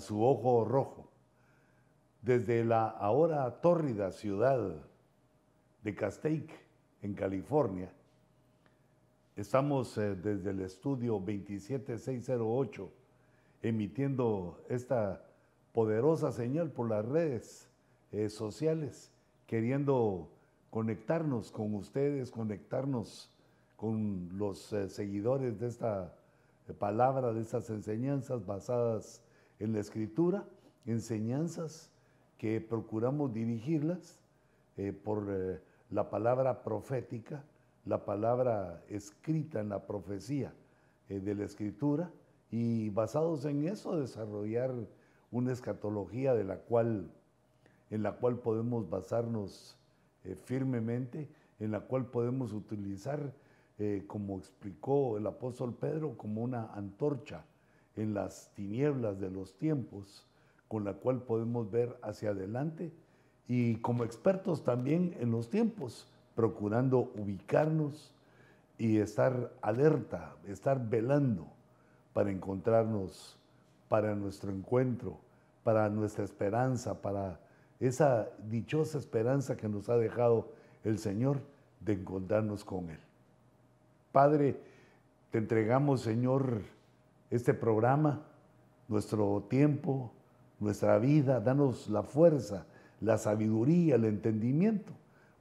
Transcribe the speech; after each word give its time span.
Su 0.00 0.24
ojo 0.24 0.64
rojo. 0.64 1.08
Desde 2.22 2.64
la 2.64 2.88
ahora 2.88 3.60
tórrida 3.60 4.12
ciudad 4.12 4.74
de 5.82 5.94
Castaic, 5.94 6.50
en 7.02 7.14
California, 7.14 7.92
estamos 9.36 9.96
eh, 9.98 10.16
desde 10.16 10.50
el 10.50 10.60
estudio 10.60 11.20
27608 11.20 12.90
emitiendo 13.62 14.60
esta 14.68 15.24
poderosa 15.72 16.32
señal 16.32 16.70
por 16.70 16.88
las 16.88 17.04
redes 17.04 17.68
eh, 18.12 18.28
sociales, 18.28 19.12
queriendo 19.46 20.28
conectarnos 20.70 21.50
con 21.50 21.74
ustedes, 21.74 22.30
conectarnos 22.30 23.30
con 23.76 24.28
los 24.36 24.72
eh, 24.72 24.88
seguidores 24.88 25.60
de 25.60 25.68
esta 25.68 26.14
palabra, 26.78 27.32
de 27.32 27.40
estas 27.40 27.70
enseñanzas 27.70 28.44
basadas 28.44 29.22
en 29.58 29.72
la 29.72 29.80
escritura, 29.80 30.46
enseñanzas 30.86 31.90
que 32.38 32.60
procuramos 32.60 33.32
dirigirlas 33.32 34.18
eh, 34.76 34.92
por 34.92 35.26
eh, 35.28 35.60
la 35.90 36.08
palabra 36.08 36.62
profética, 36.62 37.44
la 37.84 38.04
palabra 38.04 38.82
escrita 38.88 39.60
en 39.60 39.70
la 39.70 39.86
profecía 39.86 40.52
eh, 41.08 41.20
de 41.20 41.34
la 41.34 41.44
escritura 41.44 42.10
y 42.50 42.90
basados 42.90 43.44
en 43.44 43.66
eso 43.66 43.98
desarrollar 43.98 44.72
una 45.30 45.52
escatología 45.52 46.34
de 46.34 46.44
la 46.44 46.58
cual, 46.58 47.10
en 47.90 48.02
la 48.02 48.12
cual 48.12 48.38
podemos 48.38 48.88
basarnos 48.88 49.76
firmemente, 50.44 51.28
en 51.60 51.70
la 51.70 51.80
cual 51.80 52.06
podemos 52.06 52.52
utilizar 52.52 53.32
como 54.06 54.38
explicó 54.38 55.16
el 55.16 55.26
apóstol 55.26 55.74
Pedro, 55.74 56.16
como 56.16 56.42
una 56.42 56.72
antorcha 56.74 57.44
en 57.98 58.14
las 58.14 58.50
tinieblas 58.54 59.20
de 59.20 59.30
los 59.30 59.56
tiempos, 59.58 60.26
con 60.68 60.84
la 60.84 60.94
cual 60.94 61.22
podemos 61.22 61.70
ver 61.70 61.98
hacia 62.02 62.30
adelante 62.30 62.92
y 63.48 63.76
como 63.76 64.04
expertos 64.04 64.62
también 64.62 65.16
en 65.20 65.30
los 65.30 65.48
tiempos, 65.48 66.06
procurando 66.34 67.10
ubicarnos 67.16 68.14
y 68.76 68.98
estar 68.98 69.52
alerta, 69.62 70.36
estar 70.46 70.88
velando 70.88 71.48
para 72.12 72.30
encontrarnos, 72.30 73.36
para 73.88 74.14
nuestro 74.14 74.52
encuentro, 74.52 75.18
para 75.64 75.88
nuestra 75.88 76.24
esperanza, 76.24 77.00
para 77.00 77.40
esa 77.80 78.28
dichosa 78.48 78.98
esperanza 78.98 79.56
que 79.56 79.68
nos 79.68 79.88
ha 79.88 79.96
dejado 79.96 80.52
el 80.84 80.98
Señor 80.98 81.40
de 81.80 81.94
encontrarnos 81.94 82.64
con 82.64 82.90
Él. 82.90 83.00
Padre, 84.12 84.60
te 85.30 85.38
entregamos, 85.38 86.02
Señor, 86.02 86.62
este 87.30 87.54
programa, 87.54 88.22
nuestro 88.88 89.46
tiempo, 89.48 90.12
nuestra 90.60 90.98
vida. 90.98 91.40
Danos 91.40 91.88
la 91.88 92.02
fuerza, 92.02 92.66
la 93.00 93.18
sabiduría, 93.18 93.96
el 93.96 94.04
entendimiento 94.04 94.92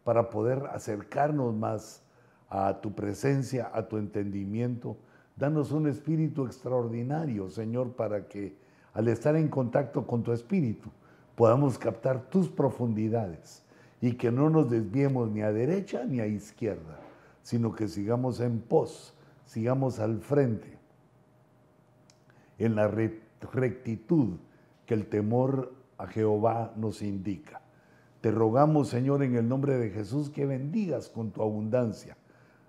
para 0.03 0.29
poder 0.29 0.63
acercarnos 0.71 1.55
más 1.55 2.03
a 2.49 2.79
tu 2.81 2.93
presencia, 2.93 3.71
a 3.73 3.87
tu 3.87 3.97
entendimiento. 3.97 4.97
Danos 5.35 5.71
un 5.71 5.87
espíritu 5.87 6.45
extraordinario, 6.45 7.49
Señor, 7.49 7.91
para 7.93 8.27
que 8.27 8.57
al 8.93 9.07
estar 9.07 9.35
en 9.35 9.49
contacto 9.49 10.07
con 10.07 10.23
tu 10.23 10.31
espíritu 10.31 10.89
podamos 11.35 11.77
captar 11.77 12.29
tus 12.29 12.49
profundidades 12.49 13.63
y 14.01 14.13
que 14.13 14.31
no 14.31 14.49
nos 14.49 14.69
desviemos 14.69 15.29
ni 15.29 15.41
a 15.41 15.51
derecha 15.51 16.05
ni 16.05 16.19
a 16.19 16.25
izquierda 16.25 16.97
sino 17.47 17.73
que 17.73 17.87
sigamos 17.87 18.41
en 18.41 18.59
pos, 18.59 19.13
sigamos 19.45 19.99
al 19.99 20.19
frente, 20.19 20.76
en 22.57 22.75
la 22.75 22.87
rectitud 22.87 24.37
que 24.85 24.93
el 24.93 25.07
temor 25.07 25.73
a 25.97 26.07
Jehová 26.07 26.73
nos 26.75 27.01
indica. 27.01 27.61
Te 28.21 28.31
rogamos, 28.31 28.89
Señor, 28.89 29.23
en 29.23 29.35
el 29.35 29.47
nombre 29.47 29.77
de 29.77 29.89
Jesús, 29.89 30.29
que 30.29 30.45
bendigas 30.45 31.09
con 31.09 31.31
tu 31.31 31.41
abundancia 31.41 32.17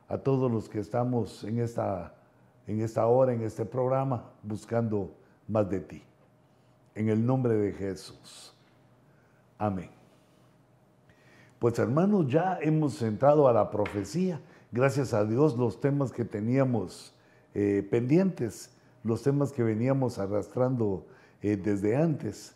a 0.09 0.19
todos 0.19 0.50
los 0.50 0.69
que 0.69 0.81
estamos 0.81 1.44
en 1.44 1.59
esta, 1.59 2.15
en 2.66 2.81
esta 2.81 3.06
hora, 3.06 3.32
en 3.32 3.43
este 3.43 3.65
programa, 3.65 4.31
buscando 4.43 5.15
más 5.47 5.69
de 5.71 5.81
ti. 5.81 6.03
En 6.94 7.09
el 7.09 7.25
nombre 7.25 7.54
de 7.54 7.72
Jesús. 7.72 8.54
Amén. 9.59 9.91
Pues 11.59 11.78
hermanos, 11.78 12.27
ya 12.28 12.59
hemos 12.60 13.03
entrado 13.03 13.48
a 13.48 13.53
la 13.53 13.71
profecía 13.71 14.41
gracias 14.71 15.15
a 15.15 15.25
Dios, 15.25 15.56
los 15.56 15.81
temas 15.81 16.12
que 16.12 16.25
teníamos 16.25 17.15
eh, 17.54 17.87
pendientes, 17.91 18.71
los 19.08 19.22
temas 19.22 19.52
que 19.52 19.62
veníamos 19.62 20.19
arrastrando 20.19 21.06
eh, 21.42 21.56
desde 21.56 21.96
antes. 21.96 22.54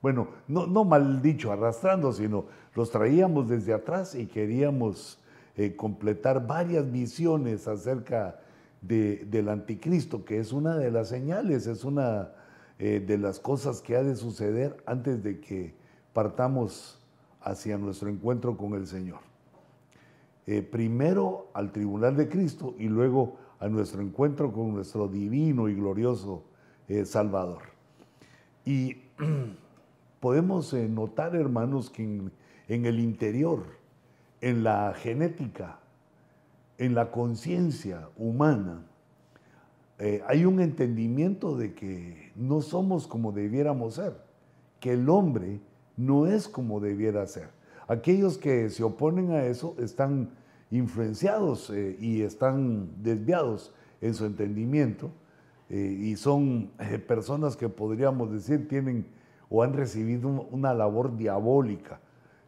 Bueno, 0.00 0.28
no, 0.46 0.84
mal 0.84 1.20
dicho 1.20 1.50
arrastrando, 1.50 2.12
sino 2.12 2.44
los 2.74 2.90
traíamos 2.90 3.48
desde 3.48 3.74
atrás 3.74 4.14
y 4.14 4.26
queríamos 4.26 5.18
eh, 5.56 5.74
completar 5.74 6.46
varias 6.46 6.90
visiones 6.90 7.66
acerca 7.66 8.40
del 8.80 9.48
anticristo, 9.50 10.24
que 10.24 10.38
es 10.38 10.52
una 10.52 10.76
de 10.76 10.90
las 10.90 11.08
señales, 11.08 11.66
es 11.66 11.84
una 11.84 12.32
de 12.78 13.18
las 13.18 13.38
cosas 13.38 13.82
que 13.82 13.94
ha 13.94 14.02
de 14.02 14.16
suceder 14.16 14.74
antes 14.86 15.22
de 15.22 15.38
que 15.38 15.74
partamos 16.14 16.98
hacia 17.42 17.76
nuestro 17.76 18.08
encuentro 18.08 18.56
con 18.56 18.72
el 18.72 18.86
Señor. 18.86 19.20
Eh, 20.46 20.62
primero 20.62 21.48
al 21.52 21.70
tribunal 21.70 22.16
de 22.16 22.28
Cristo 22.28 22.74
y 22.78 22.88
luego 22.88 23.36
a 23.60 23.68
nuestro 23.68 24.02
encuentro 24.02 24.52
con 24.52 24.74
nuestro 24.74 25.06
divino 25.06 25.68
y 25.68 25.74
glorioso 25.74 26.42
eh, 26.88 27.04
Salvador. 27.04 27.62
Y 28.64 28.96
podemos 30.20 30.72
eh, 30.72 30.88
notar, 30.88 31.36
hermanos, 31.36 31.90
que 31.90 32.02
en, 32.02 32.86
el 32.86 32.98
interior, 32.98 33.64
en 34.40 34.64
la 34.64 34.92
genética, 34.96 35.78
en 36.78 36.94
la 36.94 37.10
conciencia 37.10 38.08
humana, 38.16 38.86
hay 40.26 40.46
un 40.46 40.60
entendimiento 40.60 41.58
de 41.58 41.74
que 41.74 42.32
no 42.34 42.62
somos 42.62 43.06
como 43.06 43.32
debiéramos 43.32 43.96
ser, 43.96 44.16
que 44.80 44.94
el 44.94 45.06
hombre 45.10 45.60
no 45.98 46.26
es 46.26 46.48
como 46.48 46.80
debiera 46.80 47.26
ser. 47.26 47.50
Aquellos 47.86 48.38
que 48.38 48.70
se 48.70 48.82
oponen 48.82 49.32
a 49.32 49.44
eso 49.44 49.74
están 49.78 50.30
influenciados 50.70 51.70
eh, 51.70 51.96
y 52.00 52.22
están 52.22 52.90
desviados 53.02 53.74
en 54.00 54.14
su 54.14 54.24
entendimiento 54.24 55.10
eh, 55.68 55.76
y 55.76 56.16
son 56.16 56.70
eh, 56.78 56.98
personas 56.98 57.56
que 57.56 57.68
podríamos 57.68 58.32
decir 58.32 58.68
tienen 58.68 59.06
o 59.48 59.62
han 59.62 59.72
recibido 59.72 60.28
una 60.28 60.72
labor 60.74 61.16
diabólica 61.16 62.00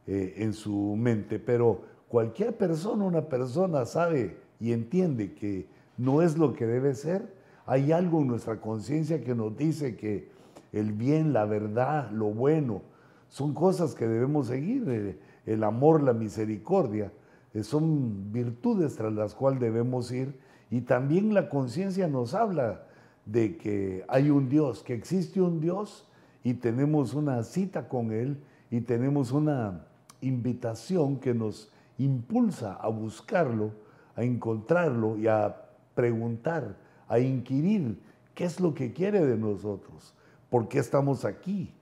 en 0.04 0.52
su 0.52 0.96
mente, 0.96 1.38
pero 1.38 1.82
cualquier 2.08 2.56
persona, 2.56 3.04
una 3.04 3.28
persona 3.28 3.84
sabe 3.86 4.36
y 4.58 4.72
entiende 4.72 5.32
que 5.32 5.68
no 5.96 6.22
es 6.22 6.36
lo 6.36 6.54
que 6.54 6.66
debe 6.66 6.94
ser, 6.94 7.32
hay 7.66 7.92
algo 7.92 8.20
en 8.20 8.26
nuestra 8.26 8.60
conciencia 8.60 9.22
que 9.22 9.36
nos 9.36 9.56
dice 9.56 9.96
que 9.96 10.28
el 10.72 10.92
bien, 10.92 11.32
la 11.32 11.44
verdad, 11.44 12.10
lo 12.10 12.26
bueno, 12.26 12.82
son 13.28 13.54
cosas 13.54 13.94
que 13.94 14.08
debemos 14.08 14.48
seguir, 14.48 15.18
el 15.46 15.64
amor, 15.64 16.02
la 16.02 16.12
misericordia, 16.12 17.12
son 17.60 18.32
virtudes 18.32 18.96
tras 18.96 19.12
las 19.12 19.34
cuales 19.34 19.60
debemos 19.60 20.10
ir. 20.10 20.38
Y 20.70 20.82
también 20.82 21.34
la 21.34 21.50
conciencia 21.50 22.08
nos 22.08 22.34
habla 22.34 22.86
de 23.26 23.56
que 23.56 24.04
hay 24.08 24.30
un 24.30 24.48
Dios, 24.48 24.82
que 24.82 24.94
existe 24.94 25.40
un 25.40 25.60
Dios 25.60 26.08
y 26.42 26.54
tenemos 26.54 27.14
una 27.14 27.42
cita 27.42 27.88
con 27.88 28.10
Él 28.10 28.42
y 28.70 28.80
tenemos 28.80 29.32
una 29.32 29.84
invitación 30.22 31.18
que 31.18 31.34
nos 31.34 31.70
impulsa 31.98 32.74
a 32.74 32.88
buscarlo, 32.88 33.72
a 34.16 34.22
encontrarlo 34.22 35.18
y 35.18 35.26
a 35.26 35.68
preguntar, 35.94 36.76
a 37.06 37.18
inquirir 37.18 38.00
qué 38.34 38.44
es 38.44 38.60
lo 38.60 38.72
que 38.72 38.92
quiere 38.92 39.26
de 39.26 39.36
nosotros, 39.36 40.14
por 40.48 40.68
qué 40.68 40.78
estamos 40.78 41.24
aquí, 41.24 41.74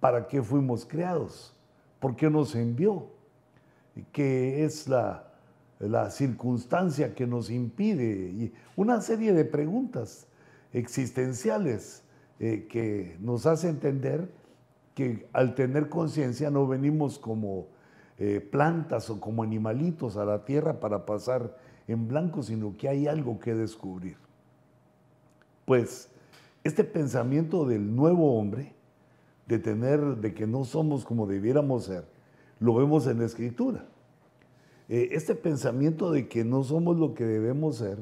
para 0.00 0.28
qué 0.28 0.42
fuimos 0.42 0.84
creados, 0.84 1.56
por 1.98 2.14
qué 2.14 2.28
nos 2.28 2.54
envió 2.54 3.08
que 4.12 4.64
es 4.64 4.88
la, 4.88 5.24
circunstancia 6.10 7.14
que 7.14 7.26
nos 7.26 7.50
impide, 7.50 8.30
y 8.30 8.52
una 8.76 9.00
serie 9.00 9.32
de 9.32 9.44
preguntas 9.44 10.26
existenciales 10.72 12.02
eh, 12.40 12.66
que 12.68 13.16
nos 13.20 13.46
hace 13.46 13.68
entender 13.68 14.28
que 14.94 15.28
al 15.32 15.54
tener 15.54 15.88
conciencia 15.88 16.50
no 16.50 16.66
venimos 16.66 17.18
como 17.18 17.68
eh, 18.18 18.40
plantas 18.40 19.08
o 19.10 19.20
como 19.20 19.44
animalitos 19.44 20.16
a 20.16 20.24
la 20.24 20.44
tierra 20.44 20.80
para 20.80 21.06
pasar 21.06 21.56
en 21.86 22.08
blanco, 22.08 22.42
sino 22.42 22.76
que 22.76 22.88
hay 22.88 23.06
algo 23.06 23.38
que 23.38 23.54
descubrir. 23.54 24.16
Pues 25.64 26.10
este 26.64 26.82
pensamiento 26.82 27.64
del 27.64 27.94
nuevo 27.94 28.36
hombre, 28.36 28.74
de 29.46 29.58
tener, 29.58 30.00
de 30.16 30.34
que 30.34 30.46
no 30.46 30.64
somos 30.64 31.04
como 31.04 31.26
debiéramos 31.26 31.84
ser, 31.84 32.04
lo 32.60 32.74
vemos 32.74 33.06
en 33.06 33.18
la 33.18 33.26
escritura. 33.26 33.86
Eh, 34.88 35.10
este 35.12 35.34
pensamiento 35.34 36.10
de 36.10 36.28
que 36.28 36.44
no 36.44 36.64
somos 36.64 36.96
lo 36.96 37.14
que 37.14 37.24
debemos 37.24 37.76
ser 37.76 37.98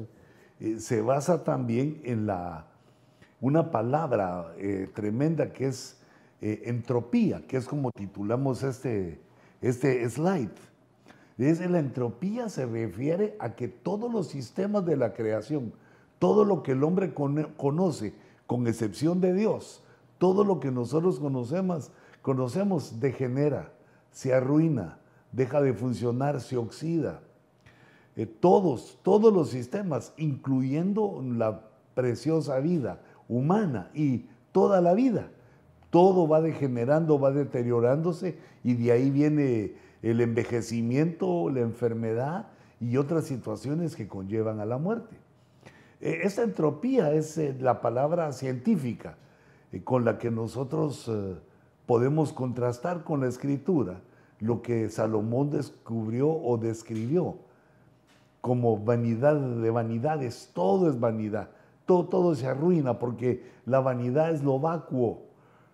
eh, 0.59 0.79
se 0.79 1.01
basa 1.01 1.43
también 1.43 1.99
en 2.03 2.25
la, 2.25 2.67
una 3.41 3.71
palabra 3.71 4.53
eh, 4.57 4.89
tremenda 4.93 5.51
que 5.51 5.67
es 5.67 5.95
entropía, 6.39 7.41
que 7.47 7.57
es 7.57 7.65
como 7.65 7.89
titulamos 7.91 8.61
este, 8.61 9.19
este 9.59 10.07
slide. 10.07 10.51
Desde 11.35 11.67
la 11.67 11.79
entropía 11.79 12.47
se 12.47 12.67
refiere 12.67 13.35
a 13.39 13.55
que 13.55 13.67
todos 13.67 14.11
los 14.11 14.27
sistemas 14.27 14.85
de 14.85 14.97
la 14.97 15.13
creación, 15.13 15.73
todo 16.19 16.45
lo 16.45 16.61
que 16.61 16.73
el 16.73 16.83
hombre 16.83 17.15
conoce, 17.15 18.13
con 18.45 18.67
excepción 18.67 19.19
de 19.19 19.33
Dios, 19.33 19.83
todo 20.19 20.43
lo 20.43 20.59
que 20.59 20.69
nosotros 20.69 21.19
conocemos, 21.19 21.91
conocemos 22.21 22.99
degenera, 22.99 23.71
se 24.17 24.33
arruina, 24.33 24.97
deja 25.31 25.61
de 25.61 25.73
funcionar, 25.75 26.41
se 26.41 26.57
oxida. 26.57 27.19
Eh, 28.15 28.25
todos, 28.25 28.97
todos 29.03 29.31
los 29.31 29.51
sistemas, 29.51 30.11
incluyendo 30.17 31.23
la 31.23 31.61
preciosa 31.93 32.59
vida 32.59 32.99
humana 33.29 33.91
y 33.93 34.25
toda 34.51 34.81
la 34.81 34.95
vida, 34.95 35.29
todo 35.91 36.27
va 36.27 36.41
degenerando, 36.41 37.19
va 37.19 37.29
deteriorándose 37.29 38.39
y 38.63 38.73
de 38.73 38.91
ahí 38.91 39.11
viene 39.11 39.75
el 40.01 40.19
envejecimiento, 40.19 41.51
la 41.51 41.59
enfermedad 41.59 42.47
y 42.81 42.97
otras 42.97 43.25
situaciones 43.25 43.95
que 43.95 44.07
conllevan 44.07 44.59
a 44.61 44.65
la 44.65 44.79
muerte. 44.79 45.15
Eh, 46.01 46.21
esta 46.23 46.41
entropía 46.41 47.13
es 47.13 47.37
eh, 47.37 47.55
la 47.59 47.81
palabra 47.81 48.31
científica 48.31 49.15
con 49.83 50.05
la 50.05 50.17
que 50.17 50.31
nosotros 50.31 51.11
podemos 51.85 52.33
contrastar 52.33 53.03
con 53.03 53.19
la 53.19 53.27
escritura 53.27 54.01
lo 54.39 54.61
que 54.61 54.89
Salomón 54.89 55.49
descubrió 55.49 56.29
o 56.29 56.57
describió 56.57 57.35
como 58.41 58.77
vanidad 58.77 59.35
de 59.35 59.69
vanidades, 59.69 60.51
todo 60.53 60.89
es 60.89 60.99
vanidad, 60.99 61.49
todo, 61.85 62.05
todo 62.05 62.35
se 62.35 62.47
arruina 62.47 62.99
porque 62.99 63.43
la 63.65 63.79
vanidad 63.79 64.31
es 64.31 64.43
lo 64.43 64.59
vacuo, 64.59 65.23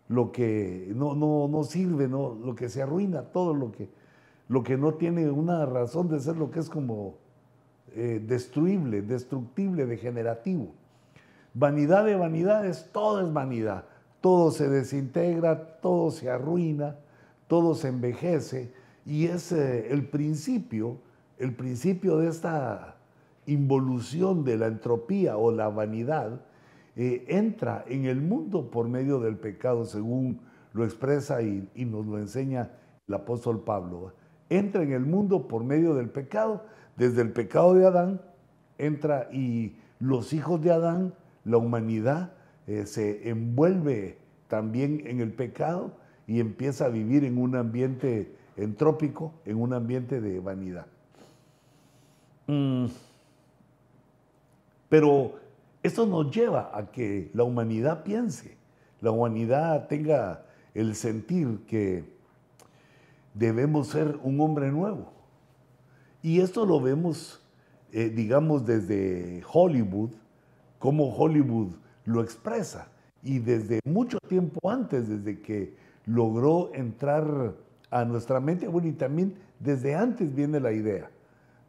lo 0.08 0.32
que 0.32 0.92
no, 0.96 1.16
no, 1.16 1.64
sirve, 1.64 2.08
no, 2.08 2.36
lo 2.44 2.56
que 2.56 2.70
se 2.70 2.82
arruina, 2.82 3.22
todo 3.22 3.54
lo 3.54 3.72
que, 3.72 3.90
lo 4.48 4.64
que 4.64 4.78
no 4.78 4.94
tiene 4.96 5.30
una 5.30 5.66
razón 5.66 6.10
de 6.10 6.20
ser, 6.20 6.38
lo 6.38 6.52
que 6.52 6.60
es 6.60 6.70
como 6.70 7.16
eh, 7.96 8.24
destruible, 8.26 9.02
destructible, 9.02 9.86
degenerativo. 9.86 10.70
Vanidad 11.54 12.06
de 12.06 12.16
vanidades, 12.16 12.90
todo 12.92 13.22
es 13.22 13.32
vanidad, 13.32 13.86
todo 14.22 14.52
se 14.52 14.68
desintegra, 14.70 15.80
todo 15.80 16.10
se 16.10 16.30
arruina, 16.30 16.96
todo 17.54 17.76
se 17.76 17.90
envejece 17.90 18.74
y 19.06 19.26
es 19.26 19.52
eh, 19.52 19.94
el 19.94 20.08
principio, 20.08 20.98
el 21.38 21.54
principio 21.54 22.18
de 22.18 22.28
esta 22.28 22.96
involución 23.46 24.44
de 24.44 24.58
la 24.58 24.66
entropía 24.66 25.38
o 25.38 25.52
la 25.52 25.70
vanidad, 25.70 26.42
eh, 26.96 27.24
entra 27.28 27.86
en 27.88 28.06
el 28.06 28.22
mundo 28.22 28.72
por 28.72 28.90
medio 28.90 29.20
del 29.20 29.38
pecado, 29.38 29.86
según 29.86 30.40
lo 30.74 30.84
expresa 30.84 31.44
y, 31.44 31.70
nos 31.76 32.08
lo 32.08 32.18
enseña 32.18 32.72
el 33.08 33.14
apóstol 33.14 33.64
Pablo. 33.64 34.14
Entra 34.50 34.82
en 34.82 34.92
el 34.92 35.06
mundo 35.06 35.48
por 35.48 35.64
medio 35.64 35.94
del 35.94 36.10
pecado, 36.10 36.66
desde 36.98 37.22
el 37.22 37.34
pecado 37.34 37.76
de 37.76 37.86
Adán, 37.86 38.20
entra 38.80 39.30
y 39.32 39.78
los 40.00 40.34
hijos 40.34 40.60
de 40.60 40.72
Adán, 40.72 41.14
la 41.46 41.58
humanidad, 41.58 42.34
eh, 42.66 42.88
se 42.88 43.30
envuelve 43.30 44.18
también 44.48 45.04
en 45.06 45.22
el 45.22 45.32
pecado 45.32 46.02
y 46.28 46.40
empieza 46.40 46.86
a 46.86 46.90
vivir 46.90 47.24
en 47.24 47.38
un 47.38 47.56
ambiente 47.56 48.36
entrópico, 48.58 49.34
en 49.46 49.62
un 49.62 49.74
ambiente 49.74 50.22
de 50.22 50.40
vanidad. 50.40 50.86
Mm. 52.48 52.86
Pero 54.90 55.34
esto 55.82 56.06
nos 56.06 56.34
lleva 56.34 56.72
a 56.74 56.92
que 56.92 57.30
la 57.34 57.44
humanidad 57.44 58.04
piense, 58.04 58.58
la 59.02 59.12
humanidad 59.12 59.88
tenga 59.88 60.46
el 60.74 60.96
sentir 60.96 61.60
que 61.68 62.06
debemos 63.34 63.88
ser 63.88 64.20
un 64.24 64.40
hombre 64.40 64.72
nuevo. 64.72 65.12
Y 66.22 66.40
esto 66.40 66.66
lo 66.66 66.80
vemos, 66.80 67.42
eh, 67.92 68.10
digamos, 68.10 68.66
desde 68.66 69.44
Hollywood, 69.52 70.12
como 70.80 71.14
Hollywood 71.14 71.74
lo 72.06 72.22
expresa. 72.22 72.88
Y 73.22 73.40
desde 73.40 73.80
mucho 73.86 74.20
tiempo 74.28 74.70
antes, 74.70 75.10
desde 75.10 75.42
que 75.42 75.76
logró 76.06 76.72
entrar 76.74 77.54
a 77.90 78.06
nuestra 78.06 78.40
mente. 78.40 78.68
Bueno, 78.68 78.88
y 78.88 78.94
también 78.94 79.36
desde 79.60 79.96
antes 79.96 80.34
viene 80.34 80.60
la 80.60 80.72
idea 80.72 81.10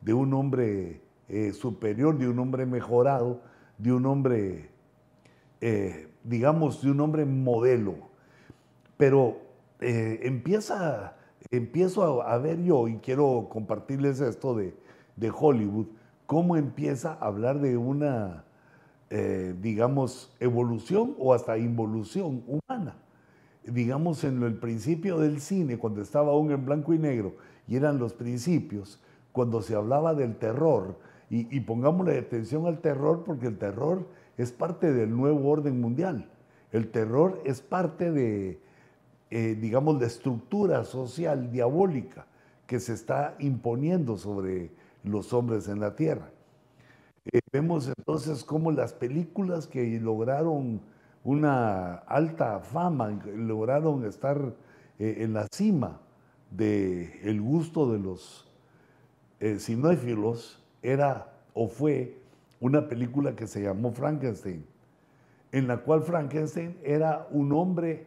de 0.01 0.15
un 0.15 0.33
hombre 0.35 1.01
eh, 1.29 1.53
superior, 1.53 2.19
de 2.19 2.29
un 2.29 2.39
hombre 2.39 2.67
mejorado, 2.67 3.41
de 3.79 3.93
un 3.93 4.07
hombre, 4.07 4.71
eh, 5.61 6.09
digamos, 6.23 6.83
de 6.83 6.91
un 6.91 7.01
hombre 7.01 7.25
modelo. 7.25 7.95
Pero 8.97 9.39
eh, 9.81 10.21
empieza, 10.23 11.17
empiezo 11.51 12.23
a, 12.23 12.39
ver 12.39 12.63
yo, 12.63 12.89
y 12.89 12.97
quiero 12.99 13.49
compartirles 13.51 14.21
esto 14.21 14.55
de, 14.55 14.75
de 15.17 15.31
Hollywood, 15.31 15.87
cómo 16.27 16.57
empieza 16.57 17.13
a 17.15 17.27
hablar 17.27 17.61
de 17.61 17.77
una, 17.77 18.45
digamos, 19.61 20.35
evolución 20.41 21.15
o 21.19 21.35
hasta 21.35 21.57
involución 21.57 22.43
humana 22.49 22.97
digamos, 23.67 24.25
en 24.25 24.43
el 24.43 24.55
principio 24.55 25.19
del 25.19 25.41
cine, 25.41 25.79
cuando 25.79 26.03
estaba 26.03 26.33
aún 26.33 26.51
en 26.51 26.65
blanco 26.65 26.95
y 26.95 26.99
negro, 26.99 27.35
y 27.67 27.77
eran 27.77 27.99
los 27.99 28.13
principios, 28.13 29.01
cuando 29.33 29.63
se 29.63 29.75
hablaba 29.75 30.15
del 30.15 30.37
terror, 30.37 30.97
y, 31.31 31.61
pongámosle 31.61 32.17
atención 32.17 32.67
al 32.67 32.81
terror 32.81 33.25
porque 33.25 33.49
el 33.49 33.59
terror 33.59 34.07
es 34.37 34.53
parte 34.53 34.93
del 34.93 35.11
nuevo 35.11 35.49
orden 35.49 35.81
mundial. 35.81 36.31
El 36.71 36.93
terror 36.93 37.41
es 37.45 37.61
parte 37.61 38.13
de, 38.13 38.61
eh, 39.31 39.57
digamos, 39.61 40.01
la 40.01 40.07
estructura 40.07 40.85
social 40.85 41.51
diabólica 41.51 42.27
que 42.69 42.79
se 42.79 42.93
está 42.93 43.35
imponiendo 43.41 44.17
sobre 44.17 44.71
los 45.03 45.33
hombres 45.33 45.67
en 45.67 45.81
la 45.81 45.97
tierra. 45.97 46.31
Eh, 47.33 47.41
vemos 47.51 47.89
entonces 47.89 48.45
cómo 48.45 48.71
las 48.71 48.93
películas 48.93 49.67
que 49.67 49.99
lograron 49.99 50.83
una 51.25 51.95
alta 52.07 52.61
fama, 52.61 53.19
lograron 53.35 54.05
estar 54.05 54.55
eh, 54.99 55.17
en 55.21 55.33
la 55.33 55.49
cima 55.51 56.01
del 56.51 57.11
el 57.23 57.41
gusto 57.41 57.91
de 57.91 57.99
los 57.99 58.47
eh, 59.41 59.59
cinéfilos, 59.59 60.63
era 60.83 61.33
o 61.55 61.67
fue 61.67 62.19
una 62.61 62.89
película 62.89 63.35
que 63.35 63.47
se 63.47 63.63
llamó 63.63 63.91
Frankenstein, 63.93 64.65
en 65.51 65.67
la 65.67 65.79
cual 65.79 66.03
Frankenstein 66.03 66.77
era 66.85 67.27
un 67.31 67.53
hombre 67.53 68.07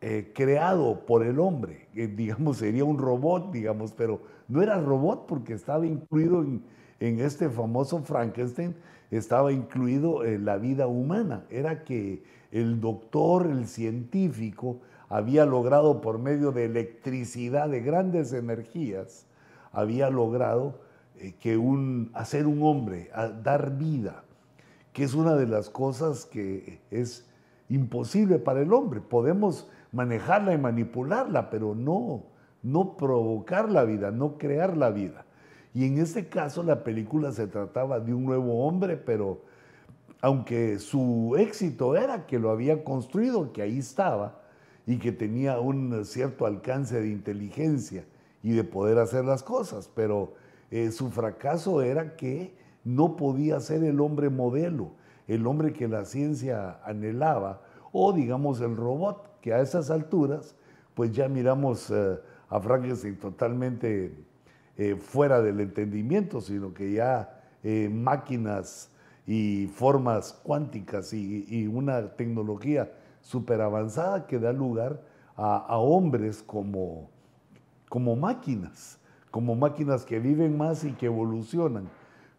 eh, 0.00 0.32
creado 0.34 1.04
por 1.04 1.22
el 1.22 1.38
hombre, 1.38 1.88
digamos 1.92 2.56
sería 2.56 2.84
un 2.84 2.98
robot, 2.98 3.52
digamos, 3.52 3.92
pero 3.92 4.22
no 4.48 4.62
era 4.62 4.80
robot 4.80 5.26
porque 5.26 5.52
estaba 5.52 5.86
incluido 5.86 6.42
en, 6.42 6.62
en 7.00 7.20
este 7.20 7.50
famoso 7.50 8.02
Frankenstein, 8.02 8.74
estaba 9.10 9.52
incluido 9.52 10.24
en 10.24 10.44
la 10.44 10.56
vida 10.56 10.86
humana. 10.86 11.44
Era 11.50 11.84
que 11.84 12.22
el 12.52 12.80
doctor, 12.80 13.46
el 13.46 13.66
científico, 13.66 14.80
había 15.08 15.44
logrado 15.44 16.00
por 16.00 16.18
medio 16.18 16.52
de 16.52 16.66
electricidad, 16.66 17.68
de 17.68 17.80
grandes 17.80 18.32
energías, 18.32 19.26
había 19.72 20.08
logrado 20.08 20.80
eh, 21.18 21.34
que 21.40 21.56
un, 21.56 22.10
hacer 22.14 22.46
un 22.46 22.62
hombre, 22.62 23.10
dar 23.42 23.76
vida, 23.76 24.22
que 24.92 25.04
es 25.04 25.14
una 25.14 25.34
de 25.34 25.46
las 25.46 25.68
cosas 25.68 26.26
que 26.26 26.80
es 26.90 27.28
imposible 27.68 28.38
para 28.38 28.62
el 28.62 28.72
hombre. 28.72 29.00
Podemos 29.00 29.68
manejarla 29.92 30.54
y 30.54 30.58
manipularla, 30.58 31.50
pero 31.50 31.74
no, 31.74 32.24
no 32.62 32.96
provocar 32.96 33.70
la 33.70 33.84
vida, 33.84 34.10
no 34.10 34.38
crear 34.38 34.76
la 34.76 34.90
vida. 34.90 35.24
Y 35.74 35.86
en 35.86 35.98
este 35.98 36.28
caso 36.28 36.62
la 36.62 36.82
película 36.82 37.32
se 37.32 37.46
trataba 37.46 38.00
de 38.00 38.12
un 38.12 38.24
nuevo 38.24 38.66
hombre, 38.66 38.96
pero 38.96 39.42
aunque 40.20 40.78
su 40.78 41.36
éxito 41.38 41.96
era 41.96 42.26
que 42.26 42.38
lo 42.38 42.50
había 42.50 42.84
construido, 42.84 43.52
que 43.52 43.62
ahí 43.62 43.78
estaba 43.78 44.40
y 44.86 44.98
que 44.98 45.12
tenía 45.12 45.60
un 45.60 46.04
cierto 46.04 46.46
alcance 46.46 47.00
de 47.00 47.08
inteligencia 47.08 48.04
y 48.42 48.52
de 48.52 48.64
poder 48.64 48.98
hacer 48.98 49.24
las 49.24 49.42
cosas, 49.42 49.90
pero 49.94 50.34
eh, 50.70 50.90
su 50.90 51.10
fracaso 51.10 51.82
era 51.82 52.16
que 52.16 52.54
no 52.84 53.16
podía 53.16 53.60
ser 53.60 53.84
el 53.84 54.00
hombre 54.00 54.30
modelo, 54.30 54.92
el 55.28 55.46
hombre 55.46 55.72
que 55.72 55.88
la 55.88 56.04
ciencia 56.04 56.80
anhelaba, 56.84 57.62
o 57.92 58.12
digamos 58.12 58.60
el 58.60 58.76
robot, 58.76 59.40
que 59.40 59.52
a 59.52 59.60
esas 59.60 59.90
alturas, 59.90 60.56
pues 60.94 61.12
ya 61.12 61.28
miramos 61.28 61.90
eh, 61.90 62.18
a 62.48 62.60
Frankenstein 62.60 63.16
totalmente 63.16 64.12
eh, 64.76 64.96
fuera 64.96 65.42
del 65.42 65.60
entendimiento, 65.60 66.40
sino 66.40 66.72
que 66.72 66.92
ya 66.92 67.40
eh, 67.62 67.88
máquinas 67.92 68.90
y 69.26 69.66
formas 69.66 70.32
cuánticas 70.42 71.12
y, 71.12 71.66
una 71.66 72.16
tecnología 72.16 72.90
súper 73.20 73.60
avanzada 73.60 74.26
que 74.26 74.38
da 74.38 74.52
lugar 74.52 75.02
a, 75.36 75.78
hombres 75.78 76.42
como, 76.42 77.10
como 77.88 78.16
máquinas, 78.16 78.98
como 79.30 79.54
máquinas 79.54 80.04
que 80.04 80.18
viven 80.18 80.56
más 80.56 80.84
y 80.84 80.92
que 80.92 81.06
evolucionan, 81.06 81.88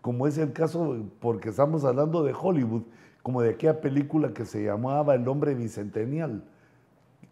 como 0.02 0.28
es 0.28 0.38
el 0.38 0.54
caso, 0.54 0.98
porque 1.20 1.50
estamos 1.50 1.86
hablando 1.86 2.24
de 2.24 2.34
Hollywood, 2.34 2.84
como 3.24 3.42
de 3.42 3.52
aquella 3.52 3.80
película 3.80 4.34
que 4.34 4.46
se 4.46 4.66
llamaba 4.66 5.16
El 5.16 5.28
hombre 5.28 5.54
bicentennial, 5.54 6.44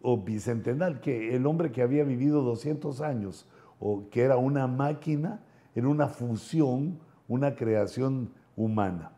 o 0.02 0.16
bicentenal, 0.16 1.00
que 1.00 1.34
el 1.34 1.46
hombre 1.46 1.72
que 1.72 1.82
había 1.82 2.04
vivido 2.04 2.42
200 2.42 3.00
años, 3.00 3.46
o 3.80 4.08
que 4.10 4.22
era 4.22 4.36
una 4.36 4.66
máquina, 4.66 5.40
era 5.74 5.88
una 5.88 6.06
fusión, 6.08 6.98
una 7.26 7.56
creación 7.56 8.30
humana. 8.56 9.12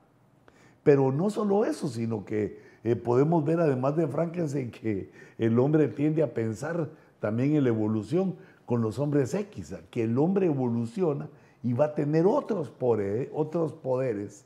Pero 0.82 1.12
no 1.12 1.28
solo 1.30 1.64
eso, 1.64 1.88
sino 1.88 2.24
que 2.24 2.60
eh, 2.84 2.96
podemos 2.96 3.44
ver 3.44 3.60
además 3.60 3.96
de 3.96 4.06
Frankenstein 4.06 4.70
que 4.70 5.10
el 5.38 5.58
hombre 5.58 5.88
tiende 5.88 6.22
a 6.22 6.32
pensar 6.32 6.90
también 7.20 7.54
en 7.54 7.64
la 7.64 7.68
evolución 7.68 8.36
con 8.66 8.82
los 8.82 8.98
hombres 8.98 9.34
X, 9.34 9.74
que 9.90 10.04
el 10.04 10.16
hombre 10.18 10.46
evoluciona 10.46 11.28
y 11.62 11.72
va 11.72 11.86
a 11.86 11.94
tener 11.94 12.26
otros 12.26 12.70
poderes, 12.70 13.28
otros 13.32 13.72
poderes 13.72 14.44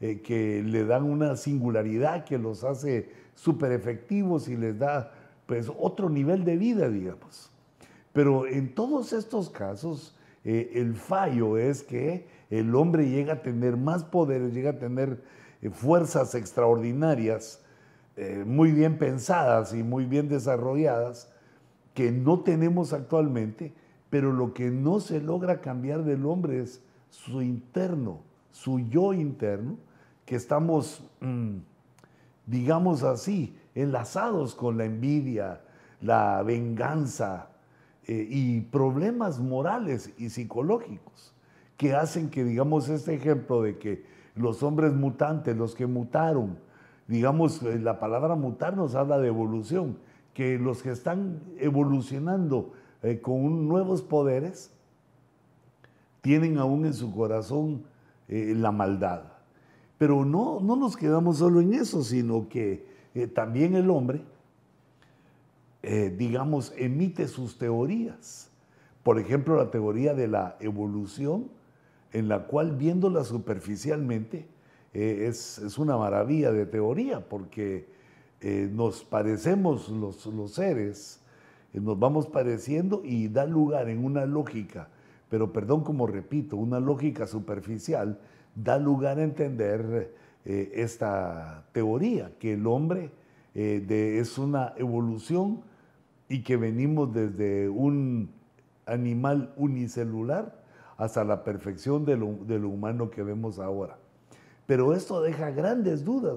eh, 0.00 0.20
que 0.20 0.62
le 0.62 0.84
dan 0.84 1.04
una 1.04 1.36
singularidad 1.36 2.24
que 2.24 2.38
los 2.38 2.64
hace 2.64 3.10
súper 3.34 3.72
efectivos 3.72 4.48
y 4.48 4.56
les 4.56 4.78
da 4.78 5.12
pues 5.46 5.70
otro 5.78 6.08
nivel 6.10 6.44
de 6.44 6.56
vida, 6.56 6.88
digamos. 6.88 7.50
Pero 8.16 8.46
en 8.46 8.74
todos 8.74 9.12
estos 9.12 9.50
casos, 9.50 10.16
eh, 10.42 10.70
el 10.76 10.94
fallo 10.94 11.58
es 11.58 11.82
que 11.82 12.26
el 12.48 12.74
hombre 12.74 13.10
llega 13.10 13.34
a 13.34 13.42
tener 13.42 13.76
más 13.76 14.04
poderes, 14.04 14.54
llega 14.54 14.70
a 14.70 14.78
tener 14.78 15.22
eh, 15.60 15.68
fuerzas 15.68 16.34
extraordinarias, 16.34 17.62
eh, 18.16 18.42
muy 18.46 18.72
bien 18.72 18.96
pensadas 18.96 19.74
y 19.74 19.82
muy 19.82 20.06
bien 20.06 20.30
desarrolladas, 20.30 21.30
que 21.92 22.10
no 22.10 22.40
tenemos 22.40 22.94
actualmente, 22.94 23.74
pero 24.08 24.32
lo 24.32 24.54
que 24.54 24.70
no 24.70 24.98
se 25.00 25.20
logra 25.20 25.60
cambiar 25.60 26.02
del 26.02 26.24
hombre 26.24 26.62
es 26.62 26.82
su 27.10 27.42
interno, 27.42 28.22
su 28.50 28.80
yo 28.80 29.12
interno, 29.12 29.76
que 30.24 30.36
estamos, 30.36 31.04
mm, 31.20 31.58
digamos 32.46 33.02
así, 33.02 33.58
enlazados 33.74 34.54
con 34.54 34.78
la 34.78 34.86
envidia, 34.86 35.60
la 36.00 36.42
venganza 36.42 37.50
eh, 38.08 38.24
y 38.30 38.60
problemas 38.60 39.40
morales 39.40 40.12
y 40.16 40.30
psicológicos 40.30 41.34
que 41.76 41.92
hacen 41.92 42.30
que, 42.30 42.44
digamos, 42.44 42.88
este 42.88 43.14
ejemplo 43.14 43.62
de 43.62 43.78
que 43.78 44.04
los 44.36 44.62
hombres 44.62 44.94
mutantes, 44.94 45.56
los 45.56 45.74
que 45.74 45.88
mutaron, 45.88 46.56
digamos, 47.08 47.60
eh, 47.64 47.80
la 47.80 47.98
palabra 47.98 48.36
mutar 48.36 48.76
nos 48.76 48.94
habla 48.94 49.18
de 49.18 49.26
evolución, 49.26 49.98
que 50.34 50.56
los 50.56 50.84
que 50.84 50.92
están 50.92 51.40
evolucionando 51.58 52.72
eh, 53.02 53.20
con 53.20 53.66
nuevos 53.66 54.02
poderes 54.02 54.70
tienen 56.20 56.58
aún 56.58 56.84
en 56.86 56.94
su 56.94 57.12
corazón 57.12 57.84
la 58.28 58.72
maldad. 58.72 59.22
Pero 59.98 60.24
no, 60.24 60.60
no 60.60 60.74
nos 60.74 60.96
quedamos 60.96 61.38
solo 61.38 61.60
en 61.60 61.74
eso, 61.74 62.02
sino 62.02 62.48
que 62.48 62.84
también 63.34 63.76
el 63.76 63.88
hombre, 63.88 64.22
eh, 65.86 66.14
digamos, 66.16 66.74
emite 66.76 67.28
sus 67.28 67.56
teorías. 67.56 68.50
Por 69.02 69.18
ejemplo, 69.18 69.56
la 69.56 69.70
teoría 69.70 70.12
de 70.12 70.28
la 70.28 70.56
evolución, 70.60 71.48
en 72.12 72.28
la 72.28 72.46
cual 72.46 72.76
viéndola 72.76 73.24
superficialmente, 73.24 74.46
eh, 74.92 75.26
es, 75.28 75.78
una 75.78 75.96
maravilla 75.96 76.52
de 76.52 76.66
teoría, 76.66 77.26
porque 77.26 77.94
nos 78.72 79.02
parecemos 79.02 79.88
los, 79.88 80.26
los 80.26 80.52
seres, 80.52 81.20
nos 81.72 81.98
vamos 81.98 82.26
pareciendo 82.26 83.02
y 83.04 83.28
da 83.28 83.46
lugar 83.46 83.88
en 83.88 84.04
una 84.04 84.26
lógica, 84.26 84.88
pero 85.28 85.52
perdón 85.52 85.82
como 85.82 86.06
repito, 86.06 86.56
una 86.56 86.80
lógica 86.80 87.26
superficial, 87.26 88.20
da 88.54 88.78
lugar 88.78 89.18
a 89.18 89.24
entender 89.24 90.14
eh, 90.44 90.72
esta 90.74 91.64
teoría, 91.72 92.32
que 92.38 92.54
el 92.54 92.66
hombre 92.66 93.10
eh, 93.54 94.18
es 94.20 94.38
una 94.38 94.74
evolución 94.76 95.62
y 96.28 96.42
que 96.42 96.56
venimos 96.56 97.12
desde 97.12 97.68
un 97.68 98.30
animal 98.86 99.52
unicelular 99.56 100.64
hasta 100.96 101.24
la 101.24 101.44
perfección 101.44 102.04
de 102.04 102.16
lo, 102.16 102.68
humano 102.68 103.10
que 103.10 103.22
vemos 103.22 103.58
ahora. 103.58 103.98
Pero 104.66 104.94
esto 104.94 105.20
deja 105.20 105.50
grandes 105.50 106.04
dudas. 106.04 106.36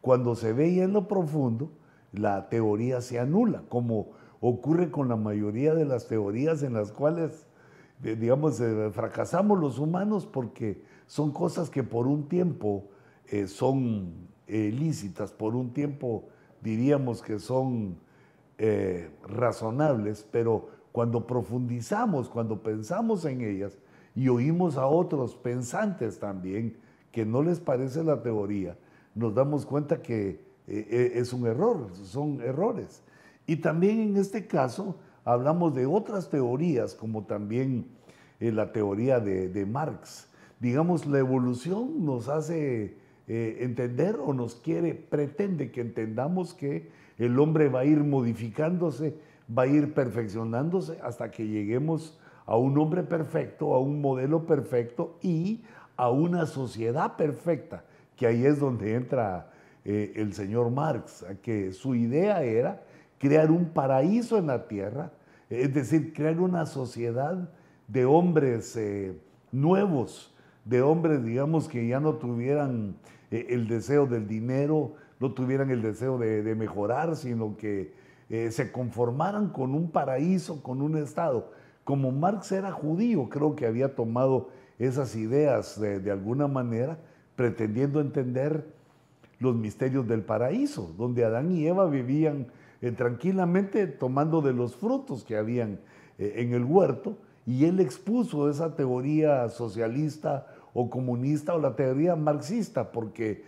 Cuando 0.00 0.34
se 0.34 0.52
ve 0.52 0.82
en 0.82 0.92
lo 0.92 1.08
profundo, 1.08 1.70
la 2.12 2.48
teoría 2.48 3.00
se 3.00 3.18
anula, 3.18 3.62
como 3.68 4.10
ocurre 4.40 4.90
con 4.90 5.08
la 5.08 5.16
mayoría 5.16 5.74
de 5.74 5.84
las 5.84 6.06
teorías 6.06 6.62
en 6.62 6.72
las 6.74 6.92
cuales, 6.92 7.46
eh, 8.04 8.16
digamos, 8.16 8.62
fracasamos 8.92 9.58
los 9.58 9.78
humanos 9.78 10.26
porque 10.26 10.82
son 11.06 11.32
cosas 11.32 11.68
que 11.68 11.82
por 11.82 12.06
un 12.06 12.28
tiempo 12.28 12.84
eh, 13.26 13.46
son 13.46 14.28
eh, 14.46 14.72
lícitas, 14.72 15.32
por 15.32 15.56
un 15.56 15.72
tiempo 15.72 16.28
diríamos 16.62 17.20
que 17.20 17.38
son 17.38 17.98
eh, 18.58 19.10
razonables, 19.22 20.26
pero 20.30 20.68
cuando 20.92 21.26
profundizamos, 21.26 22.28
cuando 22.28 22.62
pensamos 22.62 23.24
en 23.24 23.40
ellas 23.40 23.78
y 24.14 24.28
oímos 24.28 24.76
a 24.76 24.86
otros 24.86 25.36
pensantes 25.36 26.18
también 26.18 26.76
que 27.12 27.24
no 27.24 27.42
les 27.42 27.60
parece 27.60 28.02
la 28.02 28.22
teoría, 28.22 28.76
nos 29.14 29.34
damos 29.34 29.64
cuenta 29.64 30.02
que 30.02 30.46
es 30.66 31.32
un 31.32 31.46
error, 31.46 31.88
son 31.94 32.42
errores. 32.42 33.02
Y 33.46 33.56
también 33.56 34.00
en 34.00 34.16
este 34.18 34.46
caso 34.46 34.96
hablamos 35.24 35.74
de 35.74 35.86
otras 35.86 36.28
teorías, 36.28 36.94
como 36.94 37.24
también 37.24 37.86
la 38.38 38.72
teoría 38.72 39.20
de 39.20 39.66
Marx. 39.66 40.28
Digamos, 40.60 41.06
la 41.06 41.20
evolución 41.20 42.04
nos 42.04 42.28
hace 42.28 42.96
eh, 43.28 43.58
entender 43.60 44.16
o 44.16 44.32
nos 44.32 44.56
quiere, 44.56 44.94
pretende 44.94 45.70
que 45.70 45.82
entendamos 45.82 46.54
que 46.54 46.90
el 47.18 47.38
hombre 47.38 47.68
va 47.68 47.80
a 47.80 47.84
ir 47.84 48.02
modificándose, 48.04 49.18
va 49.56 49.64
a 49.64 49.66
ir 49.66 49.92
perfeccionándose 49.92 50.98
hasta 51.02 51.30
que 51.30 51.46
lleguemos 51.46 52.18
a 52.46 52.56
un 52.56 52.78
hombre 52.78 53.02
perfecto, 53.02 53.74
a 53.74 53.80
un 53.80 54.00
modelo 54.00 54.46
perfecto 54.46 55.18
y 55.20 55.62
a 55.96 56.10
una 56.10 56.46
sociedad 56.46 57.16
perfecta, 57.16 57.84
que 58.16 58.26
ahí 58.26 58.46
es 58.46 58.60
donde 58.60 58.94
entra 58.94 59.50
eh, 59.84 60.12
el 60.16 60.32
señor 60.32 60.70
Marx, 60.70 61.26
que 61.42 61.72
su 61.72 61.94
idea 61.94 62.42
era 62.42 62.82
crear 63.18 63.50
un 63.50 63.66
paraíso 63.70 64.38
en 64.38 64.46
la 64.46 64.68
tierra, 64.68 65.10
es 65.50 65.74
decir, 65.74 66.12
crear 66.12 66.40
una 66.40 66.66
sociedad 66.66 67.50
de 67.88 68.04
hombres 68.04 68.76
eh, 68.76 69.18
nuevos, 69.50 70.34
de 70.64 70.82
hombres, 70.82 71.24
digamos, 71.24 71.68
que 71.68 71.86
ya 71.88 72.00
no 72.00 72.14
tuvieran 72.14 72.96
eh, 73.30 73.46
el 73.50 73.66
deseo 73.66 74.06
del 74.06 74.28
dinero, 74.28 74.94
no 75.20 75.32
tuvieran 75.32 75.70
el 75.70 75.82
deseo 75.82 76.18
de, 76.18 76.54
mejorar, 76.54 77.16
sino 77.16 77.56
que 77.56 77.92
eh, 78.30 78.50
se 78.50 78.70
conformaran 78.70 79.48
con 79.50 79.74
un 79.74 79.90
paraíso, 79.90 80.62
con 80.62 80.80
un 80.82 80.96
Estado. 80.96 81.50
Como 81.84 82.12
Marx 82.12 82.52
era 82.52 82.70
judío, 82.70 83.28
creo 83.28 83.56
que 83.56 83.66
había 83.66 83.94
tomado 83.94 84.50
esas 84.78 85.16
ideas 85.16 85.80
de, 85.80 86.10
alguna 86.10 86.46
manera, 86.46 86.98
pretendiendo 87.34 88.00
entender 88.00 88.66
los 89.40 89.56
misterios 89.56 90.06
del 90.06 90.22
paraíso, 90.22 90.94
donde 90.98 91.24
Adán 91.24 91.52
y 91.52 91.66
Eva 91.66 91.88
vivían 91.88 92.46
eh, 92.80 92.92
tranquilamente 92.92 93.86
tomando 93.86 94.40
de 94.40 94.52
los 94.52 94.76
frutos 94.76 95.24
que 95.24 95.36
habían 95.36 95.80
en 96.18 96.52
el 96.52 96.64
huerto, 96.64 97.16
y 97.46 97.64
él 97.64 97.80
expuso 97.80 98.50
esa 98.50 98.76
teoría 98.76 99.48
socialista 99.48 100.48
o 100.74 100.90
comunista 100.90 101.54
o 101.54 101.58
la 101.58 101.74
teoría 101.74 102.14
marxista, 102.14 102.92
porque 102.92 103.42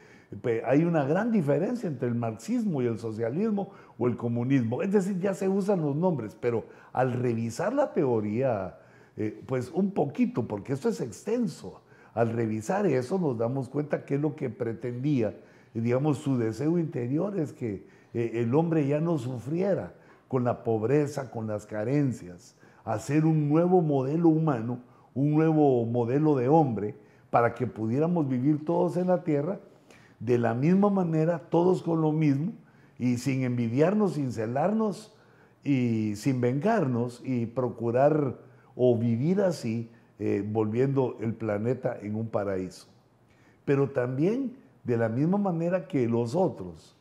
hay 0.64 0.84
una 0.84 1.04
gran 1.04 1.32
diferencia 1.32 1.88
entre 1.88 2.08
el 2.08 2.14
marxismo 2.14 2.82
y 2.82 2.86
el 2.86 2.98
socialismo 2.98 3.70
o 3.98 4.06
el 4.06 4.16
comunismo. 4.16 4.82
Es 4.82 4.92
decir, 4.92 5.18
ya 5.18 5.34
se 5.34 5.48
usan 5.48 5.82
los 5.82 5.96
nombres, 5.96 6.36
pero 6.40 6.64
al 6.92 7.12
revisar 7.12 7.72
la 7.72 7.92
teoría, 7.92 8.78
eh, 9.16 9.42
pues 9.46 9.70
un 9.72 9.90
poquito, 9.90 10.46
porque 10.46 10.72
esto 10.72 10.88
es 10.88 11.00
extenso, 11.00 11.82
al 12.14 12.32
revisar 12.32 12.86
eso 12.86 13.18
nos 13.18 13.38
damos 13.38 13.68
cuenta 13.68 14.04
que 14.04 14.14
es 14.14 14.20
lo 14.20 14.36
que 14.36 14.50
pretendía, 14.50 15.34
digamos, 15.74 16.18
su 16.18 16.38
deseo 16.38 16.78
interior 16.78 17.38
es 17.38 17.52
que 17.52 17.86
eh, 18.14 18.32
el 18.34 18.54
hombre 18.54 18.86
ya 18.86 19.00
no 19.00 19.18
sufriera 19.18 19.94
con 20.28 20.44
la 20.44 20.62
pobreza, 20.62 21.30
con 21.30 21.46
las 21.46 21.66
carencias, 21.66 22.56
hacer 22.84 23.24
un 23.24 23.48
nuevo 23.48 23.82
modelo 23.82 24.28
humano, 24.28 24.80
un 25.14 25.32
nuevo 25.32 25.84
modelo 25.86 26.36
de 26.36 26.48
hombre, 26.48 26.96
para 27.30 27.54
que 27.54 27.66
pudiéramos 27.66 28.28
vivir 28.28 28.64
todos 28.64 28.96
en 28.96 29.08
la 29.08 29.22
tierra 29.22 29.60
de 30.20 30.38
la 30.38 30.54
misma 30.54 30.90
manera, 30.90 31.38
todos 31.50 31.82
con 31.82 32.00
lo 32.00 32.12
mismo, 32.12 32.52
y 32.98 33.16
sin 33.16 33.42
envidiarnos, 33.42 34.14
sin 34.14 34.30
celarnos 34.30 35.16
y 35.64 36.14
sin 36.16 36.40
vengarnos 36.40 37.22
y 37.24 37.46
procurar 37.46 38.38
o 38.76 38.96
vivir 38.96 39.40
así, 39.40 39.90
eh, 40.18 40.46
volviendo 40.46 41.16
el 41.20 41.34
planeta 41.34 41.98
en 42.00 42.14
un 42.14 42.28
paraíso. 42.28 42.86
Pero 43.64 43.90
también 43.90 44.56
de 44.84 44.98
la 44.98 45.08
misma 45.08 45.38
manera 45.38 45.88
que 45.88 46.06
los 46.06 46.34
otros 46.34 46.94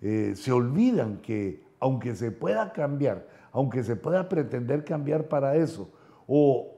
eh, 0.00 0.32
se 0.34 0.52
olvidan 0.52 1.18
que 1.18 1.62
aunque 1.80 2.14
se 2.14 2.30
pueda 2.30 2.72
cambiar, 2.72 3.26
aunque 3.52 3.82
se 3.82 3.96
pueda 3.96 4.28
pretender 4.28 4.84
cambiar 4.84 5.28
para 5.28 5.56
eso, 5.56 5.90
o 6.26 6.76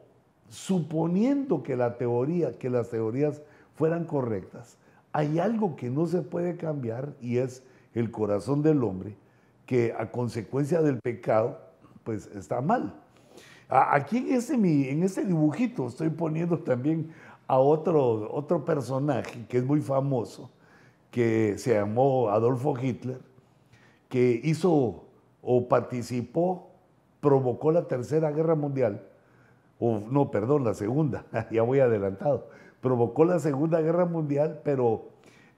suponiendo 0.48 1.62
que 1.62 1.76
la 1.76 1.96
teoría, 1.96 2.58
que 2.58 2.70
las 2.70 2.90
teorías 2.90 3.42
fueran 3.74 4.04
correctas, 4.04 4.78
hay 5.14 5.38
algo 5.38 5.76
que 5.76 5.88
no 5.88 6.06
se 6.06 6.22
puede 6.22 6.56
cambiar 6.56 7.14
y 7.20 7.38
es 7.38 7.62
el 7.94 8.10
corazón 8.10 8.62
del 8.62 8.82
hombre, 8.82 9.16
que 9.64 9.94
a 9.96 10.10
consecuencia 10.10 10.82
del 10.82 10.98
pecado, 10.98 11.60
pues 12.02 12.26
está 12.34 12.60
mal. 12.60 12.92
Aquí 13.68 14.18
en 14.18 14.32
este, 14.32 14.54
en 14.54 15.04
este 15.04 15.24
dibujito 15.24 15.86
estoy 15.86 16.10
poniendo 16.10 16.58
también 16.58 17.12
a 17.46 17.58
otro, 17.60 18.28
otro 18.34 18.64
personaje 18.64 19.46
que 19.48 19.58
es 19.58 19.64
muy 19.64 19.80
famoso, 19.80 20.50
que 21.12 21.58
se 21.58 21.74
llamó 21.74 22.28
Adolfo 22.30 22.76
Hitler, 22.76 23.20
que 24.08 24.40
hizo 24.42 25.04
o 25.42 25.68
participó, 25.68 26.72
provocó 27.20 27.70
la 27.70 27.86
Tercera 27.86 28.32
Guerra 28.32 28.56
Mundial, 28.56 29.06
o 29.78 30.00
no, 30.10 30.32
perdón, 30.32 30.64
la 30.64 30.74
Segunda, 30.74 31.24
ya 31.52 31.62
voy 31.62 31.78
adelantado, 31.78 32.48
provocó 32.84 33.24
la 33.24 33.38
Segunda 33.38 33.80
Guerra 33.80 34.04
Mundial, 34.04 34.60
pero 34.62 35.08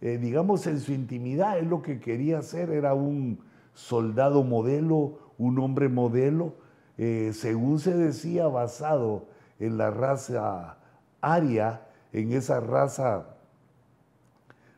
eh, 0.01 0.17
digamos 0.17 0.65
en 0.69 0.79
su 0.79 0.93
intimidad, 0.93 1.59
él 1.59 1.67
lo 1.67 1.83
que 1.83 1.99
quería 1.99 2.39
hacer 2.39 2.71
era 2.71 2.95
un 2.95 3.41
soldado 3.75 4.45
modelo, 4.45 5.19
un 5.37 5.59
hombre 5.59 5.89
modelo, 5.89 6.55
eh, 6.99 7.33
según 7.35 7.81
se 7.81 7.97
decía, 7.97 8.47
basado 8.47 9.27
en 9.59 9.77
la 9.77 9.91
raza 9.91 10.79
aria, 11.21 11.83
en 12.13 12.33
esa 12.33 12.61
raza 12.61 13.27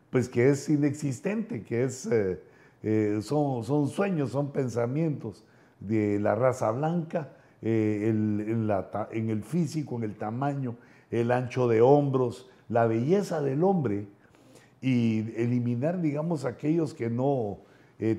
pues 0.09 0.27
que 0.27 0.49
es 0.49 0.67
inexistente, 0.69 1.61
que 1.61 1.83
es, 1.83 2.09
eh, 2.11 3.19
son, 3.21 3.63
son, 3.63 3.89
sueños, 3.89 4.31
son 4.31 4.51
pensamientos 4.51 5.45
de 5.79 6.19
la 6.19 6.33
raza 6.33 6.71
blanca, 6.71 7.29
en 7.61 8.69
el 9.11 9.43
físico, 9.43 9.97
en 9.97 10.03
el 10.03 10.15
tamaño, 10.15 10.77
el 11.11 11.31
ancho 11.31 11.67
de 11.67 11.81
hombros, 11.81 12.49
la 12.67 12.85
belleza 12.85 13.41
del 13.41 13.63
hombre 13.63 14.07
y 14.81 15.19
eliminar, 15.41 16.01
digamos, 16.01 16.45
aquellos 16.45 16.93
que 16.93 17.09
no 17.09 17.59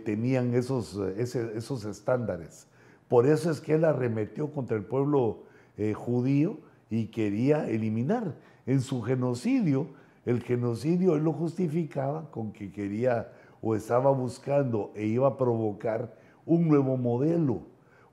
tenían 0.04 0.52
esos, 0.54 0.98
esos 1.16 1.84
estándares. 1.86 2.66
Por 3.10 3.26
eso 3.26 3.50
es 3.50 3.60
que 3.60 3.74
él 3.74 3.84
arremetió 3.84 4.52
contra 4.52 4.76
el 4.76 4.84
pueblo 4.84 5.42
eh, 5.76 5.94
judío 5.94 6.58
y 6.90 7.06
quería 7.06 7.68
eliminar. 7.68 8.36
En 8.66 8.82
su 8.82 9.02
genocidio, 9.02 9.88
el 10.24 10.42
genocidio 10.42 11.16
él 11.16 11.24
lo 11.24 11.32
justificaba 11.32 12.30
con 12.30 12.52
que 12.52 12.70
quería 12.70 13.32
o 13.60 13.74
estaba 13.74 14.12
buscando 14.12 14.92
e 14.94 15.06
iba 15.06 15.26
a 15.26 15.36
provocar 15.36 16.14
un 16.46 16.68
nuevo 16.68 16.96
modelo, 16.96 17.62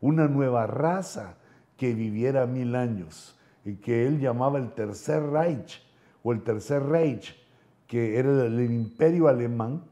una 0.01 0.27
nueva 0.27 0.65
raza 0.65 1.37
que 1.77 1.93
viviera 1.93 2.47
mil 2.47 2.75
años, 2.75 3.36
y 3.67 3.75
que 3.75 4.07
él 4.07 4.19
llamaba 4.19 4.59
el 4.59 4.73
Tercer 4.73 5.23
Reich 5.23 5.83
o 6.23 6.31
el 6.31 6.41
Tercer 6.43 6.83
Reich, 6.83 7.35
que 7.87 8.17
era 8.17 8.45
el 8.45 8.59
imperio 8.61 9.27
alemán 9.27 9.83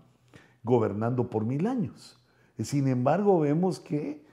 gobernando 0.63 1.29
por 1.29 1.45
mil 1.45 1.67
años. 1.67 2.19
Sin 2.59 2.87
embargo, 2.87 3.39
vemos 3.41 3.79
que 3.79 4.25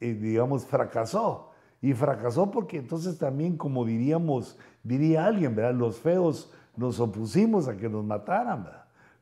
eh, 0.00 0.14
digamos, 0.14 0.64
fracasó. 0.64 1.50
Y 1.82 1.94
fracasó 1.94 2.50
porque 2.50 2.76
entonces 2.76 3.18
también, 3.18 3.56
como 3.56 3.84
diríamos, 3.84 4.58
diría 4.82 5.26
alguien, 5.26 5.54
¿verdad? 5.54 5.74
Los 5.74 5.98
feos 5.98 6.52
nos 6.76 7.00
opusimos 7.00 7.68
a 7.68 7.76
que 7.76 7.88
nos 7.88 8.04
mataran. 8.04 8.68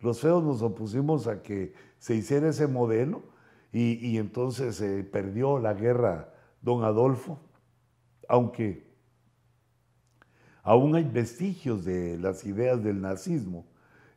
Los 0.00 0.20
feos 0.20 0.42
nos 0.42 0.62
opusimos 0.62 1.26
a 1.28 1.42
que 1.42 1.72
se 1.98 2.14
hiciera 2.14 2.48
ese 2.48 2.66
modelo 2.66 3.22
y, 3.72 4.16
entonces 4.16 4.76
se 4.76 5.04
perdió 5.04 5.58
la 5.58 5.74
guerra 5.74 6.32
don 6.62 6.82
Adolfo, 6.84 7.38
aunque 8.28 8.87
aún 10.68 10.94
hay 10.94 11.04
vestigios 11.04 11.86
de 11.86 12.18
las 12.18 12.44
ideas 12.44 12.84
del 12.84 13.00
nazismo, 13.00 13.64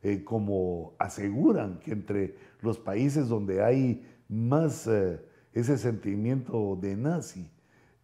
eh, 0.04 0.22
como 0.26 0.96
aseguran 1.00 1.80
que 1.80 1.94
entre 1.94 2.36
los 2.62 2.78
países 2.78 3.30
donde 3.30 3.64
hay 3.64 4.06
más... 4.28 4.86
Eh, 4.88 5.20
ese 5.54 5.78
sentimiento 5.78 6.78
de 6.82 6.96
nazi 6.96 7.50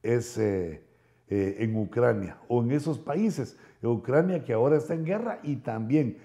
es 0.04 0.38
eh, 0.38 0.82
en 1.30 1.78
Ucrania 1.78 2.38
o 2.50 2.62
en 2.62 2.72
esos 2.72 3.00
países. 3.00 3.58
Ucrania 3.82 4.44
que 4.44 4.52
ahora 4.52 4.76
está 4.76 4.96
en 4.96 5.06
guerra 5.06 5.40
y 5.44 5.58
también 5.58 6.18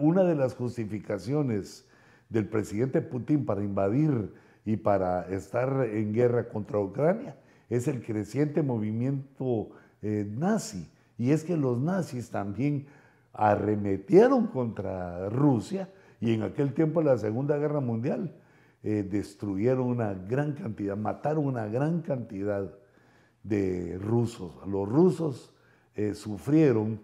una 0.00 0.24
de 0.24 0.34
las 0.34 0.54
justificaciones 0.56 1.88
del 2.28 2.48
presidente 2.48 3.02
Putin 3.02 3.46
para 3.46 3.62
invadir 3.62 4.32
y 4.64 4.76
para 4.76 5.28
estar 5.28 5.86
en 5.92 6.12
guerra 6.12 6.48
contra 6.48 6.80
Ucrania 6.80 7.36
es 7.70 7.86
el 7.86 8.04
creciente 8.04 8.62
movimiento 8.62 9.70
nazi. 10.02 10.88
Y 11.18 11.30
es 11.30 11.44
que 11.44 11.56
los 11.56 11.78
nazis 11.78 12.30
también 12.30 12.86
arremetieron 13.32 14.46
contra 14.46 15.28
Rusia 15.28 15.90
y 16.20 16.32
en 16.32 16.42
aquel 16.42 16.72
tiempo 16.72 17.00
de 17.00 17.06
la 17.06 17.18
Segunda 17.18 17.58
Guerra 17.58 17.80
Mundial 17.80 18.34
eh, 18.82 19.02
destruyeron 19.02 19.86
una 19.86 20.14
gran 20.14 20.52
cantidad, 20.52 20.96
mataron 20.96 21.46
una 21.46 21.66
gran 21.66 22.02
cantidad 22.02 22.72
de 23.42 23.98
rusos. 23.98 24.56
Los 24.66 24.88
rusos 24.88 25.52
eh, 25.94 26.14
sufrieron 26.14 27.00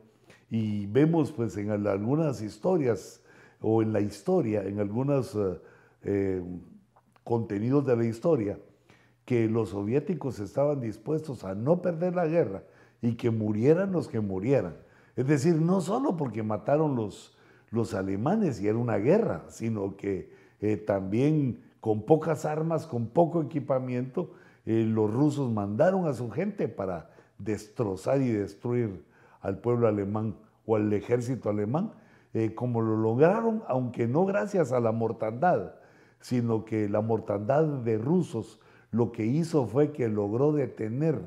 y 0.49 0.87
vemos 0.87 1.33
pues 1.33 1.57
en 1.57 1.70
algunas 1.70 2.42
historias 2.42 3.23
o 3.61 3.83
en 3.83 3.92
la 3.92 4.01
historia, 4.01 4.62
en 4.62 4.81
algunos 4.81 5.37
eh, 6.03 6.42
contenidos 7.25 7.87
de 7.87 7.96
la 7.96 8.05
historia, 8.05 8.59
que 9.25 9.49
los 9.49 9.70
soviéticos 9.70 10.40
estaban 10.40 10.81
dispuestos 10.81 11.44
a 11.44 11.55
no 11.55 11.83
perder 11.83 12.14
la 12.14 12.27
guerra 12.27 12.62
y 13.03 13.15
que 13.15 13.31
murieran 13.31 13.93
los 13.93 14.09
que 14.09 14.21
murieran. 14.21 14.77
Es 15.17 15.27
decir, 15.27 15.57
no 15.57 15.81
solo 15.81 16.17
porque 16.17 16.43
mataron 16.43 16.97
los, 16.97 17.37
los 17.71 17.95
alemanes 17.95 18.61
y 18.61 18.69
era 18.69 18.79
una 18.79 18.97
guerra, 18.97 19.45
sino 19.49 19.97
que 19.97 20.39
también 20.87 21.63
con 21.81 22.03
pocas 22.03 22.45
armas, 22.45 22.87
con 22.87 23.09
poco 23.09 23.43
equipamiento, 23.43 24.31
eh, 24.67 24.85
los 24.87 25.13
rusos 25.13 25.51
mandaron 25.51 26.07
a 26.07 26.13
su 26.13 26.31
gente 26.31 26.69
para 26.69 27.11
destrozar 27.39 28.21
y 28.21 28.29
destruir 28.29 29.03
al 29.41 29.59
pueblo 29.59 29.89
alemán 29.89 30.37
o 30.67 30.77
al 30.77 30.93
ejército 30.93 31.49
alemán, 31.49 31.93
eh, 32.35 32.55
como 32.55 32.83
lo 32.83 32.97
lograron, 32.97 33.63
aunque 33.67 34.07
no 34.07 34.27
gracias 34.27 34.73
a 34.73 34.81
la 34.81 34.93
mortandad, 34.93 35.75
sino 36.21 36.67
que 36.67 36.89
la 36.89 37.01
mortandad 37.01 37.65
de 37.65 37.97
rusos 37.97 38.61
lo 38.91 39.11
que 39.11 39.25
hizo 39.25 39.67
fue 39.67 39.93
que 39.93 40.09
logró 40.09 40.53
detener 40.53 41.23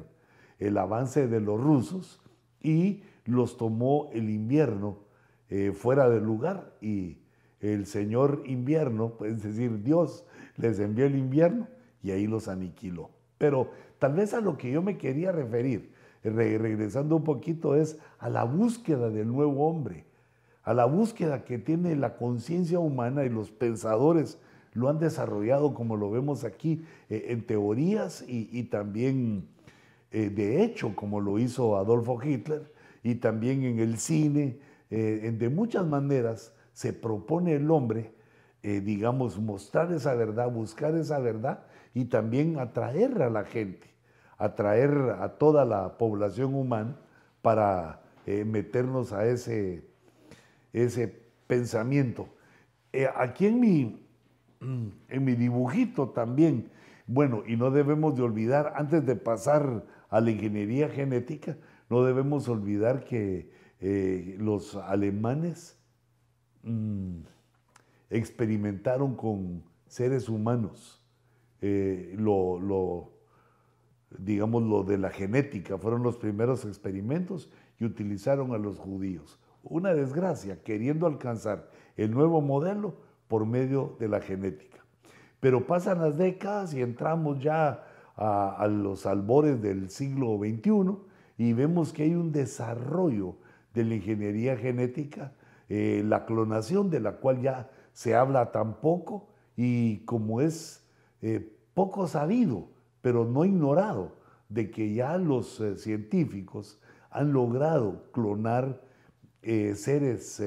el 0.67 0.78
avance 0.78 1.28
de 1.28 1.39
los 1.39 1.60
rusos 1.62 2.21
y 2.62 3.04
los 3.26 3.58
tomó 3.58 4.10
el 4.13 4.30
invierno 4.30 4.97
eh, 5.49 5.71
fuera 5.73 6.10
del 6.10 6.23
lugar 6.23 6.73
y 6.82 7.17
el 7.60 7.86
señor 7.86 8.43
invierno, 8.45 9.13
es 9.26 9.43
decir, 9.43 9.84
Dios, 9.84 10.26
les 10.58 10.80
envió 10.80 11.06
el 11.06 11.15
invierno 11.15 11.67
y 12.02 12.12
ahí 12.12 12.28
los 12.28 12.47
aniquiló. 12.47 13.10
Pero 13.38 13.71
tal 13.99 14.13
vez 14.13 14.34
a 14.34 14.41
lo 14.41 14.58
que 14.58 14.71
yo 14.71 14.82
me 14.82 14.97
quería 14.97 15.32
referir, 15.32 15.91
regresando 16.23 17.17
un 17.17 17.23
poquito, 17.23 17.76
es 17.76 17.97
a 18.19 18.30
la 18.30 18.45
búsqueda 18.45 19.10
del 19.10 19.28
nuevo 19.28 19.67
hombre, 19.67 20.06
a 20.63 20.73
la 20.73 20.86
búsqueda 20.86 21.43
que 21.43 21.58
tiene 21.58 21.95
la 21.95 22.15
conciencia 22.15 22.80
humana 22.80 23.26
y 23.26 23.30
los 23.30 23.52
pensadores 23.52 24.38
lo 24.73 24.89
han 24.89 24.99
desarrollado, 24.99 25.73
como 25.73 25.97
lo 25.97 26.10
vemos 26.10 26.43
aquí, 26.43 26.84
eh, 27.10 27.26
en 27.30 27.45
teorías 27.45 28.23
y, 28.28 28.63
también 28.63 29.47
eh, 30.13 30.30
de 30.30 30.63
hecho, 30.63 30.95
como 30.95 31.19
lo 31.19 31.39
hizo 31.39 31.76
Adolfo 31.76 32.21
Hitler, 32.23 32.71
y 33.02 33.15
también 33.15 33.63
en 33.63 33.80
el 33.80 33.97
cine, 33.97 34.60
eh, 34.91 35.34
de 35.36 35.49
muchas 35.49 35.88
maneras 35.88 36.54
se 36.71 36.93
propone 36.93 37.56
el 37.56 37.69
hombre 37.69 38.13
eh, 38.62 38.80
digamos, 38.80 39.39
mostrar 39.39 39.91
esa 39.91 40.13
verdad, 40.13 40.49
buscar 40.49 40.95
esa 40.95 41.19
verdad 41.19 41.65
y 41.93 42.06
también 42.06 42.60
atraer 42.60 43.21
a 43.21 43.30
la 43.30 43.43
gente, 43.43 43.89
atraer 44.38 45.17
a 45.19 45.38
toda 45.38 45.65
la 45.65 45.97
población 45.97 46.54
humana 46.54 46.95
para 47.41 47.99
meternos 48.26 49.12
a 49.12 49.26
ese, 49.26 49.84
ese 50.71 51.13
pensamiento. 51.45 52.30
Aquí 53.17 53.47
en 53.47 53.60
mi, 53.60 54.08
en 54.62 55.26
mi 55.26 55.34
dibujito 55.36 56.12
también, 56.12 56.71
bueno, 57.06 57.43
y 57.45 57.58
no 57.58 57.69
debemos 57.69 58.15
de 58.15 58.21
olvidar, 58.21 58.71
antes 58.78 59.06
de 59.06 59.17
pasar 59.17 59.84
a 60.13 60.21
la 60.21 60.30
ingeniería 60.30 60.89
genética, 60.89 61.58
no 61.89 62.04
debemos 62.04 62.47
olvidar 62.47 63.04
que 63.04 63.49
los 64.38 64.76
alemanes 64.76 65.76
mm, 66.62 67.21
experimentaron 68.12 69.15
con 69.15 69.63
seres 69.88 70.30
humanos. 70.30 71.04
Eh, 71.62 72.13
lo, 72.15 73.12
digamos, 74.19 74.62
lo 74.62 74.84
de 74.84 74.99
la 74.99 75.10
genética, 75.10 75.80
fueron 75.80 76.04
los 76.04 76.17
primeros 76.17 76.63
experimentos 76.63 77.49
y 77.80 77.86
utilizaron 77.86 78.54
a 78.54 78.60
los 78.60 78.78
judíos. 78.78 79.39
Una 79.63 79.95
desgracia, 79.95 80.62
queriendo 80.62 81.08
alcanzar 81.08 81.71
el 81.97 82.12
nuevo 82.12 82.39
modelo 82.39 82.97
por 83.28 83.47
medio 83.47 83.95
de 83.99 84.10
la 84.10 84.21
genética. 84.21 84.86
Pero 85.39 85.65
pasan 85.65 86.02
las 86.02 86.19
décadas 86.19 86.71
y 86.76 86.84
entramos 86.84 87.39
ya 87.39 87.84
a, 88.15 88.67
los 88.67 89.06
albores 89.06 89.62
del 89.62 89.89
siglo 89.89 90.38
XXI 90.38 90.97
y 91.38 91.54
vemos 91.54 91.93
que 91.93 92.04
hay 92.04 92.15
un 92.15 92.32
desarrollo 92.32 93.36
de 93.73 93.84
la 93.86 93.95
ingeniería 93.95 94.56
genética 94.56 95.34
eh, 95.69 96.04
la 96.06 96.26
clonación 96.26 96.89
de 96.89 96.99
la 96.99 97.13
cual 97.13 97.41
ya 97.41 97.69
se 97.93 98.15
habla 98.15 98.52
tan 98.52 98.80
poco 98.80 99.30
y 99.56 99.99
como 99.99 100.41
es 100.41 100.84
eh, 101.21 101.58
poco 101.73 102.08
sabido, 102.08 102.67
pero 103.02 103.26
no 103.26 103.45
ignorado, 103.45 104.12
de 104.49 104.69
que 104.69 104.93
ya 104.93 105.17
los 105.17 105.60
eh, 105.62 105.78
científicos 105.78 106.80
han 107.10 107.34
logrado 107.34 108.12
clonar 108.12 108.82
seres, 109.41 110.41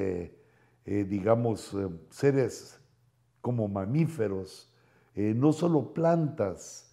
digamos, 0.86 1.76
seres 2.08 2.80
como 3.42 3.68
mamíferos, 3.68 4.72
no 5.14 5.52
solo 5.52 5.92
plantas 5.92 6.85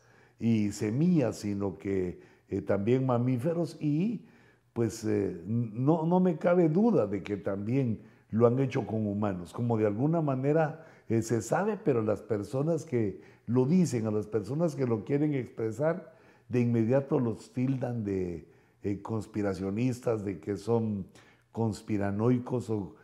y 0.43 0.71
semillas, 0.71 1.37
sino 1.37 1.77
que 1.77 2.19
también 2.67 3.05
mamíferos. 3.05 3.77
Y 3.79 4.25
pues 4.73 5.05
no, 5.05 6.05
no 6.05 6.19
me 6.19 6.37
cabe 6.37 6.67
duda 6.67 7.07
de 7.07 7.23
que 7.23 7.37
también 7.37 8.01
lo 8.33 8.47
han 8.47 8.59
hecho 8.59 8.85
con 8.85 9.05
humanos, 9.05 9.53
como 9.53 9.77
de 9.77 9.85
alguna 9.85 10.21
manera 10.21 10.85
eh, 11.07 11.21
se 11.21 11.41
sabe, 11.41 11.77
pero 11.77 12.01
las 12.01 12.21
personas 12.23 12.83
que 12.83 13.21
lo 13.45 13.65
dicen, 13.65 14.07
a 14.07 14.11
las 14.11 14.25
personas 14.25 14.75
que 14.75 14.87
lo 14.87 15.05
quieren 15.05 15.35
expresar, 15.35 16.15
de 16.49 16.61
inmediato 16.61 17.19
los 17.19 17.53
tildan 17.53 18.03
de 18.03 18.47
eh, 18.81 19.01
conspiracionistas, 19.01 20.25
de 20.25 20.39
que 20.39 20.57
son 20.57 21.05
conspiranoicos 21.51 22.71
o 22.71 22.95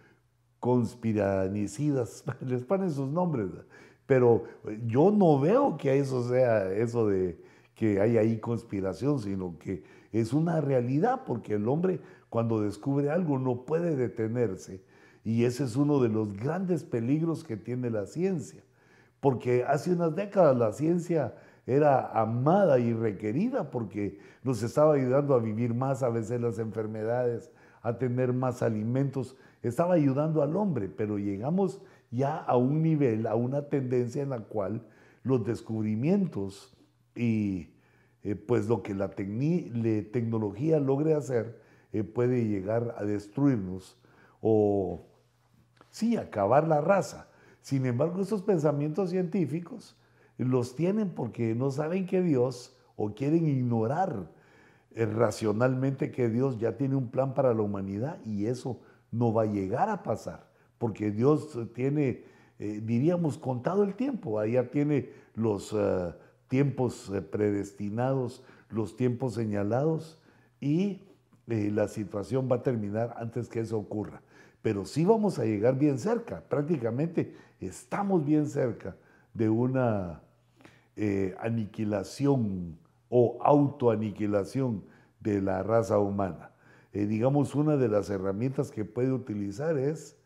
conspiranicidas, 0.60 2.24
les 2.46 2.64
ponen 2.64 2.90
sus 2.90 3.10
nombres, 3.10 3.50
pero 4.10 4.46
yo 4.88 5.12
no 5.12 5.40
veo 5.40 5.78
que 5.78 6.00
eso 6.00 6.28
sea 6.28 6.74
eso 6.74 7.08
de 7.08 7.40
que 7.76 8.02
hay 8.02 8.18
ahí 8.18 8.40
conspiración, 8.40 9.20
sino 9.20 9.60
que 9.60 9.84
es 10.12 10.34
una 10.34 10.62
realidad, 10.62 11.26
porque 11.28 11.54
el 11.54 11.68
hombre 11.68 12.02
cuando 12.28 12.60
descubre 12.60 13.12
algo 13.12 13.38
no 13.38 13.66
puede 13.66 13.96
detenerse. 13.96 14.82
Y 15.24 15.44
ese 15.44 15.64
es 15.64 15.76
uno 15.76 16.00
de 16.00 16.10
los 16.10 16.34
grandes 16.34 16.84
peligros 16.84 17.44
que 17.44 17.56
tiene 17.56 17.92
la 17.92 18.08
ciencia, 18.08 18.64
porque 19.20 19.64
hace 19.64 19.94
unas 19.94 20.16
décadas 20.16 20.58
la 20.58 20.74
ciencia 20.74 21.36
era 21.68 22.08
amada 22.20 22.80
y 22.80 22.94
requerida 22.94 23.70
porque 23.70 24.18
nos 24.42 24.64
estaba 24.64 24.96
ayudando 24.96 25.36
a 25.36 25.40
vivir 25.40 25.76
más, 25.76 26.02
a 26.02 26.10
veces 26.10 26.42
las 26.42 26.58
enfermedades, 26.58 27.52
a 27.84 28.00
tener 28.00 28.34
más 28.34 28.64
alimentos, 28.64 29.38
estaba 29.62 29.94
ayudando 29.94 30.42
al 30.42 30.56
hombre, 30.56 30.90
pero 30.90 31.20
llegamos 31.20 31.80
ya 32.12 32.38
a 32.38 32.58
un 32.58 32.82
nivel, 32.82 33.28
a 33.28 33.36
una 33.36 33.70
tendencia 33.70 34.24
en 34.24 34.30
la 34.30 34.40
cual 34.40 34.86
los 35.24 35.46
descubrimientos 35.46 36.76
y 37.16 37.74
eh, 38.24 38.36
pues 38.36 38.68
lo 38.68 38.84
que 38.84 38.94
la 38.94 39.12
tecnología 39.12 40.80
logre 40.80 41.14
hacer 41.14 41.62
eh, 41.94 42.04
puede 42.04 42.48
llegar 42.48 42.96
a 42.98 43.04
destruirnos 43.04 43.98
o 44.42 45.06
sí, 45.90 46.18
acabar 46.18 46.68
la 46.68 46.82
raza. 46.82 47.28
Sin 47.62 47.86
embargo, 47.86 48.22
esos 48.22 48.42
pensamientos 48.42 49.10
científicos 49.10 49.96
los 50.38 50.76
tienen 50.76 51.10
porque 51.10 51.56
no 51.56 51.72
saben 51.72 52.06
que 52.06 52.22
Dios 52.22 52.78
o 52.96 53.14
quieren 53.14 53.48
ignorar 53.48 54.30
eh, 54.92 55.06
racionalmente 55.06 56.12
que 56.12 56.30
Dios 56.30 56.58
ya 56.58 56.78
tiene 56.78 56.96
un 56.96 57.10
plan 57.10 57.34
para 57.34 57.54
la 57.54 57.62
humanidad 57.62 58.18
y 58.26 58.46
eso 58.46 58.80
no 59.12 59.34
va 59.34 59.44
a 59.44 59.48
llegar 59.48 59.90
a 59.90 60.04
pasar, 60.04 60.49
porque 60.80 61.12
Dios 61.12 61.60
tiene, 61.76 62.24
eh, 62.58 62.82
diríamos, 62.84 63.38
contado 63.38 63.84
el 63.84 63.94
tiempo, 63.94 64.40
allá 64.40 64.72
tiene 64.72 65.12
los 65.36 65.72
eh, 65.78 66.14
tiempos 66.48 67.12
predestinados, 67.32 68.44
los 68.70 68.96
tiempos 68.96 69.36
señalados 69.36 70.20
y 70.60 71.04
la 71.46 71.88
situación 71.88 72.48
va 72.52 72.58
a 72.58 72.64
terminar 72.64 73.16
antes 73.18 73.48
que 73.50 73.60
eso 73.60 73.78
ocurra 73.78 74.22
pero 74.62 74.86
sí 74.86 75.06
vamos 75.06 75.40
a 75.40 75.46
llegar 75.46 75.78
bien 75.78 76.00
cerca, 76.00 76.42
prácticamente 76.42 77.34
estamos 77.60 78.26
bien 78.26 78.48
cerca 78.48 78.96
de 79.34 79.50
una 79.50 80.22
eh, 80.96 81.36
aniquilación 81.40 82.78
o 83.10 83.38
autoaniquilación 83.42 84.84
de 85.22 85.42
la 85.42 85.64
raza 85.64 86.00
humana. 86.00 86.52
Eh, 86.92 87.06
digamos, 87.06 87.56
una 87.56 87.78
de 87.78 87.88
las 87.88 88.10
herramientas 88.10 88.72
que 88.72 88.84
puede 88.84 89.14
utilizar 89.14 89.78
es 89.78 90.18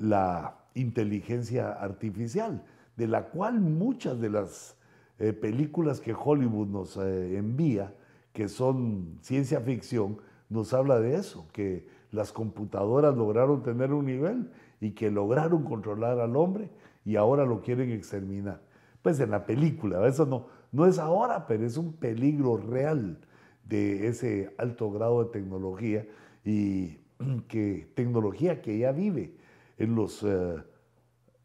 la 0.00 0.56
inteligencia 0.74 1.72
artificial, 1.72 2.64
de 2.96 3.06
la 3.06 3.26
cual 3.26 3.60
muchas 3.60 4.18
de 4.20 4.30
las 4.30 4.76
eh, 5.18 5.32
películas 5.32 6.00
que 6.00 6.14
Hollywood 6.14 6.68
nos 6.68 6.96
envía, 6.96 7.94
que 8.32 8.48
son 8.48 9.18
ciencia 9.20 9.60
ficción, 9.60 10.18
nos 10.48 10.72
habla 10.72 10.98
de 11.00 11.14
eso, 11.16 11.46
que 11.52 11.86
las 12.10 12.32
computadoras 12.32 13.14
lograron 13.16 13.62
tener 13.62 13.92
un 13.92 14.06
nivel 14.06 14.50
y 14.80 14.92
que 14.92 15.10
lograron 15.10 15.64
controlar 15.64 16.18
al 16.18 16.34
hombre 16.34 16.70
y 17.04 17.16
ahora 17.16 17.44
lo 17.44 17.60
quieren 17.60 17.90
exterminar. 17.90 18.62
Pues 19.02 19.20
en 19.20 19.30
la 19.30 19.44
película, 19.46 20.06
eso 20.06 20.26
no, 20.26 20.46
no 20.72 20.86
es 20.86 20.98
ahora, 20.98 21.46
pero 21.46 21.66
es 21.66 21.76
un 21.76 21.92
peligro 21.92 22.56
real 22.56 23.18
de 23.64 24.08
ese 24.08 24.54
alto 24.58 24.90
grado 24.90 25.24
de 25.24 25.30
tecnología 25.30 26.06
y 26.44 26.98
que 27.48 27.90
tecnología 27.94 28.62
que 28.62 28.78
ya 28.78 28.92
vive 28.92 29.34
en 29.80 29.96
los 29.96 30.22
eh, 30.22 30.62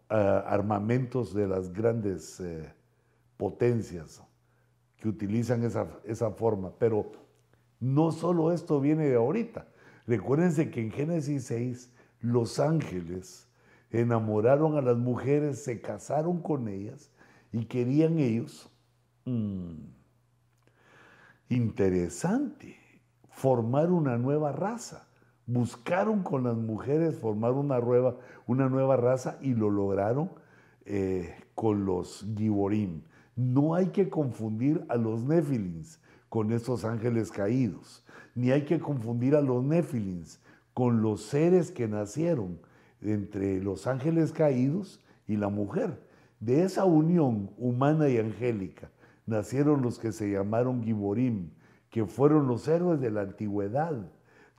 armamentos 0.10 1.34
de 1.34 1.48
las 1.48 1.74
grandes 1.74 2.40
eh, 2.40 2.72
potencias 3.38 4.22
que 4.98 5.10
utilizan 5.10 5.64
esa, 5.64 5.88
esa 6.04 6.30
forma. 6.30 6.72
Pero 6.78 7.12
no 7.80 8.12
solo 8.12 8.52
esto 8.52 8.80
viene 8.80 9.06
de 9.06 9.16
ahorita, 9.16 9.66
Recuérdense 10.08 10.70
que 10.70 10.82
en 10.82 10.92
Génesis 10.92 11.46
6 11.46 11.92
los 12.20 12.60
ángeles 12.60 13.48
enamoraron 13.92 14.78
a 14.78 14.82
las 14.82 14.98
mujeres, 14.98 15.64
se 15.64 15.82
casaron 15.82 16.42
con 16.42 16.68
ellas 16.68 17.12
y 17.52 17.66
querían 17.66 18.20
ellos, 18.20 18.70
mm, 19.26 19.74
interesante, 21.50 22.78
formar 23.30 23.92
una 23.92 24.18
nueva 24.18 24.52
raza. 24.52 25.05
Buscaron 25.48 26.24
con 26.24 26.44
las 26.44 26.58
mujeres 26.58 27.18
formar 27.18 27.54
una 27.54 27.80
nueva, 27.80 28.96
raza 28.98 29.38
y 29.42 29.54
lo 29.54 29.70
lograron 29.70 30.32
eh, 30.86 31.36
con 31.54 31.86
los 31.86 32.26
Giborim. 32.36 33.04
No 33.36 33.76
hay 33.76 33.88
que 33.88 34.10
confundir 34.10 34.86
a 34.90 34.96
los 34.96 35.24
Nefilins 35.24 36.00
con 36.30 36.52
esos 36.52 36.86
ángeles 36.86 37.32
caídos 37.32 38.06
ni 38.36 38.52
hay 38.52 38.66
que 38.66 38.80
confundir 38.80 39.36
a 39.36 39.42
los 39.42 39.64
nefilins 39.64 40.40
con 40.74 41.02
los 41.02 41.22
seres 41.22 41.72
que 41.72 41.88
nacieron 41.88 42.60
entre 43.02 43.62
los 43.62 43.88
ángeles 43.88 44.34
caídos 44.34 45.02
y 45.26 45.38
la 45.38 45.48
mujer. 45.48 46.02
De 46.42 46.64
esa 46.64 46.84
unión 46.84 47.52
humana 47.58 48.10
y 48.10 48.18
angélica 48.18 48.92
nacieron 49.26 49.82
los 49.82 49.98
que 49.98 50.12
se 50.12 50.30
llamaron 50.30 50.84
Giborim, 50.84 51.52
que 51.90 52.06
fueron 52.06 52.48
los 52.48 52.68
héroes 52.68 53.00
de 53.00 53.10
la 53.10 53.22
antigüedad, 53.22 54.12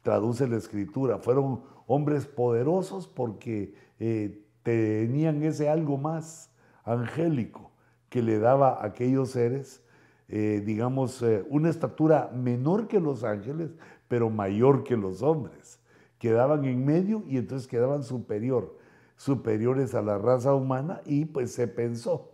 traduce 0.07 0.47
la 0.47 0.57
escritura, 0.57 1.19
fueron 1.19 1.63
hombres 1.89 2.27
poderosos 2.27 3.09
porque 3.09 3.75
eh, 3.99 4.41
tenían 4.63 5.43
ese 5.43 5.69
algo 5.69 5.97
más 5.97 6.53
angélico 6.85 7.73
que 8.09 8.23
le 8.23 8.39
daba 8.39 8.75
a 8.75 8.87
aquellos 8.87 9.31
seres 9.31 9.83
eh, 10.29 10.61
digamos, 10.65 11.23
eh, 11.23 11.45
una 11.51 11.71
estatura 11.71 12.31
menor 12.35 12.89
que 12.89 12.99
los 12.99 13.23
ángeles, 13.23 13.71
pero 14.09 14.29
mayor 14.29 14.83
que 14.83 14.97
los 14.97 15.23
hombres. 15.23 15.79
Quedaban 16.19 16.65
en 16.65 16.85
medio 16.85 17.23
y 17.29 17.37
entonces 17.37 17.69
quedaban 17.69 18.03
superior, 18.03 18.77
superiores 19.17 19.95
a 19.95 20.03
la 20.03 20.19
raza 20.19 20.55
humana 20.55 21.01
y 21.05 21.27
pues 21.27 21.53
se 21.53 21.69
pensó, 21.69 22.33